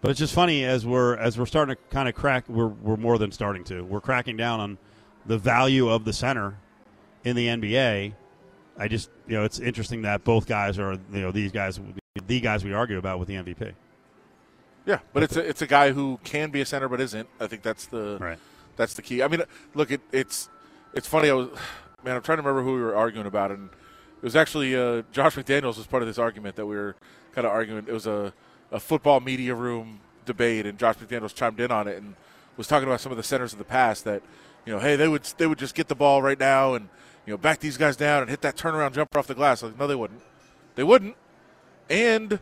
But 0.00 0.10
it's 0.10 0.20
just 0.20 0.34
funny 0.34 0.64
as 0.64 0.84
we're 0.86 1.16
as 1.16 1.38
we're 1.38 1.46
starting 1.46 1.76
to 1.76 1.82
kind 1.90 2.08
of 2.08 2.14
crack. 2.14 2.48
We're 2.48 2.68
we're 2.68 2.96
more 2.96 3.18
than 3.18 3.32
starting 3.32 3.64
to. 3.64 3.82
We're 3.82 4.02
cracking 4.02 4.36
down 4.36 4.60
on 4.60 4.78
the 5.26 5.38
value 5.38 5.88
of 5.88 6.04
the 6.04 6.12
center 6.12 6.58
in 7.24 7.36
the 7.36 7.46
NBA. 7.46 8.12
I 8.78 8.88
just 8.88 9.10
you 9.26 9.34
know 9.34 9.44
it's 9.44 9.58
interesting 9.58 10.02
that 10.02 10.24
both 10.24 10.46
guys 10.46 10.78
are 10.78 10.92
you 10.92 11.20
know 11.20 11.30
these 11.30 11.52
guys 11.52 11.80
the 12.26 12.40
guys 12.40 12.64
we 12.64 12.72
argue 12.72 12.98
about 12.98 13.18
with 13.18 13.28
the 13.28 13.34
MVP. 13.34 13.72
Yeah, 14.86 14.98
but 15.12 15.22
it's 15.22 15.36
a, 15.36 15.40
it's 15.40 15.62
a 15.62 15.66
guy 15.66 15.92
who 15.92 16.18
can 16.24 16.50
be 16.50 16.60
a 16.60 16.66
center 16.66 16.88
but 16.88 17.00
isn't. 17.00 17.28
I 17.40 17.46
think 17.46 17.62
that's 17.62 17.86
the 17.86 18.18
right. 18.20 18.38
that's 18.76 18.94
the 18.94 19.02
key. 19.02 19.22
I 19.22 19.28
mean, 19.28 19.42
look, 19.74 19.90
it, 19.90 20.00
it's 20.12 20.48
it's 20.92 21.06
funny. 21.06 21.30
I 21.30 21.34
was 21.34 21.48
man, 22.04 22.16
I'm 22.16 22.22
trying 22.22 22.38
to 22.38 22.42
remember 22.42 22.62
who 22.62 22.74
we 22.74 22.82
were 22.82 22.94
arguing 22.94 23.26
about, 23.26 23.50
and 23.50 23.70
it 23.70 24.22
was 24.22 24.36
actually 24.36 24.76
uh, 24.76 25.02
Josh 25.12 25.36
McDaniels 25.36 25.76
was 25.76 25.86
part 25.86 26.02
of 26.02 26.06
this 26.06 26.18
argument 26.18 26.56
that 26.56 26.66
we 26.66 26.76
were 26.76 26.96
kind 27.32 27.46
of 27.46 27.52
arguing. 27.52 27.84
It 27.86 27.92
was 27.92 28.06
a 28.06 28.32
a 28.70 28.80
football 28.80 29.20
media 29.20 29.54
room 29.54 30.00
debate, 30.26 30.66
and 30.66 30.78
Josh 30.78 30.96
McDaniels 30.96 31.34
chimed 31.34 31.60
in 31.60 31.70
on 31.70 31.88
it 31.88 31.96
and 31.96 32.14
was 32.56 32.66
talking 32.66 32.88
about 32.88 33.00
some 33.00 33.12
of 33.12 33.16
the 33.16 33.24
centers 33.24 33.52
of 33.52 33.58
the 33.58 33.64
past 33.64 34.04
that 34.04 34.22
you 34.66 34.72
know, 34.72 34.78
hey, 34.78 34.96
they 34.96 35.08
would 35.08 35.22
they 35.38 35.46
would 35.46 35.58
just 35.58 35.74
get 35.74 35.88
the 35.88 35.94
ball 35.94 36.22
right 36.22 36.38
now 36.38 36.74
and 36.74 36.88
you 37.26 37.32
know 37.32 37.38
back 37.38 37.60
these 37.60 37.76
guys 37.76 37.96
down 37.96 38.22
and 38.22 38.30
hit 38.30 38.40
that 38.42 38.56
turnaround 38.56 38.92
jumper 38.92 39.18
off 39.18 39.26
the 39.26 39.34
glass. 39.34 39.62
Like, 39.62 39.78
no, 39.78 39.86
they 39.86 39.94
wouldn't. 39.94 40.22
They 40.74 40.82
wouldn't. 40.82 41.16
And 41.88 42.38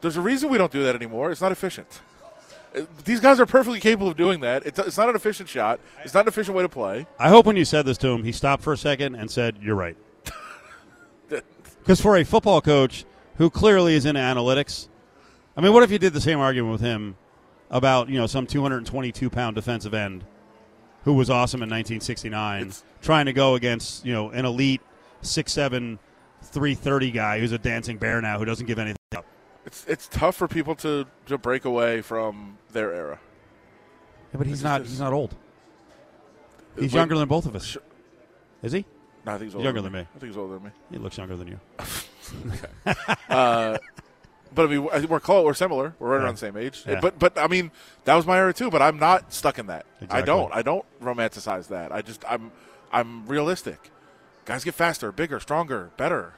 there's 0.00 0.16
a 0.16 0.20
reason 0.20 0.50
we 0.50 0.58
don't 0.58 0.72
do 0.72 0.82
that 0.84 0.94
anymore. 0.94 1.30
It's 1.30 1.40
not 1.40 1.52
efficient. 1.52 2.00
Uh, 2.76 2.82
These 3.04 3.20
guys 3.20 3.38
are 3.40 3.46
perfectly 3.46 3.80
capable 3.80 4.08
of 4.08 4.16
doing 4.16 4.40
that. 4.40 4.66
It's, 4.66 4.78
it's 4.78 4.98
not 4.98 5.08
an 5.08 5.16
efficient 5.16 5.48
shot. 5.48 5.80
It's 6.04 6.14
not 6.14 6.22
an 6.22 6.28
efficient 6.28 6.56
way 6.56 6.62
to 6.62 6.68
play. 6.68 7.06
I 7.18 7.28
hope 7.28 7.46
when 7.46 7.56
you 7.56 7.64
said 7.64 7.86
this 7.86 7.98
to 7.98 8.08
him, 8.08 8.24
he 8.24 8.32
stopped 8.32 8.62
for 8.62 8.72
a 8.72 8.76
second 8.78 9.14
and 9.14 9.30
said, 9.30 9.58
"You're 9.60 9.76
right." 9.76 9.96
Because 11.82 12.00
for 12.00 12.16
a 12.16 12.24
football 12.24 12.60
coach 12.60 13.04
who 13.38 13.50
clearly 13.50 13.94
is 13.94 14.04
into 14.06 14.20
analytics, 14.20 14.86
I 15.56 15.60
mean, 15.60 15.72
what 15.72 15.82
if 15.82 15.90
you 15.90 15.98
did 15.98 16.12
the 16.12 16.20
same 16.20 16.38
argument 16.38 16.70
with 16.70 16.80
him 16.80 17.16
about 17.70 18.08
you 18.08 18.18
know 18.18 18.26
some 18.28 18.46
222 18.46 19.28
pound 19.28 19.56
defensive 19.56 19.92
end 19.92 20.24
who 21.04 21.14
was 21.14 21.30
awesome 21.30 21.58
in 21.62 21.68
1969, 21.68 22.62
It's- 22.62 22.84
trying 23.00 23.26
to 23.26 23.32
go 23.32 23.54
against 23.54 24.04
you 24.04 24.12
know 24.12 24.30
an 24.30 24.44
elite 24.44 24.80
six 25.22 25.52
seven, 25.52 25.98
330 26.42 27.10
guy 27.10 27.38
who's 27.40 27.52
a 27.52 27.58
dancing 27.58 27.96
bear 27.98 28.20
now 28.20 28.38
who 28.38 28.44
doesn't 28.44 28.66
give 28.66 28.78
anything 28.78 28.96
up. 29.16 29.24
It's 29.66 29.84
it's 29.86 30.08
tough 30.08 30.36
for 30.36 30.48
people 30.48 30.74
to, 30.76 31.06
to 31.26 31.38
break 31.38 31.64
away 31.64 32.00
from 32.02 32.58
their 32.72 32.92
era. 32.92 33.18
Yeah, 34.32 34.38
but 34.38 34.46
he's 34.46 34.54
It's 34.56 34.64
not. 34.64 34.80
just- 34.80 34.90
He's 34.92 35.00
not 35.00 35.12
old. 35.12 35.34
He's 36.74 36.92
Wait, 36.92 36.98
younger 36.98 37.16
than 37.18 37.28
both 37.28 37.44
of 37.46 37.54
us. 37.54 37.64
Sure. 37.66 37.82
Is 38.62 38.72
he? 38.72 38.84
No, 39.26 39.32
I 39.32 39.38
think 39.38 39.42
he's 39.44 39.52
He's 39.52 39.54
older 39.56 39.64
younger 39.66 39.82
than 39.82 39.92
me. 39.92 40.00
I 40.00 40.18
think 40.18 40.24
he's 40.32 40.36
older 40.36 40.54
than 40.54 40.64
me. 40.64 40.70
He 40.90 40.98
looks 40.98 41.16
younger 41.18 41.36
than 41.36 41.48
you. 41.48 41.60
Uh, 43.28 43.76
but 44.54 44.66
I 44.66 44.68
mean, 44.68 45.08
we're 45.08 45.20
close. 45.20 45.44
We're 45.44 45.54
similar. 45.54 45.94
We're 45.98 46.08
right 46.10 46.16
Yeah. 46.18 46.24
around 46.24 46.34
the 46.34 46.38
same 46.40 46.56
age. 46.56 46.84
Yeah. 46.86 47.00
But 47.00 47.18
but 47.18 47.38
I 47.38 47.46
mean, 47.46 47.70
that 48.04 48.14
was 48.14 48.26
my 48.26 48.38
era 48.38 48.52
too. 48.52 48.70
But 48.70 48.82
I'm 48.82 48.98
not 48.98 49.32
stuck 49.32 49.58
in 49.58 49.66
that. 49.66 49.86
I 50.10 50.20
don't. 50.22 50.52
I 50.54 50.62
don't 50.62 50.84
romanticize 51.02 51.68
that. 51.68 51.92
I 51.92 52.02
just 52.02 52.24
I'm 52.28 52.52
I'm 52.92 53.26
realistic. 53.26 53.90
Guys 54.44 54.64
get 54.64 54.74
faster, 54.74 55.12
bigger, 55.12 55.38
stronger, 55.40 55.90
better. 55.96 56.34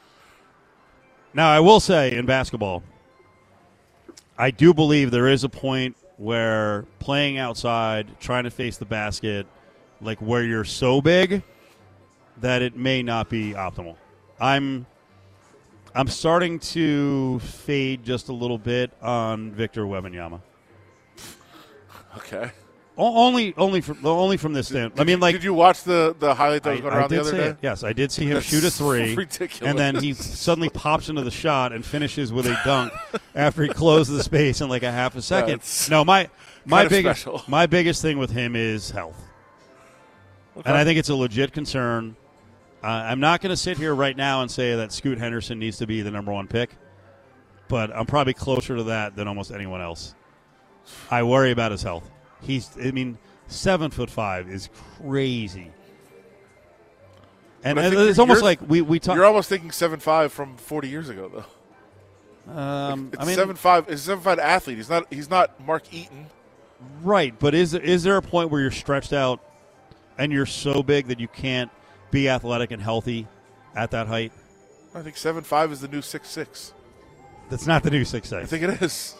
Now, 1.32 1.50
I 1.50 1.58
will 1.60 1.80
say 1.80 2.12
in 2.12 2.26
basketball, 2.26 2.82
I 4.38 4.50
do 4.50 4.74
believe 4.74 5.10
there 5.10 5.28
is 5.28 5.42
a 5.42 5.48
point 5.48 5.96
where 6.16 6.84
playing 7.00 7.38
outside, 7.38 8.20
trying 8.20 8.44
to 8.44 8.50
face 8.50 8.76
the 8.76 8.84
basket, 8.84 9.46
like 10.00 10.18
where 10.20 10.44
you're 10.44 10.64
so 10.64 11.00
big 11.00 11.42
that 12.40 12.62
it 12.62 12.76
may 12.76 13.02
not 13.02 13.28
be 13.28 13.52
optimal. 13.52 13.96
I'm 14.40 14.86
I'm 15.94 16.08
starting 16.08 16.58
to 16.60 17.38
fade 17.40 18.02
just 18.04 18.28
a 18.28 18.32
little 18.32 18.58
bit 18.58 18.90
on 19.00 19.52
Victor 19.52 19.82
Wembanyama. 19.84 20.40
Okay. 22.18 22.50
O- 22.96 23.26
Only, 23.26 23.54
only 23.56 23.80
from 23.80 23.98
only 24.06 24.36
from 24.36 24.52
this 24.52 24.68
stand. 24.68 24.92
I 24.98 25.02
mean, 25.04 25.18
like 25.18 25.34
did 25.34 25.42
you 25.42 25.52
watch 25.52 25.82
the 25.82 26.14
the 26.16 26.32
highlight 26.32 26.62
that 26.62 26.70
I, 26.70 26.72
was 26.74 26.80
going 26.82 26.94
I 26.94 26.96
around 26.98 27.10
the 27.10 27.16
did 27.16 27.20
other 27.22 27.32
day? 27.36 27.46
it. 27.48 27.56
Yes, 27.60 27.82
I 27.82 27.92
did 27.92 28.12
see 28.12 28.24
him 28.24 28.34
That's 28.34 28.46
shoot 28.46 28.62
a 28.62 28.70
three, 28.70 29.16
ridiculous. 29.16 29.62
and 29.68 29.76
then 29.76 29.96
he 29.96 30.14
suddenly 30.14 30.68
pops 30.68 31.08
into 31.08 31.22
the 31.22 31.30
shot 31.32 31.72
and 31.72 31.84
finishes 31.84 32.32
with 32.32 32.46
a 32.46 32.56
dunk 32.64 32.92
after 33.34 33.64
he 33.64 33.68
closed 33.68 34.12
the 34.12 34.22
space 34.22 34.60
in 34.60 34.68
like 34.68 34.84
a 34.84 34.92
half 34.92 35.16
a 35.16 35.22
second. 35.22 35.54
That's 35.60 35.90
no, 35.90 36.04
my 36.04 36.28
my 36.64 36.86
biggest 36.86 37.22
special. 37.22 37.42
my 37.48 37.66
biggest 37.66 38.00
thing 38.00 38.16
with 38.18 38.30
him 38.30 38.54
is 38.54 38.92
health, 38.92 39.20
and 40.64 40.76
I 40.76 40.84
think 40.84 40.96
it's 41.00 41.08
a 41.08 41.16
legit 41.16 41.52
concern. 41.52 42.14
Uh, 42.84 43.06
I'm 43.06 43.18
not 43.18 43.40
going 43.40 43.48
to 43.48 43.56
sit 43.56 43.78
here 43.78 43.94
right 43.94 44.14
now 44.14 44.42
and 44.42 44.50
say 44.50 44.76
that 44.76 44.92
Scoot 44.92 45.16
Henderson 45.16 45.58
needs 45.58 45.78
to 45.78 45.86
be 45.86 46.02
the 46.02 46.10
number 46.10 46.30
one 46.30 46.46
pick, 46.46 46.76
but 47.66 47.90
I'm 47.96 48.04
probably 48.04 48.34
closer 48.34 48.76
to 48.76 48.82
that 48.84 49.16
than 49.16 49.26
almost 49.26 49.50
anyone 49.50 49.80
else. 49.80 50.14
I 51.10 51.22
worry 51.22 51.50
about 51.50 51.72
his 51.72 51.82
health. 51.82 52.10
He's, 52.42 52.76
I 52.76 52.90
mean, 52.90 53.16
seven 53.46 53.90
foot 53.90 54.10
five 54.10 54.50
is 54.50 54.68
crazy. 55.00 55.72
And 57.62 57.78
it's 57.78 58.18
almost 58.18 58.42
like 58.42 58.60
we 58.68 58.82
we 58.82 59.00
talk. 59.00 59.16
You're 59.16 59.24
almost 59.24 59.48
thinking 59.48 59.70
seven 59.70 59.98
five 59.98 60.30
from 60.30 60.58
40 60.58 60.88
years 60.88 61.08
ago, 61.08 61.30
though. 62.46 62.52
Um, 62.52 63.08
It's 63.14 63.22
I 63.22 63.24
mean, 63.24 63.34
seven 63.34 63.56
five. 63.56 63.88
It's 63.88 64.02
a 64.02 64.04
seven 64.04 64.22
five 64.22 64.38
athlete. 64.38 64.76
He's 64.76 64.90
not. 64.90 65.06
He's 65.10 65.30
not 65.30 65.58
Mark 65.58 65.84
Eaton. 65.90 66.26
right? 67.02 67.34
But 67.38 67.54
is 67.54 67.72
is 67.72 68.02
there 68.02 68.18
a 68.18 68.22
point 68.22 68.50
where 68.50 68.60
you're 68.60 68.70
stretched 68.70 69.14
out 69.14 69.40
and 70.18 70.30
you're 70.30 70.44
so 70.44 70.82
big 70.82 71.06
that 71.06 71.18
you 71.18 71.28
can't 71.28 71.70
be 72.14 72.28
athletic 72.28 72.70
and 72.70 72.80
healthy 72.80 73.26
at 73.74 73.90
that 73.90 74.06
height? 74.06 74.32
I 74.94 75.02
think 75.02 75.16
seven 75.16 75.42
five 75.42 75.72
is 75.72 75.80
the 75.80 75.88
new 75.88 76.00
six 76.00 76.28
six. 76.28 76.72
That's 77.50 77.66
not 77.66 77.82
the 77.82 77.90
new 77.90 78.04
six 78.04 78.28
six. 78.28 78.42
I 78.42 78.46
think 78.46 78.62
it 78.62 78.80
is. 78.80 79.16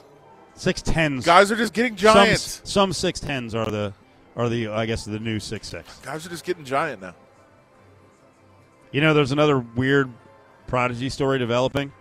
Six 0.55 0.81
tens. 0.81 1.27
Guys 1.27 1.51
are 1.51 1.57
just 1.57 1.75
getting 1.75 1.97
giant. 1.97 2.39
some 2.39 2.93
six 2.93 3.19
tens 3.19 3.55
are 3.55 3.71
the 3.71 3.93
are 4.37 4.49
the 4.49 4.69
I 4.69 4.87
guess 4.87 5.05
the 5.05 5.19
new 5.19 5.41
six 5.41 5.69
six. 5.69 5.99
Guys 5.99 6.25
are 6.25 6.31
just 6.31 6.45
getting 6.45 6.65
giant 6.65 7.03
now. 7.03 7.15
You 8.93 9.01
know, 9.01 9.13
there's 9.13 9.33
another 9.33 9.59
weird 9.59 10.09
prodigy 10.69 11.09
story 11.09 11.41
developing 11.41 11.93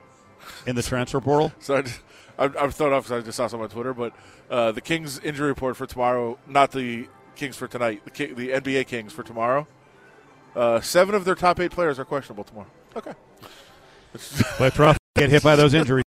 in 0.67 0.75
the 0.75 0.83
transfer 0.91 1.19
portal. 1.19 1.51
So 1.59 1.77
I 1.77 1.81
just, 1.81 1.99
I'm, 2.37 2.55
I'm 2.59 2.69
thrown 2.69 2.93
off 2.93 3.05
because 3.05 3.23
I 3.23 3.25
just 3.25 3.37
saw 3.37 3.47
something 3.47 3.63
on 3.63 3.69
Twitter. 3.69 3.95
But 3.95 4.13
uh, 4.51 4.71
the 4.71 4.81
Kings 4.81 5.17
injury 5.19 5.47
report 5.47 5.75
for 5.75 5.87
tomorrow, 5.87 6.37
not 6.47 6.71
the 6.71 7.07
Kings 7.35 7.57
for 7.57 7.67
tonight, 7.67 8.03
the, 8.05 8.11
Ki- 8.11 8.33
the 8.33 8.49
NBA 8.49 8.85
Kings 8.85 9.11
for 9.11 9.23
tomorrow. 9.23 9.67
Uh, 10.55 10.79
seven 10.81 11.15
of 11.15 11.25
their 11.25 11.35
top 11.35 11.59
eight 11.59 11.71
players 11.71 11.99
are 11.99 12.05
questionable 12.05 12.43
tomorrow. 12.43 12.67
Okay. 12.95 13.13
But 14.59 14.97
get 15.15 15.31
hit 15.31 15.41
by 15.41 15.55
those 15.55 15.73
injuries 15.73 16.03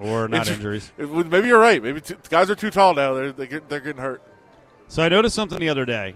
or 0.00 0.26
not 0.28 0.46
Inju- 0.46 0.54
injuries. 0.54 0.92
Maybe 0.98 1.46
you're 1.48 1.58
right. 1.60 1.80
Maybe 1.82 2.00
two, 2.00 2.16
guys 2.28 2.50
are 2.50 2.56
too 2.56 2.70
tall 2.70 2.94
now. 2.94 3.14
They're 3.14 3.32
they 3.32 3.46
get, 3.46 3.68
they're 3.68 3.80
getting 3.80 4.00
hurt. 4.02 4.22
So 4.88 5.02
I 5.02 5.08
noticed 5.08 5.36
something 5.36 5.58
the 5.58 5.68
other 5.68 5.84
day, 5.84 6.14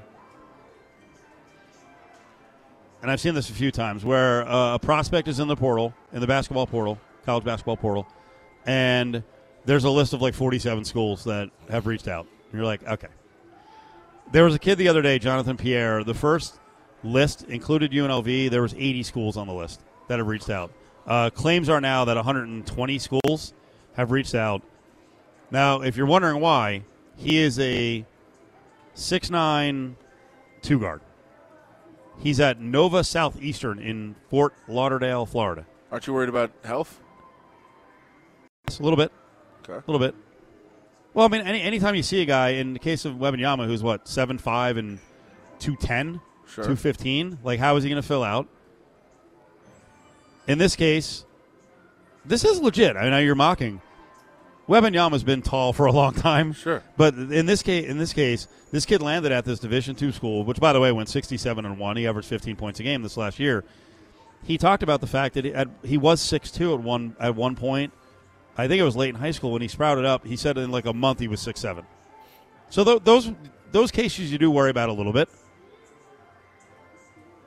and 3.03 3.11
I've 3.11 3.21
seen 3.21 3.35
this 3.35 3.51
a 3.51 3.53
few 3.53 3.71
times, 3.71 4.05
where 4.05 4.49
uh, 4.49 4.75
a 4.75 4.79
prospect 4.79 5.29
is 5.29 5.41
in 5.41 5.49
the 5.49 5.57
portal, 5.57 5.95
in 6.13 6.21
the 6.21 6.27
basketball 6.27 6.67
portal, 6.67 6.99
college 7.25 7.45
basketball 7.45 7.77
portal, 7.77 8.07
and 8.67 9.23
there's 9.65 9.85
a 9.85 9.91
list 9.91 10.13
of 10.13 10.23
like 10.23 10.35
47 10.35 10.85
schools 10.85 11.25
that 11.25 11.51
have 11.71 11.87
reached 11.87 12.09
out. 12.09 12.27
And 12.51 12.55
you're 12.55 12.65
like, 12.65 12.87
okay. 12.87 13.09
There 14.33 14.45
was 14.45 14.55
a 14.55 14.59
kid 14.59 14.79
the 14.79 14.89
other 14.89 15.03
day, 15.03 15.19
Jonathan 15.19 15.57
Pierre. 15.57 16.05
The 16.05 16.15
first 16.15 16.59
list 17.03 17.45
included 17.45 17.93
UNLV. 17.93 18.51
There 18.51 18.63
was 18.63 18.75
80 18.75 19.03
schools 19.03 19.37
on 19.37 19.47
the 19.47 19.53
list 19.55 19.81
that 20.09 20.19
have 20.19 20.27
reached 20.29 20.51
out. 20.51 20.71
Uh, 21.07 21.31
claims 21.31 21.69
are 21.69 21.81
now 21.81 22.05
that 22.05 22.17
120 22.17 22.99
schools 22.99 23.55
have 23.95 24.11
reached 24.11 24.35
out. 24.35 24.63
Now, 25.51 25.83
if 25.83 25.97
you're 25.97 26.07
wondering 26.07 26.41
why, 26.41 26.85
he 27.17 27.39
is 27.39 27.59
a 27.59 28.07
six 28.95 29.31
nine 29.31 29.97
two 30.63 30.79
guard. 30.79 31.01
He's 32.21 32.39
at 32.41 32.61
Nova 32.61 33.03
Southeastern 33.05 33.79
in 33.79 34.15
Fort 34.31 34.55
Lauderdale, 34.69 35.27
Florida. 35.27 35.67
Aren't 35.91 36.07
you 36.07 36.13
worried 36.15 36.29
about 36.29 36.53
health? 36.65 37.01
It's 38.67 38.79
a 38.79 38.83
little 38.83 38.97
bit, 38.97 39.11
Okay. 39.69 39.75
a 39.87 39.91
little 39.91 39.99
bit. 39.99 40.15
Well, 41.15 41.27
I 41.27 41.29
mean, 41.29 41.43
any 41.43 41.61
anytime 41.61 41.95
you 41.95 42.03
see 42.03 42.23
a 42.23 42.25
guy, 42.25 42.51
in 42.51 42.73
the 42.73 42.79
case 42.79 43.05
of 43.05 43.15
Wembanyama, 43.17 43.67
who's 43.67 43.83
what 43.83 44.09
seven 44.09 44.39
five 44.39 44.77
and 44.77 44.99
two 45.59 45.77
ten, 45.77 46.21
Sure. 46.53 46.65
two 46.65 46.77
fifteen, 46.77 47.39
like 47.43 47.59
how 47.59 47.77
is 47.77 47.85
he 47.85 47.91
going 47.91 48.01
to 48.01 48.07
fill 48.07 48.23
out? 48.23 48.47
In 50.47 50.59
this 50.59 50.77
case, 50.77 51.25
this 52.25 52.45
is 52.45 52.61
legit. 52.61 52.97
I 52.97 53.09
know 53.09 53.19
you're 53.19 53.35
mocking. 53.35 53.81
Wembanyama's 54.69 55.25
been 55.25 55.43
tall 55.43 55.73
for 55.73 55.87
a 55.87 55.93
long 55.93 56.15
time. 56.15 56.53
Sure. 56.53 56.83
But 56.97 57.15
in 57.15 57.47
this 57.47 57.63
case, 57.63 57.87
in 57.87 57.99
this 57.99 58.13
case, 58.13 58.47
this 58.71 58.87
kid 58.87 59.03
landed 59.03 59.33
at 59.33 59.45
this 59.45 59.59
Division 59.59 59.95
two 59.95 60.13
school, 60.13 60.45
which, 60.45 60.61
by 60.61 60.73
the 60.73 60.81
way, 60.81 60.93
went 60.93 61.09
sixty-seven 61.09 61.65
and 61.65 61.79
one. 61.79 61.97
He 61.97 62.07
averaged 62.07 62.29
fifteen 62.29 62.57
points 62.57 62.81
a 62.81 62.83
game 62.83 63.03
this 63.03 63.17
last 63.17 63.39
year. 63.39 63.65
He 64.45 64.59
talked 64.59 64.83
about 64.83 65.01
the 65.01 65.07
fact 65.07 65.35
that 65.35 65.45
he, 65.45 65.55
at, 65.55 65.69
he 65.85 65.97
was 65.97 66.21
six 66.21 66.51
two 66.51 66.75
at 66.75 66.81
one 66.81 67.17
at 67.19 67.35
one 67.35 67.57
point. 67.57 67.93
I 68.59 68.69
think 68.69 68.81
it 68.81 68.85
was 68.85 68.97
late 68.97 69.09
in 69.11 69.15
high 69.15 69.31
school 69.31 69.53
when 69.53 69.63
he 69.63 69.69
sprouted 69.69 70.05
up. 70.05 70.27
He 70.27 70.37
said 70.37 70.59
in 70.59 70.71
like 70.71 70.87
a 70.87 70.93
month 70.93 71.19
he 71.19 71.29
was 71.29 71.41
six 71.41 71.61
seven. 71.61 71.85
So 72.69 72.85
th- 72.85 73.03
those 73.05 73.33
those 73.73 73.91
cases 73.91 74.31
you 74.31 74.39
do 74.39 74.51
worry 74.51 74.71
about 74.71 74.91
a 74.91 74.93
little 74.93 75.13
bit, 75.13 75.29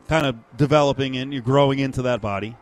kind 0.08 0.26
of 0.26 0.36
developing 0.58 1.18
and 1.18 1.34
you're 1.34 1.42
growing 1.42 1.80
into 1.80 2.02
that 2.04 2.22
body. 2.22 2.56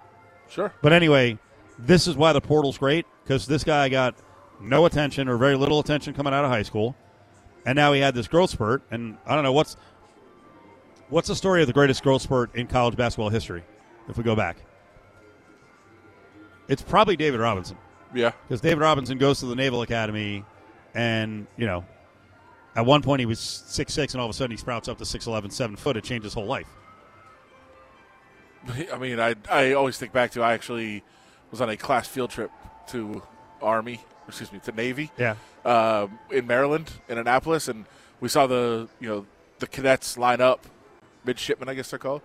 Sure. 0.50 0.74
But 0.82 0.94
anyway, 0.94 1.38
this 1.80 2.08
is 2.08 2.16
why 2.16 2.34
the 2.34 2.42
portal's 2.42 2.78
great 2.78 3.06
because 3.24 3.48
this 3.48 3.64
guy 3.64 3.90
got 3.90 4.16
no 4.62 4.86
attention 4.86 5.28
or 5.28 5.38
very 5.38 5.56
little 5.56 5.80
attention 5.80 6.14
coming 6.14 6.34
out 6.34 6.46
of 6.46 6.52
high 6.52 6.64
school, 6.64 6.96
and 7.66 7.76
now 7.76 7.92
he 7.94 8.02
had 8.02 8.14
this 8.16 8.28
growth 8.28 8.52
spurt. 8.52 8.82
And 8.92 9.18
I 9.26 9.36
don't 9.36 9.44
know 9.44 9.52
what's 9.54 9.76
what's 11.10 11.28
the 11.28 11.36
story 11.36 11.62
of 11.62 11.68
the 11.68 11.74
greatest 11.74 12.04
growth 12.04 12.22
spurt 12.22 12.56
in 12.56 12.68
college 12.68 12.96
basketball 12.96 13.30
history. 13.30 13.64
If 14.08 14.18
we 14.18 14.24
go 14.24 14.36
back, 14.36 14.58
it's 16.68 16.82
probably 16.82 17.16
David 17.18 17.40
Robinson 17.40 17.78
Yeah. 18.14 18.32
because 18.48 18.62
David 18.62 18.80
Robinson 18.82 19.18
goes 19.18 19.40
to 19.40 19.46
the 19.48 19.56
Naval 19.56 19.82
Academy, 19.82 20.46
and 20.94 21.48
you 21.58 21.66
know, 21.66 21.86
at 22.76 22.86
one 22.86 23.02
point 23.02 23.20
he 23.20 23.26
was 23.26 23.40
six 23.40 23.94
six, 23.94 24.14
and 24.14 24.22
all 24.22 24.28
of 24.28 24.32
a 24.32 24.34
sudden 24.34 24.52
he 24.52 24.58
sprouts 24.58 24.88
up 24.88 24.98
to 25.00 25.04
6'11", 25.04 25.52
7 25.52 25.76
foot. 25.76 25.98
It 25.98 26.04
changed 26.04 26.24
his 26.24 26.34
whole 26.34 26.46
life. 26.46 26.68
I 28.94 28.98
mean, 28.98 29.20
I 29.20 29.36
I 29.50 29.74
always 29.74 29.98
think 29.98 30.12
back 30.14 30.32
to 30.32 30.42
I 30.42 30.54
actually 30.54 31.04
was 31.52 31.62
on 31.62 31.70
a 31.70 31.78
class 31.78 32.08
field 32.08 32.30
trip 32.32 32.52
to 32.88 33.22
Army, 33.62 34.02
excuse 34.28 34.52
me, 34.52 34.60
to 34.60 34.72
Navy. 34.72 35.12
Yeah. 35.18 35.36
um, 35.66 36.20
in 36.32 36.48
Maryland, 36.48 36.92
in 37.08 37.18
Annapolis, 37.18 37.68
and 37.68 37.86
we 38.20 38.30
saw 38.30 38.48
the 38.48 38.88
you 39.00 39.08
know 39.10 39.26
the 39.60 39.68
cadets 39.68 40.18
line 40.18 40.42
up, 40.42 40.66
midshipmen, 41.26 41.70
I 41.70 41.74
guess 41.74 41.90
they're 41.90 42.00
called, 42.00 42.22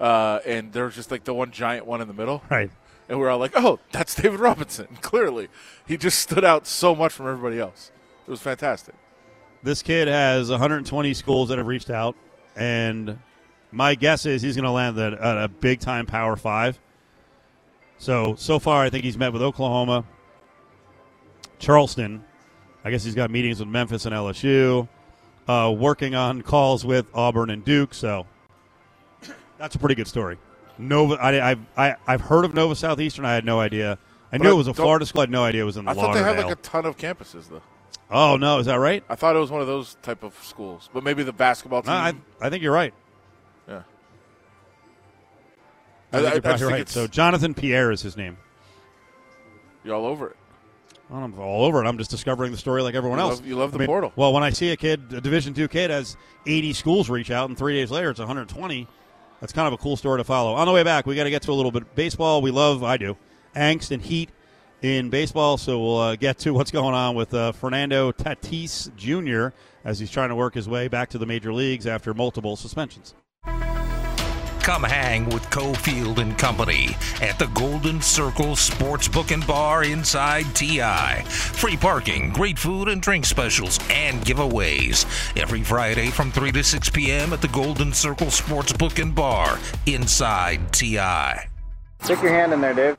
uh, 0.00 0.40
and 0.46 0.72
there 0.72 0.84
was 0.84 0.94
just 0.94 1.10
like 1.10 1.24
the 1.24 1.34
one 1.34 1.50
giant 1.50 1.86
one 1.86 2.00
in 2.00 2.08
the 2.08 2.14
middle, 2.14 2.42
Right. 2.50 2.70
and 3.08 3.18
we 3.18 3.24
were 3.24 3.30
all 3.30 3.38
like, 3.38 3.52
"Oh, 3.56 3.78
that's 3.92 4.14
David 4.14 4.40
Robinson." 4.40 4.86
Clearly, 5.02 5.48
he 5.86 5.96
just 5.96 6.18
stood 6.20 6.44
out 6.44 6.66
so 6.66 6.94
much 6.94 7.12
from 7.12 7.26
everybody 7.28 7.58
else. 7.60 7.90
It 8.26 8.30
was 8.30 8.40
fantastic. 8.40 8.94
This 9.62 9.82
kid 9.82 10.06
has 10.08 10.50
120 10.50 11.12
schools 11.14 11.48
that 11.48 11.58
have 11.58 11.66
reached 11.66 11.90
out, 11.90 12.14
and 12.56 13.18
my 13.70 13.94
guess 13.94 14.26
is 14.26 14.42
he's 14.42 14.56
going 14.56 14.64
to 14.64 14.70
land 14.70 14.98
at, 14.98 15.12
a 15.14 15.48
big 15.48 15.80
time 15.80 16.06
Power 16.06 16.36
Five. 16.36 16.78
So 17.98 18.34
so 18.36 18.58
far, 18.58 18.84
I 18.84 18.90
think 18.90 19.04
he's 19.04 19.18
met 19.18 19.32
with 19.32 19.42
Oklahoma, 19.42 20.04
Charleston. 21.58 22.24
I 22.84 22.90
guess 22.90 23.04
he's 23.04 23.14
got 23.14 23.30
meetings 23.30 23.58
with 23.58 23.68
Memphis 23.68 24.06
and 24.06 24.14
LSU, 24.14 24.88
uh, 25.48 25.74
working 25.76 26.14
on 26.14 26.42
calls 26.42 26.84
with 26.84 27.06
Auburn 27.12 27.50
and 27.50 27.64
Duke. 27.64 27.92
So 27.92 28.26
that's 29.58 29.74
a 29.74 29.78
pretty 29.78 29.96
good 29.96 30.06
story. 30.06 30.38
Nova, 30.78 31.14
I, 31.14 31.50
I've 31.50 31.60
I, 31.76 31.96
I've 32.06 32.20
heard 32.20 32.44
of 32.44 32.54
Nova 32.54 32.76
Southeastern. 32.76 33.24
I 33.24 33.34
had 33.34 33.44
no 33.44 33.58
idea. 33.60 33.98
I 34.30 34.38
But 34.38 34.44
knew 34.44 34.50
I 34.50 34.52
it 34.52 34.56
was 34.56 34.68
a 34.68 34.74
Florida 34.74 35.04
school. 35.06 35.22
I 35.22 35.24
had 35.24 35.30
no 35.30 35.44
idea 35.44 35.62
it 35.62 35.66
was 35.66 35.76
in 35.76 35.84
the. 35.84 35.90
I 35.90 35.94
thought 35.94 36.14
they 36.14 36.22
had 36.22 36.36
like 36.38 36.50
a 36.52 36.60
ton 36.60 36.86
of 36.86 36.96
campuses 36.96 37.48
though. 37.48 37.62
oh 38.10 38.36
no, 38.36 38.58
is 38.58 38.66
that 38.66 38.76
right? 38.76 39.02
I 39.08 39.16
thought 39.16 39.34
it 39.34 39.40
was 39.40 39.50
one 39.50 39.60
of 39.60 39.66
those 39.66 39.96
type 40.02 40.22
of 40.22 40.34
schools, 40.44 40.88
but 40.94 41.02
maybe 41.02 41.24
the 41.24 41.32
basketball 41.32 41.82
team. 41.82 41.92
No, 41.92 41.96
I, 41.96 42.14
I 42.40 42.48
think 42.48 42.62
you're 42.62 42.72
right. 42.72 42.94
I, 46.12 46.18
I- 46.18 46.20
think 46.20 46.26
I- 46.26 46.30
I 46.30 46.34
you're 46.34 46.40
probably 46.42 46.52
just 46.52 46.60
think 46.60 46.70
right. 46.72 46.80
it's- 46.80 46.92
So 46.94 47.06
Jonathan 47.06 47.54
Pierre 47.54 47.90
is 47.90 48.02
his 48.02 48.16
name. 48.16 48.36
You're 49.84 49.94
all 49.94 50.06
over 50.06 50.28
it. 50.30 50.36
Well, 51.08 51.22
I'm 51.22 51.38
all 51.38 51.64
over 51.64 51.82
it. 51.82 51.86
I'm 51.88 51.96
just 51.96 52.10
discovering 52.10 52.52
the 52.52 52.58
story 52.58 52.82
like 52.82 52.94
everyone 52.94 53.18
You 53.18 53.24
else. 53.24 53.36
love- 53.38 53.46
you 53.46 53.56
love 53.56 53.72
the 53.72 53.78
I 53.78 53.80
mean, 53.80 53.86
portal. 53.86 54.12
Well, 54.16 54.32
when 54.32 54.42
I 54.42 54.50
see 54.50 54.70
a 54.70 54.76
kid, 54.76 55.04
a 55.12 55.20
Division 55.20 55.54
two 55.54 55.68
kid, 55.68 55.90
has 55.90 56.16
80 56.46 56.72
schools 56.74 57.08
reach 57.08 57.30
out, 57.30 57.48
and 57.48 57.56
three 57.56 57.74
days 57.74 57.90
later 57.90 58.10
it's 58.10 58.18
120. 58.20 58.86
That's 59.40 59.52
kind 59.52 59.66
of 59.68 59.72
a 59.72 59.76
cool 59.78 59.96
story 59.96 60.18
to 60.18 60.24
follow. 60.24 60.54
On 60.54 60.66
the 60.66 60.72
way 60.72 60.82
back, 60.82 61.06
we 61.06 61.14
got 61.14 61.24
to 61.24 61.30
get 61.30 61.42
to 61.42 61.52
a 61.52 61.54
little 61.54 61.70
bit 61.70 61.82
of 61.82 61.94
baseball. 61.94 62.42
We 62.42 62.50
love, 62.50 62.82
I 62.82 62.96
do, 62.96 63.16
angst 63.54 63.90
and 63.92 64.02
heat 64.02 64.30
in 64.82 65.10
baseball. 65.10 65.56
So 65.56 65.78
we'll 65.80 65.96
uh, 65.98 66.16
get 66.16 66.38
to 66.40 66.52
what's 66.52 66.70
going 66.72 66.94
on 66.94 67.14
with 67.14 67.32
uh, 67.32 67.52
Fernando 67.52 68.10
Tatis 68.12 68.94
Jr. 68.96 69.54
as 69.84 69.98
he's 70.00 70.10
trying 70.10 70.30
to 70.30 70.34
work 70.34 70.54
his 70.54 70.68
way 70.68 70.88
back 70.88 71.08
to 71.10 71.18
the 71.18 71.26
major 71.26 71.54
leagues 71.54 71.86
after 71.86 72.12
multiple 72.12 72.56
suspensions. 72.56 73.14
Come 74.68 74.82
hang 74.82 75.24
with 75.30 75.44
Cofield 75.44 76.18
and 76.18 76.36
Company 76.36 76.94
at 77.22 77.38
the 77.38 77.46
Golden 77.54 78.02
Circle 78.02 78.48
Sportsbook 78.48 79.32
and 79.32 79.46
Bar 79.46 79.84
inside 79.84 80.44
TI. 80.54 81.22
Free 81.24 81.78
parking, 81.78 82.28
great 82.34 82.58
food 82.58 82.88
and 82.88 83.00
drink 83.00 83.24
specials, 83.24 83.80
and 83.88 84.20
giveaways. 84.20 85.06
Every 85.40 85.62
Friday 85.62 86.08
from 86.08 86.30
3 86.30 86.52
to 86.52 86.62
6 86.62 86.90
p.m. 86.90 87.32
at 87.32 87.40
the 87.40 87.48
Golden 87.48 87.94
Circle 87.94 88.26
Sportsbook 88.26 89.00
and 89.00 89.14
Bar 89.14 89.58
inside 89.86 90.70
TI. 90.70 91.48
Stick 92.02 92.20
your 92.20 92.32
hand 92.32 92.52
in 92.52 92.60
there, 92.60 92.74
Dave. 92.74 92.98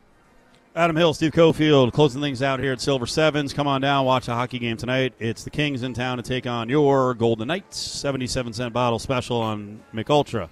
Adam 0.76 0.96
Hill, 0.96 1.14
Steve 1.14 1.34
Cofield, 1.34 1.94
closing 1.94 2.20
things 2.20 2.42
out 2.42 2.60
here 2.60 2.74
at 2.74 2.82
Silver 2.82 3.06
Sevens. 3.06 3.54
Come 3.54 3.68
on 3.68 3.82
down, 3.82 4.06
watch 4.06 4.28
a 4.28 4.34
hockey 4.34 4.58
game 4.58 4.76
tonight. 4.76 5.14
It's 5.20 5.44
the 5.44 5.52
Kings 5.52 5.84
in 5.84 5.94
town 5.94 6.18
to 6.18 6.24
take 6.24 6.48
on 6.48 6.68
your 6.68 7.14
Golden 7.14 7.48
Knights. 7.48 7.78
77 7.78 8.54
cent 8.54 8.74
bottle 8.74 8.98
special 8.98 9.40
on 9.40 9.82
Mich 9.94 10.10
Ultra. 10.10 10.50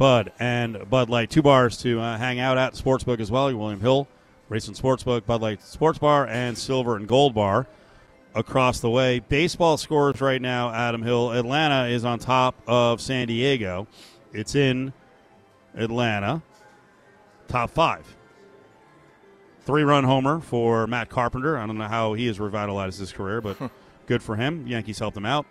Bud 0.00 0.32
and 0.40 0.88
Bud 0.88 1.10
Light, 1.10 1.28
two 1.28 1.42
bars 1.42 1.76
to 1.82 2.00
uh, 2.00 2.16
hang 2.16 2.40
out 2.40 2.56
at 2.56 2.72
Sportsbook 2.72 3.20
as 3.20 3.30
well. 3.30 3.54
William 3.54 3.82
Hill, 3.82 4.08
Racing 4.48 4.72
Sportsbook, 4.72 5.26
Bud 5.26 5.42
Light 5.42 5.60
Sports 5.60 5.98
Bar, 5.98 6.26
and 6.26 6.56
Silver 6.56 6.96
and 6.96 7.06
Gold 7.06 7.34
Bar 7.34 7.66
across 8.34 8.80
the 8.80 8.88
way. 8.88 9.18
Baseball 9.18 9.76
scores 9.76 10.22
right 10.22 10.40
now, 10.40 10.72
Adam 10.72 11.02
Hill. 11.02 11.32
Atlanta 11.32 11.88
is 11.88 12.06
on 12.06 12.18
top 12.18 12.54
of 12.66 13.02
San 13.02 13.28
Diego. 13.28 13.86
It's 14.32 14.54
in 14.54 14.94
Atlanta, 15.74 16.40
top 17.46 17.68
five 17.68 18.16
three 19.60 19.82
run 19.82 20.04
homer 20.04 20.40
for 20.40 20.86
Matt 20.86 21.10
Carpenter. 21.10 21.58
I 21.58 21.66
don't 21.66 21.76
know 21.76 21.88
how 21.88 22.14
he 22.14 22.26
has 22.28 22.40
revitalized 22.40 22.98
his 22.98 23.12
career, 23.12 23.42
but 23.42 23.58
good 24.06 24.22
for 24.22 24.36
him. 24.36 24.66
Yankees 24.66 24.98
helped 24.98 25.18
him 25.18 25.26
out. 25.26 25.44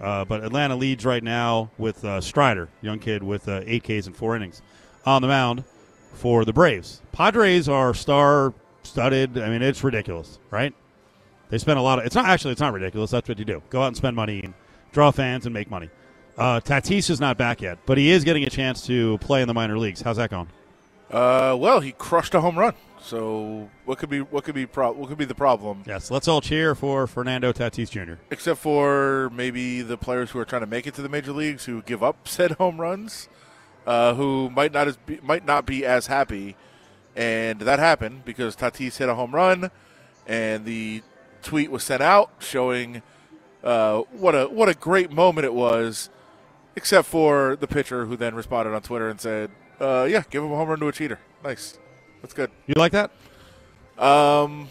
Uh, 0.00 0.24
but 0.24 0.44
Atlanta 0.44 0.76
leads 0.76 1.04
right 1.04 1.22
now 1.22 1.70
with 1.78 2.04
uh, 2.04 2.20
Strider, 2.20 2.68
young 2.82 2.98
kid 2.98 3.22
with 3.22 3.48
uh, 3.48 3.62
eight 3.64 3.82
Ks 3.82 4.06
and 4.06 4.16
four 4.16 4.36
innings, 4.36 4.62
on 5.06 5.22
the 5.22 5.28
mound 5.28 5.64
for 6.12 6.44
the 6.44 6.52
Braves. 6.52 7.00
Padres 7.12 7.68
are 7.68 7.94
star 7.94 8.52
studded. 8.82 9.38
I 9.38 9.48
mean, 9.48 9.62
it's 9.62 9.82
ridiculous, 9.82 10.38
right? 10.50 10.74
They 11.48 11.58
spend 11.58 11.78
a 11.78 11.82
lot 11.82 11.98
of. 11.98 12.04
It's 12.06 12.14
not 12.14 12.26
actually. 12.26 12.52
It's 12.52 12.60
not 12.60 12.72
ridiculous. 12.72 13.10
That's 13.10 13.28
what 13.28 13.38
you 13.38 13.44
do. 13.44 13.62
Go 13.70 13.82
out 13.82 13.88
and 13.88 13.96
spend 13.96 14.16
money 14.16 14.42
and 14.42 14.54
draw 14.92 15.10
fans 15.10 15.46
and 15.46 15.54
make 15.54 15.70
money. 15.70 15.90
Uh, 16.36 16.60
Tatis 16.60 17.08
is 17.08 17.20
not 17.20 17.38
back 17.38 17.62
yet, 17.62 17.78
but 17.86 17.96
he 17.96 18.10
is 18.10 18.24
getting 18.24 18.44
a 18.44 18.50
chance 18.50 18.84
to 18.86 19.16
play 19.18 19.40
in 19.40 19.48
the 19.48 19.54
minor 19.54 19.78
leagues. 19.78 20.02
How's 20.02 20.18
that 20.18 20.30
going? 20.30 20.48
Uh, 21.10 21.56
well, 21.58 21.80
he 21.80 21.92
crushed 21.92 22.34
a 22.34 22.40
home 22.40 22.58
run. 22.58 22.74
So 23.06 23.70
what 23.84 23.98
could 23.98 24.10
be 24.10 24.18
what 24.20 24.42
could 24.42 24.56
be 24.56 24.66
pro- 24.66 24.90
what 24.90 25.08
could 25.08 25.16
be 25.16 25.24
the 25.24 25.34
problem? 25.34 25.84
Yes, 25.86 26.10
let's 26.10 26.26
all 26.26 26.40
cheer 26.40 26.74
for 26.74 27.06
Fernando 27.06 27.52
Tatis 27.52 27.88
Jr. 27.88 28.14
Except 28.32 28.58
for 28.58 29.30
maybe 29.32 29.80
the 29.82 29.96
players 29.96 30.32
who 30.32 30.40
are 30.40 30.44
trying 30.44 30.62
to 30.62 30.66
make 30.66 30.88
it 30.88 30.94
to 30.94 31.02
the 31.02 31.08
major 31.08 31.30
leagues 31.30 31.66
who 31.66 31.82
give 31.82 32.02
up 32.02 32.26
said 32.28 32.52
home 32.52 32.80
runs, 32.80 33.28
uh, 33.86 34.14
who 34.14 34.50
might 34.50 34.72
not 34.72 34.88
as 34.88 34.96
be, 34.96 35.20
might 35.22 35.46
not 35.46 35.66
be 35.66 35.86
as 35.86 36.08
happy, 36.08 36.56
and 37.14 37.60
that 37.60 37.78
happened 37.78 38.24
because 38.24 38.56
Tatis 38.56 38.96
hit 38.96 39.08
a 39.08 39.14
home 39.14 39.32
run, 39.32 39.70
and 40.26 40.64
the 40.64 41.02
tweet 41.44 41.70
was 41.70 41.84
sent 41.84 42.02
out 42.02 42.32
showing 42.40 43.02
uh, 43.62 44.00
what 44.10 44.34
a 44.34 44.46
what 44.48 44.68
a 44.68 44.74
great 44.74 45.12
moment 45.12 45.44
it 45.44 45.54
was, 45.54 46.10
except 46.74 47.06
for 47.06 47.54
the 47.54 47.68
pitcher 47.68 48.06
who 48.06 48.16
then 48.16 48.34
responded 48.34 48.74
on 48.74 48.82
Twitter 48.82 49.08
and 49.08 49.20
said, 49.20 49.52
uh, 49.80 50.08
"Yeah, 50.10 50.24
give 50.28 50.42
him 50.42 50.50
a 50.50 50.56
home 50.56 50.70
run 50.70 50.80
to 50.80 50.88
a 50.88 50.92
cheater. 50.92 51.20
Nice, 51.44 51.78
that's 52.22 52.34
good." 52.34 52.50
You 52.66 52.74
like 52.76 52.92
that? 52.92 53.10
Um, 53.98 54.68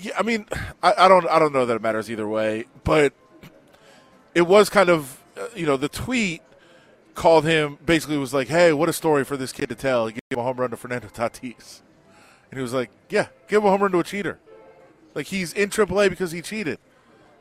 yeah, 0.00 0.12
I 0.18 0.22
mean, 0.22 0.46
I, 0.82 0.94
I 0.98 1.08
don't, 1.08 1.26
I 1.28 1.38
don't 1.38 1.52
know 1.52 1.66
that 1.66 1.76
it 1.76 1.82
matters 1.82 2.10
either 2.10 2.28
way, 2.28 2.66
but 2.84 3.12
it 4.34 4.42
was 4.42 4.68
kind 4.68 4.88
of, 4.88 5.22
uh, 5.36 5.46
you 5.56 5.66
know, 5.66 5.76
the 5.76 5.88
tweet 5.88 6.42
called 7.14 7.44
him 7.44 7.78
basically 7.84 8.18
was 8.18 8.34
like, 8.34 8.48
"Hey, 8.48 8.72
what 8.72 8.88
a 8.88 8.92
story 8.92 9.24
for 9.24 9.36
this 9.36 9.52
kid 9.52 9.68
to 9.70 9.74
tell." 9.74 10.06
He 10.06 10.12
gave 10.12 10.20
him 10.30 10.38
a 10.38 10.42
home 10.42 10.58
run 10.58 10.70
to 10.70 10.76
Fernando 10.76 11.08
Tatis, 11.08 11.80
and 12.50 12.58
he 12.58 12.62
was 12.62 12.74
like, 12.74 12.90
"Yeah, 13.08 13.28
give 13.48 13.62
him 13.62 13.66
a 13.66 13.70
home 13.70 13.82
run 13.82 13.92
to 13.92 13.98
a 13.98 14.04
cheater." 14.04 14.38
Like 15.14 15.26
he's 15.26 15.52
in 15.52 15.70
AAA 15.70 16.10
because 16.10 16.32
he 16.32 16.42
cheated, 16.42 16.78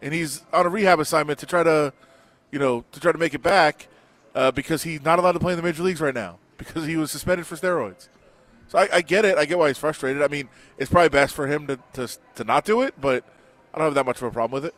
and 0.01 0.13
he's 0.13 0.43
on 0.53 0.65
a 0.65 0.69
rehab 0.69 0.99
assignment 0.99 1.37
to 1.39 1.45
try 1.45 1.63
to, 1.63 1.93
you 2.51 2.59
know, 2.59 2.85
to 2.93 2.99
try 2.99 3.11
to 3.11 3.17
make 3.17 3.33
it 3.33 3.43
back 3.43 3.87
uh, 4.33 4.51
because 4.51 4.83
he's 4.83 5.03
not 5.03 5.19
allowed 5.19 5.33
to 5.33 5.39
play 5.39 5.51
in 5.53 5.57
the 5.57 5.63
major 5.63 5.83
leagues 5.83 6.01
right 6.01 6.15
now 6.15 6.39
because 6.57 6.85
he 6.85 6.97
was 6.97 7.11
suspended 7.11 7.45
for 7.45 7.55
steroids. 7.55 8.09
So 8.67 8.79
I, 8.79 8.89
I 8.95 9.01
get 9.01 9.25
it. 9.25 9.37
I 9.37 9.45
get 9.45 9.57
why 9.57 9.67
he's 9.67 9.77
frustrated. 9.77 10.21
I 10.21 10.27
mean, 10.27 10.49
it's 10.77 10.91
probably 10.91 11.09
best 11.09 11.33
for 11.33 11.47
him 11.47 11.67
to, 11.67 11.79
to 11.93 12.07
to 12.35 12.43
not 12.43 12.65
do 12.65 12.81
it, 12.81 12.93
but 12.99 13.23
I 13.73 13.77
don't 13.77 13.87
have 13.87 13.95
that 13.95 14.05
much 14.05 14.17
of 14.17 14.23
a 14.23 14.31
problem 14.31 14.61
with 14.61 14.65
it. 14.65 14.75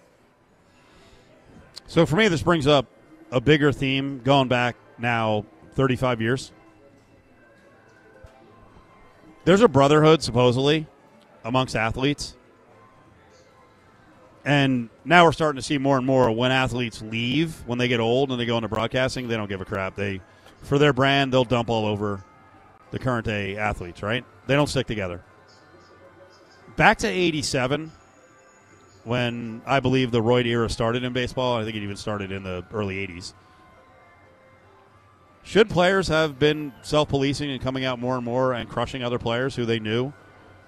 So 1.87 2.05
for 2.05 2.15
me, 2.15 2.27
this 2.27 2.43
brings 2.43 2.67
up 2.67 2.85
a 3.31 3.41
bigger 3.41 3.71
theme 3.71 4.21
going 4.23 4.47
back 4.47 4.75
now 4.99 5.45
35 5.73 6.21
years. 6.21 6.51
There's 9.45 9.61
a 9.61 9.67
brotherhood, 9.67 10.21
supposedly, 10.21 10.85
amongst 11.43 11.75
athletes. 11.75 12.35
And 14.45 14.89
now 15.05 15.25
we're 15.25 15.31
starting 15.31 15.57
to 15.57 15.65
see 15.65 15.77
more 15.77 15.97
and 15.97 16.05
more 16.05 16.31
when 16.31 16.51
athletes 16.51 17.01
leave, 17.01 17.63
when 17.65 17.77
they 17.77 17.87
get 17.87 17.99
old 17.99 18.31
and 18.31 18.39
they 18.39 18.45
go 18.45 18.57
into 18.57 18.67
broadcasting, 18.67 19.27
they 19.27 19.35
don't 19.35 19.49
give 19.49 19.61
a 19.61 19.65
crap. 19.65 19.95
They, 19.95 20.21
for 20.61 20.77
their 20.77 20.93
brand, 20.93 21.33
they'll 21.33 21.43
dump 21.43 21.69
all 21.69 21.85
over 21.85 22.23
the 22.91 22.99
current 22.99 23.25
day 23.25 23.57
athletes, 23.57 24.01
right? 24.01 24.25
They 24.47 24.55
don't 24.55 24.67
stick 24.67 24.87
together. 24.87 25.23
Back 26.75 26.99
to 26.99 27.07
87, 27.07 27.91
when 29.03 29.61
I 29.65 29.79
believe 29.79 30.11
the 30.11 30.21
Royd 30.21 30.45
era 30.45 30.69
started 30.69 31.03
in 31.03 31.13
baseball. 31.13 31.57
I 31.57 31.63
think 31.63 31.75
it 31.75 31.83
even 31.83 31.97
started 31.97 32.31
in 32.31 32.43
the 32.43 32.63
early 32.71 33.07
80s. 33.07 33.33
Should 35.43 35.69
players 35.69 36.07
have 36.09 36.37
been 36.37 36.73
self 36.83 37.09
policing 37.09 37.49
and 37.49 37.61
coming 37.61 37.85
out 37.85 37.99
more 37.99 38.15
and 38.15 38.25
more 38.25 38.53
and 38.53 38.69
crushing 38.69 39.03
other 39.03 39.17
players 39.17 39.55
who 39.55 39.65
they 39.65 39.79
knew 39.79 40.13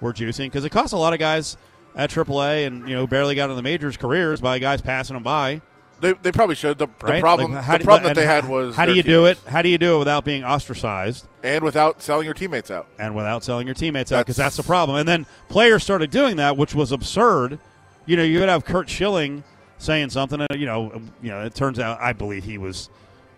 were 0.00 0.12
juicing? 0.12 0.46
Because 0.46 0.64
it 0.64 0.70
cost 0.70 0.92
a 0.92 0.96
lot 0.96 1.12
of 1.12 1.18
guys 1.18 1.56
at 1.94 2.10
AAA 2.10 2.66
and 2.66 2.88
you 2.88 2.96
know 2.96 3.06
barely 3.06 3.34
got 3.34 3.50
in 3.50 3.56
the 3.56 3.62
majors 3.62 3.96
careers 3.96 4.40
by 4.40 4.58
guys 4.58 4.80
passing 4.80 5.14
them 5.14 5.22
by. 5.22 5.60
They, 6.02 6.12
they 6.12 6.32
probably 6.32 6.54
should. 6.56 6.76
The, 6.78 6.86
the 6.86 7.20
problem 7.20 7.52
Like, 7.54 7.66
the 7.66 7.78
do- 7.78 7.84
problem 7.84 8.08
that 8.08 8.20
they 8.20 8.26
had 8.26 8.46
was 8.48 8.76
how 8.76 8.84
do 8.84 8.94
you 8.94 9.02
do 9.02 9.24
it? 9.26 9.38
How 9.46 9.62
do 9.62 9.68
you 9.70 9.78
do 9.78 9.96
it 9.96 9.98
without 10.00 10.24
being 10.24 10.44
ostracized? 10.44 11.26
and 11.42 11.64
without 11.64 12.02
selling 12.02 12.24
your 12.26 12.34
teammates 12.34 12.70
out. 12.70 12.86
and 12.98 13.14
without 13.16 13.42
selling 13.42 13.66
your 13.66 13.74
teammates 13.74 14.12
out 14.12 14.18
because 14.26 14.36
That's- 14.36 14.56
that's 14.56 14.64
the 14.66 14.68
problem. 14.68 14.98
And 14.98 15.08
then 15.08 15.26
players 15.48 15.82
started 15.82 16.10
doing 16.10 16.36
that, 16.36 16.56
which 16.56 16.74
was 16.74 16.92
absurd. 16.92 17.58
You 18.04 18.16
know, 18.16 18.22
you 18.22 18.40
would 18.40 18.48
have 18.48 18.64
Curt 18.64 18.88
Schilling 18.90 19.42
saying 19.78 20.10
something, 20.10 20.40
and 20.40 20.60
you 20.60 20.66
know, 20.66 21.00
you 21.22 21.30
know, 21.30 21.42
it 21.44 21.54
turns 21.54 21.78
out 21.78 22.00
I 22.00 22.12
believe 22.12 22.44
he 22.44 22.58
was 22.58 22.90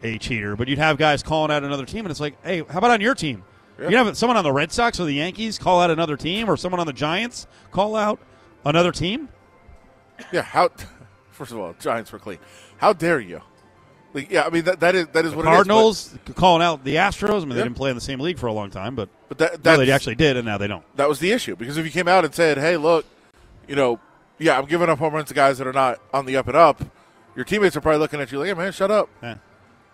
a 0.02 0.18
cheater, 0.18 0.56
but 0.56 0.68
you'd 0.68 0.78
have 0.78 0.98
guys 0.98 1.22
calling 1.22 1.50
out 1.50 1.64
another 1.64 1.86
team, 1.86 2.00
and 2.04 2.10
it's 2.10 2.20
like, 2.20 2.34
hey, 2.44 2.58
how 2.68 2.78
about 2.78 2.90
on 2.90 3.00
your 3.00 3.14
team? 3.14 3.42
Yeah. 3.80 3.88
You 3.88 3.96
have 3.96 4.16
someone 4.16 4.36
on 4.36 4.44
the 4.44 4.52
Red 4.52 4.70
Sox 4.72 5.00
or 5.00 5.04
the 5.04 5.14
Yankees 5.14 5.58
call 5.58 5.80
out 5.80 5.90
another 5.90 6.16
team, 6.16 6.48
or 6.50 6.56
someone 6.56 6.80
on 6.80 6.86
the 6.86 6.92
Giants 6.92 7.46
call 7.72 7.96
out 7.96 8.18
another 8.64 8.92
team. 8.92 9.28
Yeah. 10.32 10.42
How? 10.42 10.68
First 11.34 11.52
of 11.52 11.58
all, 11.58 11.74
Giants 11.80 12.12
were 12.12 12.18
clean. 12.18 12.38
How 12.78 12.92
dare 12.92 13.20
you? 13.20 13.40
Like, 14.12 14.30
yeah, 14.30 14.44
I 14.46 14.50
mean 14.50 14.64
that, 14.64 14.78
that 14.78 14.94
is 14.94 15.08
that 15.08 15.24
is 15.24 15.34
what 15.34 15.44
Cardinals 15.44 16.16
calling 16.36 16.62
out 16.62 16.84
the 16.84 16.94
Astros. 16.94 17.42
I 17.42 17.44
mean, 17.46 17.50
they 17.50 17.64
didn't 17.64 17.74
play 17.74 17.90
in 17.90 17.96
the 17.96 18.00
same 18.00 18.20
league 18.20 18.38
for 18.38 18.46
a 18.46 18.52
long 18.52 18.70
time, 18.70 18.94
but 18.94 19.08
but, 19.28 19.38
but 19.38 19.62
that 19.64 19.78
no, 19.78 19.84
they 19.84 19.90
actually 19.90 20.14
did, 20.14 20.36
and 20.36 20.46
now 20.46 20.56
they 20.56 20.68
don't. 20.68 20.84
that 20.96 21.08
was 21.08 21.18
the 21.18 21.32
issue 21.32 21.56
because 21.56 21.76
if 21.76 21.84
you 21.84 21.90
came 21.90 22.06
out 22.06 22.24
and 22.24 22.32
said, 22.32 22.56
"Hey, 22.56 22.76
look, 22.76 23.04
you 23.66 23.74
know, 23.74 23.98
yeah, 24.38 24.56
I'm 24.56 24.66
giving 24.66 24.88
up 24.88 25.00
home 25.00 25.14
runs 25.14 25.28
to 25.28 25.34
guys 25.34 25.58
that 25.58 25.66
are 25.66 25.72
not 25.72 26.00
on 26.12 26.26
the 26.26 26.36
up 26.36 26.46
and 26.46 26.56
up. 26.56 26.84
Your 27.34 27.44
teammates 27.44 27.76
are 27.76 27.80
probably 27.80 27.98
looking 27.98 28.20
at 28.20 28.30
you 28.30 28.38
like, 28.38 28.46
"Hey, 28.46 28.54
man, 28.54 28.70
shut 28.70 28.92
up! 28.92 29.10
Yeah. 29.20 29.38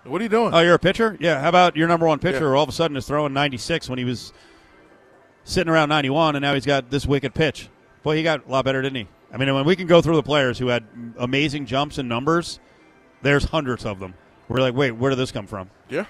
What 0.05 0.20
are 0.20 0.24
you 0.24 0.28
doing?" 0.28 0.53
Oh, 0.53 0.61
you're 0.61 0.74
a 0.74 0.78
pitcher? 0.78 1.16
Yeah. 1.18 1.41
How 1.41 1.49
about 1.49 1.74
your 1.74 1.88
number 1.88 2.07
one 2.07 2.18
pitcher? 2.18 2.51
Yeah. 2.51 2.57
All 2.57 2.62
of 2.62 2.68
a 2.68 2.72
sudden 2.72 2.99
is 2.99 3.07
throwing 3.07 3.32
96 3.32 3.88
when 3.88 3.99
he 3.99 4.05
was 4.05 4.34
sitting 5.45 5.72
around 5.72 5.88
91, 5.88 6.36
and 6.36 6.43
now 6.43 6.53
he's 6.53 6.66
got 6.66 6.91
this 6.91 7.07
wicked 7.07 7.32
pitch. 7.32 7.70
Boy, 8.03 8.16
he 8.16 8.22
got 8.22 8.47
a 8.47 8.51
lot 8.51 8.66
better, 8.66 8.82
didn't 8.82 8.97
he? 8.97 9.09
I 9.32 9.36
mean, 9.36 9.52
when 9.54 9.64
we 9.64 9.76
can 9.76 9.86
go 9.86 10.00
through 10.02 10.16
the 10.16 10.22
players 10.22 10.58
who 10.58 10.68
had 10.68 10.84
amazing 11.18 11.66
jumps 11.66 11.98
and 11.98 12.08
numbers, 12.08 12.58
there's 13.22 13.44
hundreds 13.44 13.84
of 13.86 14.00
them. 14.00 14.14
We're 14.48 14.60
like, 14.60 14.74
wait, 14.74 14.90
where 14.92 15.10
did 15.10 15.18
this 15.18 15.30
come 15.30 15.46
from? 15.46 15.70
yeah, 15.88 16.06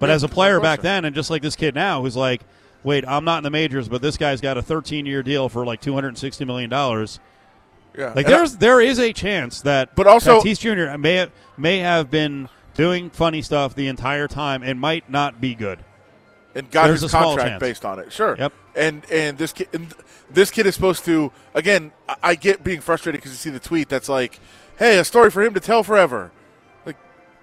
But 0.00 0.08
Yeah, 0.08 0.14
as 0.16 0.22
a 0.24 0.28
player 0.28 0.58
back 0.60 0.80
then, 0.80 1.04
and 1.04 1.14
just 1.14 1.30
like 1.30 1.42
this 1.42 1.54
kid 1.56 1.74
now, 1.74 2.02
who's 2.02 2.16
like, 2.16 2.42
wait, 2.82 3.04
I'm 3.06 3.24
not 3.24 3.38
in 3.38 3.44
the 3.44 3.50
majors, 3.50 3.88
but 3.88 4.02
this 4.02 4.16
guy's 4.16 4.40
got 4.40 4.58
a 4.58 4.62
13 4.62 5.06
year 5.06 5.22
deal 5.22 5.48
for 5.48 5.64
like 5.64 5.80
260 5.80 6.44
million 6.44 6.68
dollars. 6.68 7.20
yeah. 7.96 8.12
Like 8.14 8.26
And 8.26 8.34
I- 8.34 8.38
there's 8.38 8.56
there 8.56 8.80
is 8.80 8.98
a 8.98 9.12
chance 9.12 9.60
that 9.62 9.94
But 9.94 10.06
also- 10.08 10.40
Tatis 10.40 10.58
Jr. 10.58 10.98
may 10.98 11.14
have, 11.14 11.30
may 11.56 11.78
have 11.78 12.10
been 12.10 12.48
doing 12.74 13.08
funny 13.10 13.40
stuff 13.40 13.76
the 13.76 13.86
entire 13.86 14.26
time 14.26 14.64
and 14.64 14.80
might 14.80 15.08
not 15.08 15.40
be 15.40 15.54
good. 15.54 15.78
and 16.56 16.68
got 16.72 16.86
There's 16.88 17.02
his 17.02 17.10
contract 17.12 17.60
based 17.60 17.84
on 17.84 17.98
it. 18.00 18.12
Sure. 18.12 18.36
Yep. 18.38 18.52
And 18.76 19.04
and 19.10 19.38
this 19.38 19.52
kid, 19.52 19.68
and 19.72 19.92
this 20.30 20.50
kid 20.50 20.66
is 20.66 20.74
supposed 20.74 21.04
to. 21.06 21.32
Again, 21.54 21.92
I- 22.22 22.34
get 22.34 22.64
being 22.64 22.80
frustrated 22.80 23.20
because 23.20 23.32
you 23.32 23.38
see 23.38 23.50
the 23.50 23.60
tweet 23.60 23.88
that's 23.88 24.08
like, 24.08 24.38
"Hey, 24.78 24.98
a 24.98 25.04
story 25.04 25.30
for 25.30 25.42
him 25.42 25.54
to 25.54 25.60
tell 25.60 25.82
forever." 25.82 26.30
Like, 26.84 26.96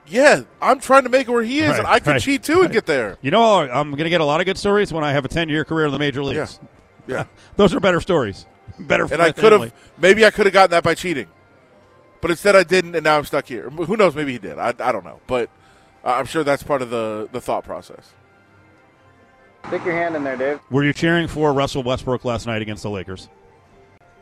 yeah, 0.07 0.41
I'm 0.61 0.79
trying 0.79 1.03
to 1.03 1.09
make 1.09 1.27
it 1.27 1.32
where 1.32 1.43
he 1.43 1.59
is, 1.59 1.69
Right, 1.69 1.79
and 1.79 1.88
I 1.88 1.99
could 1.99 2.11
right, 2.11 2.21
cheat 2.21 2.43
too 2.43 2.61
and 2.61 2.71
get 2.71 2.86
there. 2.86 3.17
You 3.21 3.32
know, 3.32 3.59
I'm 3.61 3.91
going 3.91 4.03
to 4.03 4.09
get 4.09 4.21
a 4.21 4.25
lot 4.25 4.39
of 4.41 4.45
good 4.45 4.57
stories 4.57 4.91
when 4.91 5.03
I 5.03 5.11
have 5.11 5.25
a 5.25 5.29
10 5.29 5.49
year 5.49 5.63
career 5.63 5.86
in 5.86 5.91
the 5.91 5.99
major 5.99 6.23
leagues. 6.23 6.59
Yeah. 7.07 7.25
Those 7.55 7.73
are 7.73 7.79
better 7.79 8.01
stories. 8.01 8.45
Better 8.79 9.07
for 9.07 9.13
And 9.13 9.23
I 9.23 9.32
could 9.32 9.51
have, 9.51 9.73
maybe 9.97 10.25
I 10.25 10.32
could 10.32 10.45
have 10.45 10.53
gotten 10.53 10.71
that 10.71 10.84
by 10.84 10.95
cheating, 10.95 11.27
but 12.21 12.32
instead 12.32 12.55
I 12.55 12.63
didn't, 12.63 12.95
and 12.95 13.03
now 13.03 13.17
I'm 13.17 13.25
stuck 13.25 13.45
here. 13.47 13.69
Who 13.69 13.97
knows? 13.97 14.15
Maybe 14.15 14.32
he 14.32 14.39
did. 14.39 14.57
I, 14.57 14.69
I 14.79 14.91
don't 14.91 15.03
know, 15.03 15.19
but 15.27 15.49
uh, 16.03 16.13
I'm 16.13 16.25
sure 16.25 16.43
that's 16.43 16.63
part 16.63 16.82
of 16.82 16.89
the 16.89 17.29
the 17.32 17.41
thought 17.41 17.63
process. 17.63 18.11
Stick 19.68 19.86
your 19.86 19.93
hand 19.93 20.16
in 20.16 20.24
there, 20.24 20.36
Dave. 20.36 20.59
Were 20.70 20.84
you 20.84 20.93
cheering 20.93 21.28
for 21.28 21.53
Russell 21.53 21.84
Westbrook 21.84 22.26
last 22.26 22.45
night 22.45 22.62
against 22.62 22.84
the 22.84 22.89
Lakers? 22.89 23.30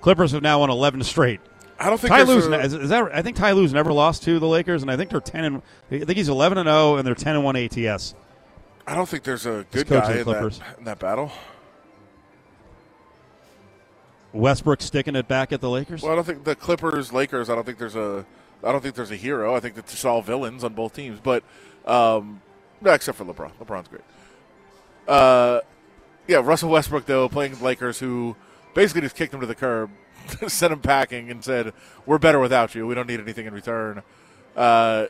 Clippers 0.01 0.31
have 0.31 0.41
now 0.43 0.59
won 0.59 0.69
11 0.69 1.03
straight. 1.03 1.39
I 1.79 1.89
don't 1.89 1.97
think 1.99 2.11
Ty 2.11 2.23
there's 2.25 2.45
Lue's 2.45 2.53
a- 2.53 2.59
is, 2.61 2.73
is 2.73 2.89
that 2.89 3.09
I 3.13 3.21
think 3.21 3.37
Ty 3.37 3.53
Lue's 3.53 3.73
never 3.73 3.93
lost 3.93 4.23
to 4.23 4.37
the 4.37 4.47
Lakers, 4.47 4.81
and 4.81 4.91
I 4.91 4.97
think 4.97 5.09
they're 5.09 5.21
10 5.21 5.43
and 5.45 5.61
I 5.89 5.99
think 5.99 6.17
he's 6.17 6.29
11 6.29 6.57
and 6.57 6.67
0, 6.67 6.97
and 6.97 7.07
they're 7.07 7.15
10 7.15 7.35
and 7.35 7.43
1 7.43 7.55
ATS. 7.55 8.15
I 8.85 8.95
don't 8.95 9.07
think 9.07 9.23
there's 9.23 9.45
a 9.45 9.65
good 9.71 9.87
coach 9.87 10.03
guy 10.03 10.13
the 10.13 10.19
in 10.19 10.23
Clippers. 10.25 10.59
that, 10.59 10.77
in 10.79 10.83
that 10.85 10.99
battle. 10.99 11.31
Westbrook 14.33 14.81
sticking 14.81 15.15
it 15.15 15.27
back 15.27 15.51
at 15.51 15.61
the 15.61 15.69
Lakers. 15.69 16.03
Well, 16.03 16.11
I 16.11 16.15
don't 16.15 16.25
think 16.25 16.43
the 16.43 16.55
Clippers, 16.55 17.11
Lakers. 17.13 17.49
I 17.49 17.55
don't 17.55 17.65
think 17.65 17.77
there's 17.77 17.95
a. 17.95 18.25
I 18.63 18.71
don't 18.71 18.81
think 18.81 18.95
there's 18.95 19.11
a 19.11 19.15
hero. 19.15 19.55
I 19.55 19.59
think 19.59 19.77
it's 19.77 19.91
just 19.91 20.05
all 20.05 20.21
villains 20.21 20.63
on 20.63 20.73
both 20.73 20.93
teams. 20.93 21.19
But 21.19 21.43
um, 21.85 22.41
no, 22.81 22.91
except 22.91 23.17
for 23.17 23.25
LeBron. 23.25 23.51
LeBron's 23.59 23.87
great. 23.87 24.03
Uh, 25.09 25.61
yeah, 26.27 26.37
Russell 26.37 26.69
Westbrook 26.69 27.05
though 27.05 27.27
playing 27.27 27.55
the 27.55 27.63
Lakers, 27.63 27.99
who 27.99 28.35
basically 28.75 29.01
just 29.01 29.15
kicked 29.15 29.33
him 29.33 29.39
to 29.39 29.45
the 29.47 29.55
curb, 29.55 29.89
sent 30.47 30.71
him 30.71 30.79
packing, 30.79 31.31
and 31.31 31.43
said, 31.43 31.73
"We're 32.05 32.19
better 32.19 32.39
without 32.39 32.75
you. 32.75 32.85
We 32.85 32.93
don't 32.95 33.07
need 33.07 33.19
anything 33.19 33.47
in 33.47 33.53
return." 33.53 34.03
Uh, 34.55 35.07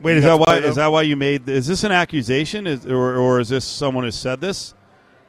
Wait, 0.00 0.16
is 0.16 0.24
that 0.24 0.38
why? 0.38 0.58
Is 0.58 0.76
that 0.76 0.86
why 0.86 1.02
you 1.02 1.16
made? 1.16 1.48
Is 1.48 1.66
this 1.66 1.82
an 1.84 1.92
accusation, 1.92 2.66
is, 2.66 2.86
or, 2.86 3.16
or 3.16 3.40
is 3.40 3.48
this 3.48 3.64
someone 3.64 4.04
who 4.04 4.10
said 4.10 4.40
this? 4.40 4.74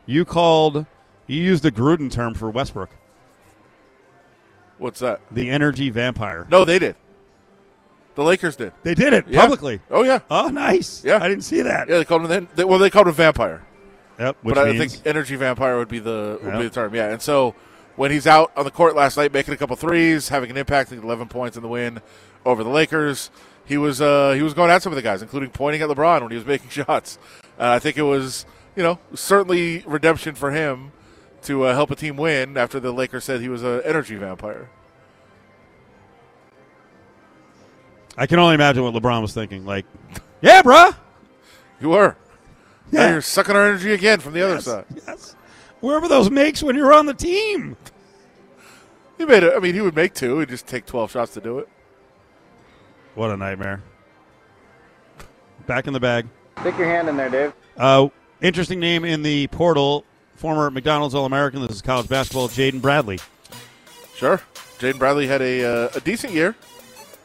You 0.05 0.23
called. 0.25 0.85
You 1.27 1.41
used 1.41 1.63
the 1.63 1.71
Gruden 1.71 2.11
term 2.11 2.33
for 2.33 2.49
Westbrook, 2.49 2.89
What's 4.77 4.99
that? 4.99 5.21
the 5.31 5.49
energy 5.49 5.89
vampire. 5.89 6.45
No, 6.49 6.65
they 6.65 6.77
did. 6.79 6.95
The 8.15 8.23
Lakers 8.23 8.55
did. 8.57 8.73
They 8.83 8.93
did 8.93 9.13
it 9.13 9.25
Yeah. 9.27 9.41
publicly. 9.41 9.79
Oh 9.89 10.03
yeah, 10.03 10.19
Oh, 10.29 10.49
nice. 10.49 11.03
Yeah. 11.05 11.19
I 11.23 11.29
didn't 11.29 11.43
see 11.45 11.61
that. 11.61 11.87
yeah. 11.87 11.97
They 11.99 12.05
called 12.05 12.29
him. 12.29 12.47
They, 12.55 12.65
well, 12.65 12.79
they 12.79 12.89
called 12.89 13.07
him 13.07 13.13
vampire. 13.13 13.61
Yep. 14.19 14.37
Which 14.41 14.55
but 14.55 14.67
I 14.67 14.71
means 14.73 14.93
think 14.95 15.07
energy 15.07 15.35
vampire 15.35 15.77
would 15.77 15.87
be 15.87 15.99
the 15.99 16.39
would 16.43 16.51
Yeah. 16.53 16.57
be 16.57 16.63
the 16.65 16.69
term. 16.69 16.93
Yeah, 16.95 17.09
and 17.09 17.21
so 17.21 17.55
when 17.95 18.11
he's 18.11 18.27
out 18.27 18.51
on 18.55 18.65
the 18.65 18.71
court 18.71 18.95
last 18.95 19.17
night, 19.17 19.33
making 19.33 19.53
a 19.53 19.57
couple 19.57 19.75
threes, 19.75 20.29
having 20.29 20.49
an 20.49 20.57
impact, 20.57 20.89
think 20.89 21.03
eleven 21.03 21.27
points 21.27 21.57
in 21.57 21.63
the 21.63 21.69
win 21.69 22.01
over 22.45 22.63
the 22.63 22.69
Lakers. 22.69 23.29
He 23.65 23.77
was 23.77 24.01
uh, 24.01 24.31
he 24.33 24.41
was 24.41 24.53
going 24.53 24.69
at 24.71 24.81
some 24.83 24.91
of 24.91 24.95
the 24.95 25.01
guys, 25.01 25.21
including 25.21 25.49
pointing 25.51 25.81
at 25.81 25.89
LeBron 25.89 26.21
when 26.21 26.31
he 26.31 26.37
was 26.37 26.45
making 26.53 26.69
shots. 26.69 27.17
Uh, 27.59 27.69
I 27.69 27.79
think 27.79 27.97
it 27.97 28.03
was 28.03 28.45
you 28.75 28.83
know 28.83 28.99
certainly 29.13 29.83
redemption 29.87 30.35
for 30.35 30.51
him 30.51 30.91
to 31.43 31.63
uh, 31.65 31.73
help 31.73 31.89
a 31.91 31.95
team 31.95 32.17
win 32.17 32.57
after 32.57 32.79
the 32.79 32.91
Lakers 32.91 33.23
said 33.23 33.41
he 33.41 33.49
was 33.49 33.63
an 33.63 33.81
energy 33.85 34.15
vampire. 34.15 34.69
I 38.17 38.27
can 38.27 38.39
only 38.39 38.55
imagine 38.55 38.83
what 38.83 38.93
LeBron 38.93 39.21
was 39.21 39.33
thinking. 39.33 39.65
Like, 39.65 39.85
yeah, 40.41 40.61
bruh. 40.61 40.95
You 41.79 41.89
were. 41.89 42.15
Now 42.91 43.01
Yeah. 43.03 43.11
you're 43.13 43.21
sucking 43.21 43.55
our 43.55 43.65
energy 43.67 43.93
again 43.93 44.19
from 44.19 44.33
the 44.33 44.41
other 44.41 44.55
Yes, 44.55 44.65
side. 44.65 44.85
Yes. 45.07 45.35
Wherever 45.79 46.07
those 46.07 46.29
makes 46.29 46.61
when 46.61 46.75
you're 46.75 46.93
on 46.93 47.05
the 47.05 47.13
team. 47.13 47.75
He 49.17 49.25
made 49.25 49.43
it. 49.43 49.53
I 49.55 49.59
mean, 49.59 49.73
he 49.73 49.81
would 49.81 49.95
make 49.95 50.13
two. 50.13 50.39
He'd 50.39 50.49
just 50.49 50.67
take 50.67 50.85
twelve 50.85 51.11
shots 51.11 51.33
to 51.35 51.41
do 51.41 51.59
it. 51.59 51.69
What 53.15 53.29
a 53.31 53.37
nightmare. 53.37 53.81
Back 55.67 55.87
in 55.87 55.93
the 55.93 55.99
bag. 55.99 56.27
Stick 56.61 56.77
your 56.77 56.87
hand 56.87 57.07
in 57.07 57.17
there, 57.17 57.29
Dave. 57.29 57.53
Uh, 57.77 58.09
interesting 58.41 58.79
name 58.79 59.05
in 59.05 59.21
the 59.23 59.47
portal. 59.47 60.05
Former 60.35 60.71
McDonald's 60.71 61.13
All 61.13 61.25
American. 61.25 61.61
This 61.61 61.71
is 61.77 61.81
college 61.81 62.07
basketball. 62.09 62.47
Jaden 62.47 62.81
Bradley. 62.81 63.19
Sure. 64.15 64.41
Jaden 64.79 64.97
Bradley 64.97 65.27
had 65.27 65.41
a, 65.41 65.63
uh, 65.85 65.89
a 65.95 65.99
decent 66.01 66.33
year 66.33 66.53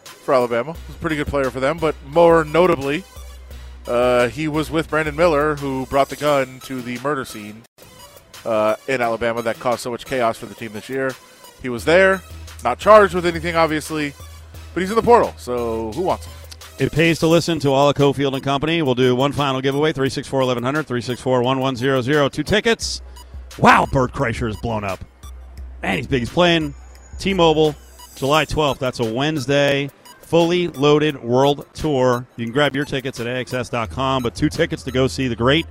for 0.04 0.34
Alabama. 0.34 0.74
He's 0.86 0.96
a 0.96 0.98
pretty 0.98 1.16
good 1.16 1.26
player 1.26 1.50
for 1.50 1.60
them, 1.60 1.78
but 1.78 1.94
more 2.08 2.44
notably, 2.44 3.04
uh, 3.88 4.28
he 4.28 4.48
was 4.48 4.70
with 4.70 4.88
Brandon 4.90 5.16
Miller, 5.16 5.56
who 5.56 5.86
brought 5.86 6.08
the 6.08 6.16
gun 6.16 6.60
to 6.60 6.80
the 6.82 6.98
murder 7.00 7.24
scene 7.24 7.62
uh, 8.44 8.76
in 8.88 9.00
Alabama 9.00 9.42
that 9.42 9.58
caused 9.58 9.80
so 9.80 9.90
much 9.90 10.04
chaos 10.04 10.38
for 10.38 10.46
the 10.46 10.54
team 10.54 10.72
this 10.72 10.88
year. 10.88 11.12
He 11.62 11.68
was 11.68 11.84
there, 11.84 12.22
not 12.64 12.78
charged 12.78 13.14
with 13.14 13.26
anything, 13.26 13.56
obviously, 13.56 14.12
but 14.74 14.80
he's 14.80 14.90
in 14.90 14.96
the 14.96 15.02
portal, 15.02 15.34
so 15.36 15.92
who 15.92 16.02
wants 16.02 16.26
him? 16.26 16.32
It 16.78 16.92
pays 16.92 17.18
to 17.20 17.26
listen 17.26 17.58
to 17.60 17.70
all 17.70 17.88
of 17.88 17.96
Cofield 17.96 18.34
and 18.34 18.42
Company. 18.42 18.82
We'll 18.82 18.94
do 18.94 19.16
one 19.16 19.32
final 19.32 19.62
giveaway 19.62 19.92
364 19.92 20.40
1100, 20.40 20.86
364 20.86 21.42
1100. 21.42 22.32
Two 22.32 22.42
tickets. 22.42 23.00
Wow, 23.58 23.86
Bert 23.90 24.12
Kreischer 24.12 24.50
is 24.50 24.56
blown 24.60 24.84
up. 24.84 25.02
Man, 25.82 25.96
he's 25.96 26.06
big. 26.06 26.20
He's 26.20 26.30
playing 26.30 26.74
T 27.18 27.32
Mobile 27.32 27.74
July 28.16 28.44
12th. 28.44 28.78
That's 28.78 29.00
a 29.00 29.10
Wednesday. 29.10 29.88
Fully 30.26 30.66
loaded 30.66 31.22
world 31.22 31.66
tour. 31.72 32.26
You 32.36 32.44
can 32.44 32.52
grab 32.52 32.74
your 32.74 32.84
tickets 32.84 33.20
at 33.20 33.26
AXS.com, 33.26 34.24
but 34.24 34.34
two 34.34 34.48
tickets 34.48 34.82
to 34.82 34.90
go 34.90 35.06
see 35.06 35.28
the 35.28 35.36
great 35.36 35.66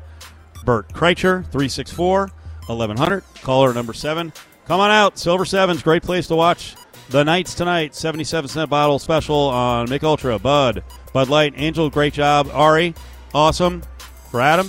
Bert 0.64 0.88
Kreischer, 0.93 1.43
364 1.51 2.32
1100. 2.68 3.24
Caller 3.41 3.74
number 3.74 3.91
seven. 3.91 4.32
Come 4.66 4.80
on 4.80 4.91
out. 4.91 5.18
Silver 5.20 5.43
Sevens, 5.43 5.84
great 5.84 6.03
place 6.03 6.28
to 6.28 6.36
watch 6.38 6.76
the 7.10 7.22
Knights 7.22 7.53
tonight. 7.53 7.93
77 7.95 8.47
cent 8.47 8.70
bottle 8.70 8.97
special 8.97 9.36
on 9.36 9.89
Mich 9.89 10.03
Ultra, 10.03 10.39
Bud, 10.39 10.84
Bud 11.12 11.28
Light, 11.28 11.53
Angel, 11.58 11.89
great 11.89 12.14
job. 12.14 12.49
Ari, 12.53 12.95
awesome. 13.34 13.84
For 14.32 14.39
Adam, 14.39 14.68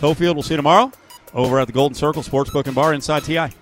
Cofield, 0.00 0.34
we'll 0.34 0.42
see 0.42 0.52
you 0.52 0.58
tomorrow 0.58 0.92
over 1.32 1.58
at 1.58 1.66
the 1.66 1.72
Golden 1.72 1.94
Circle 1.94 2.22
Sportsbook 2.22 2.66
and 2.66 2.74
Bar 2.74 2.92
inside 2.92 3.24
TI. 3.24 3.54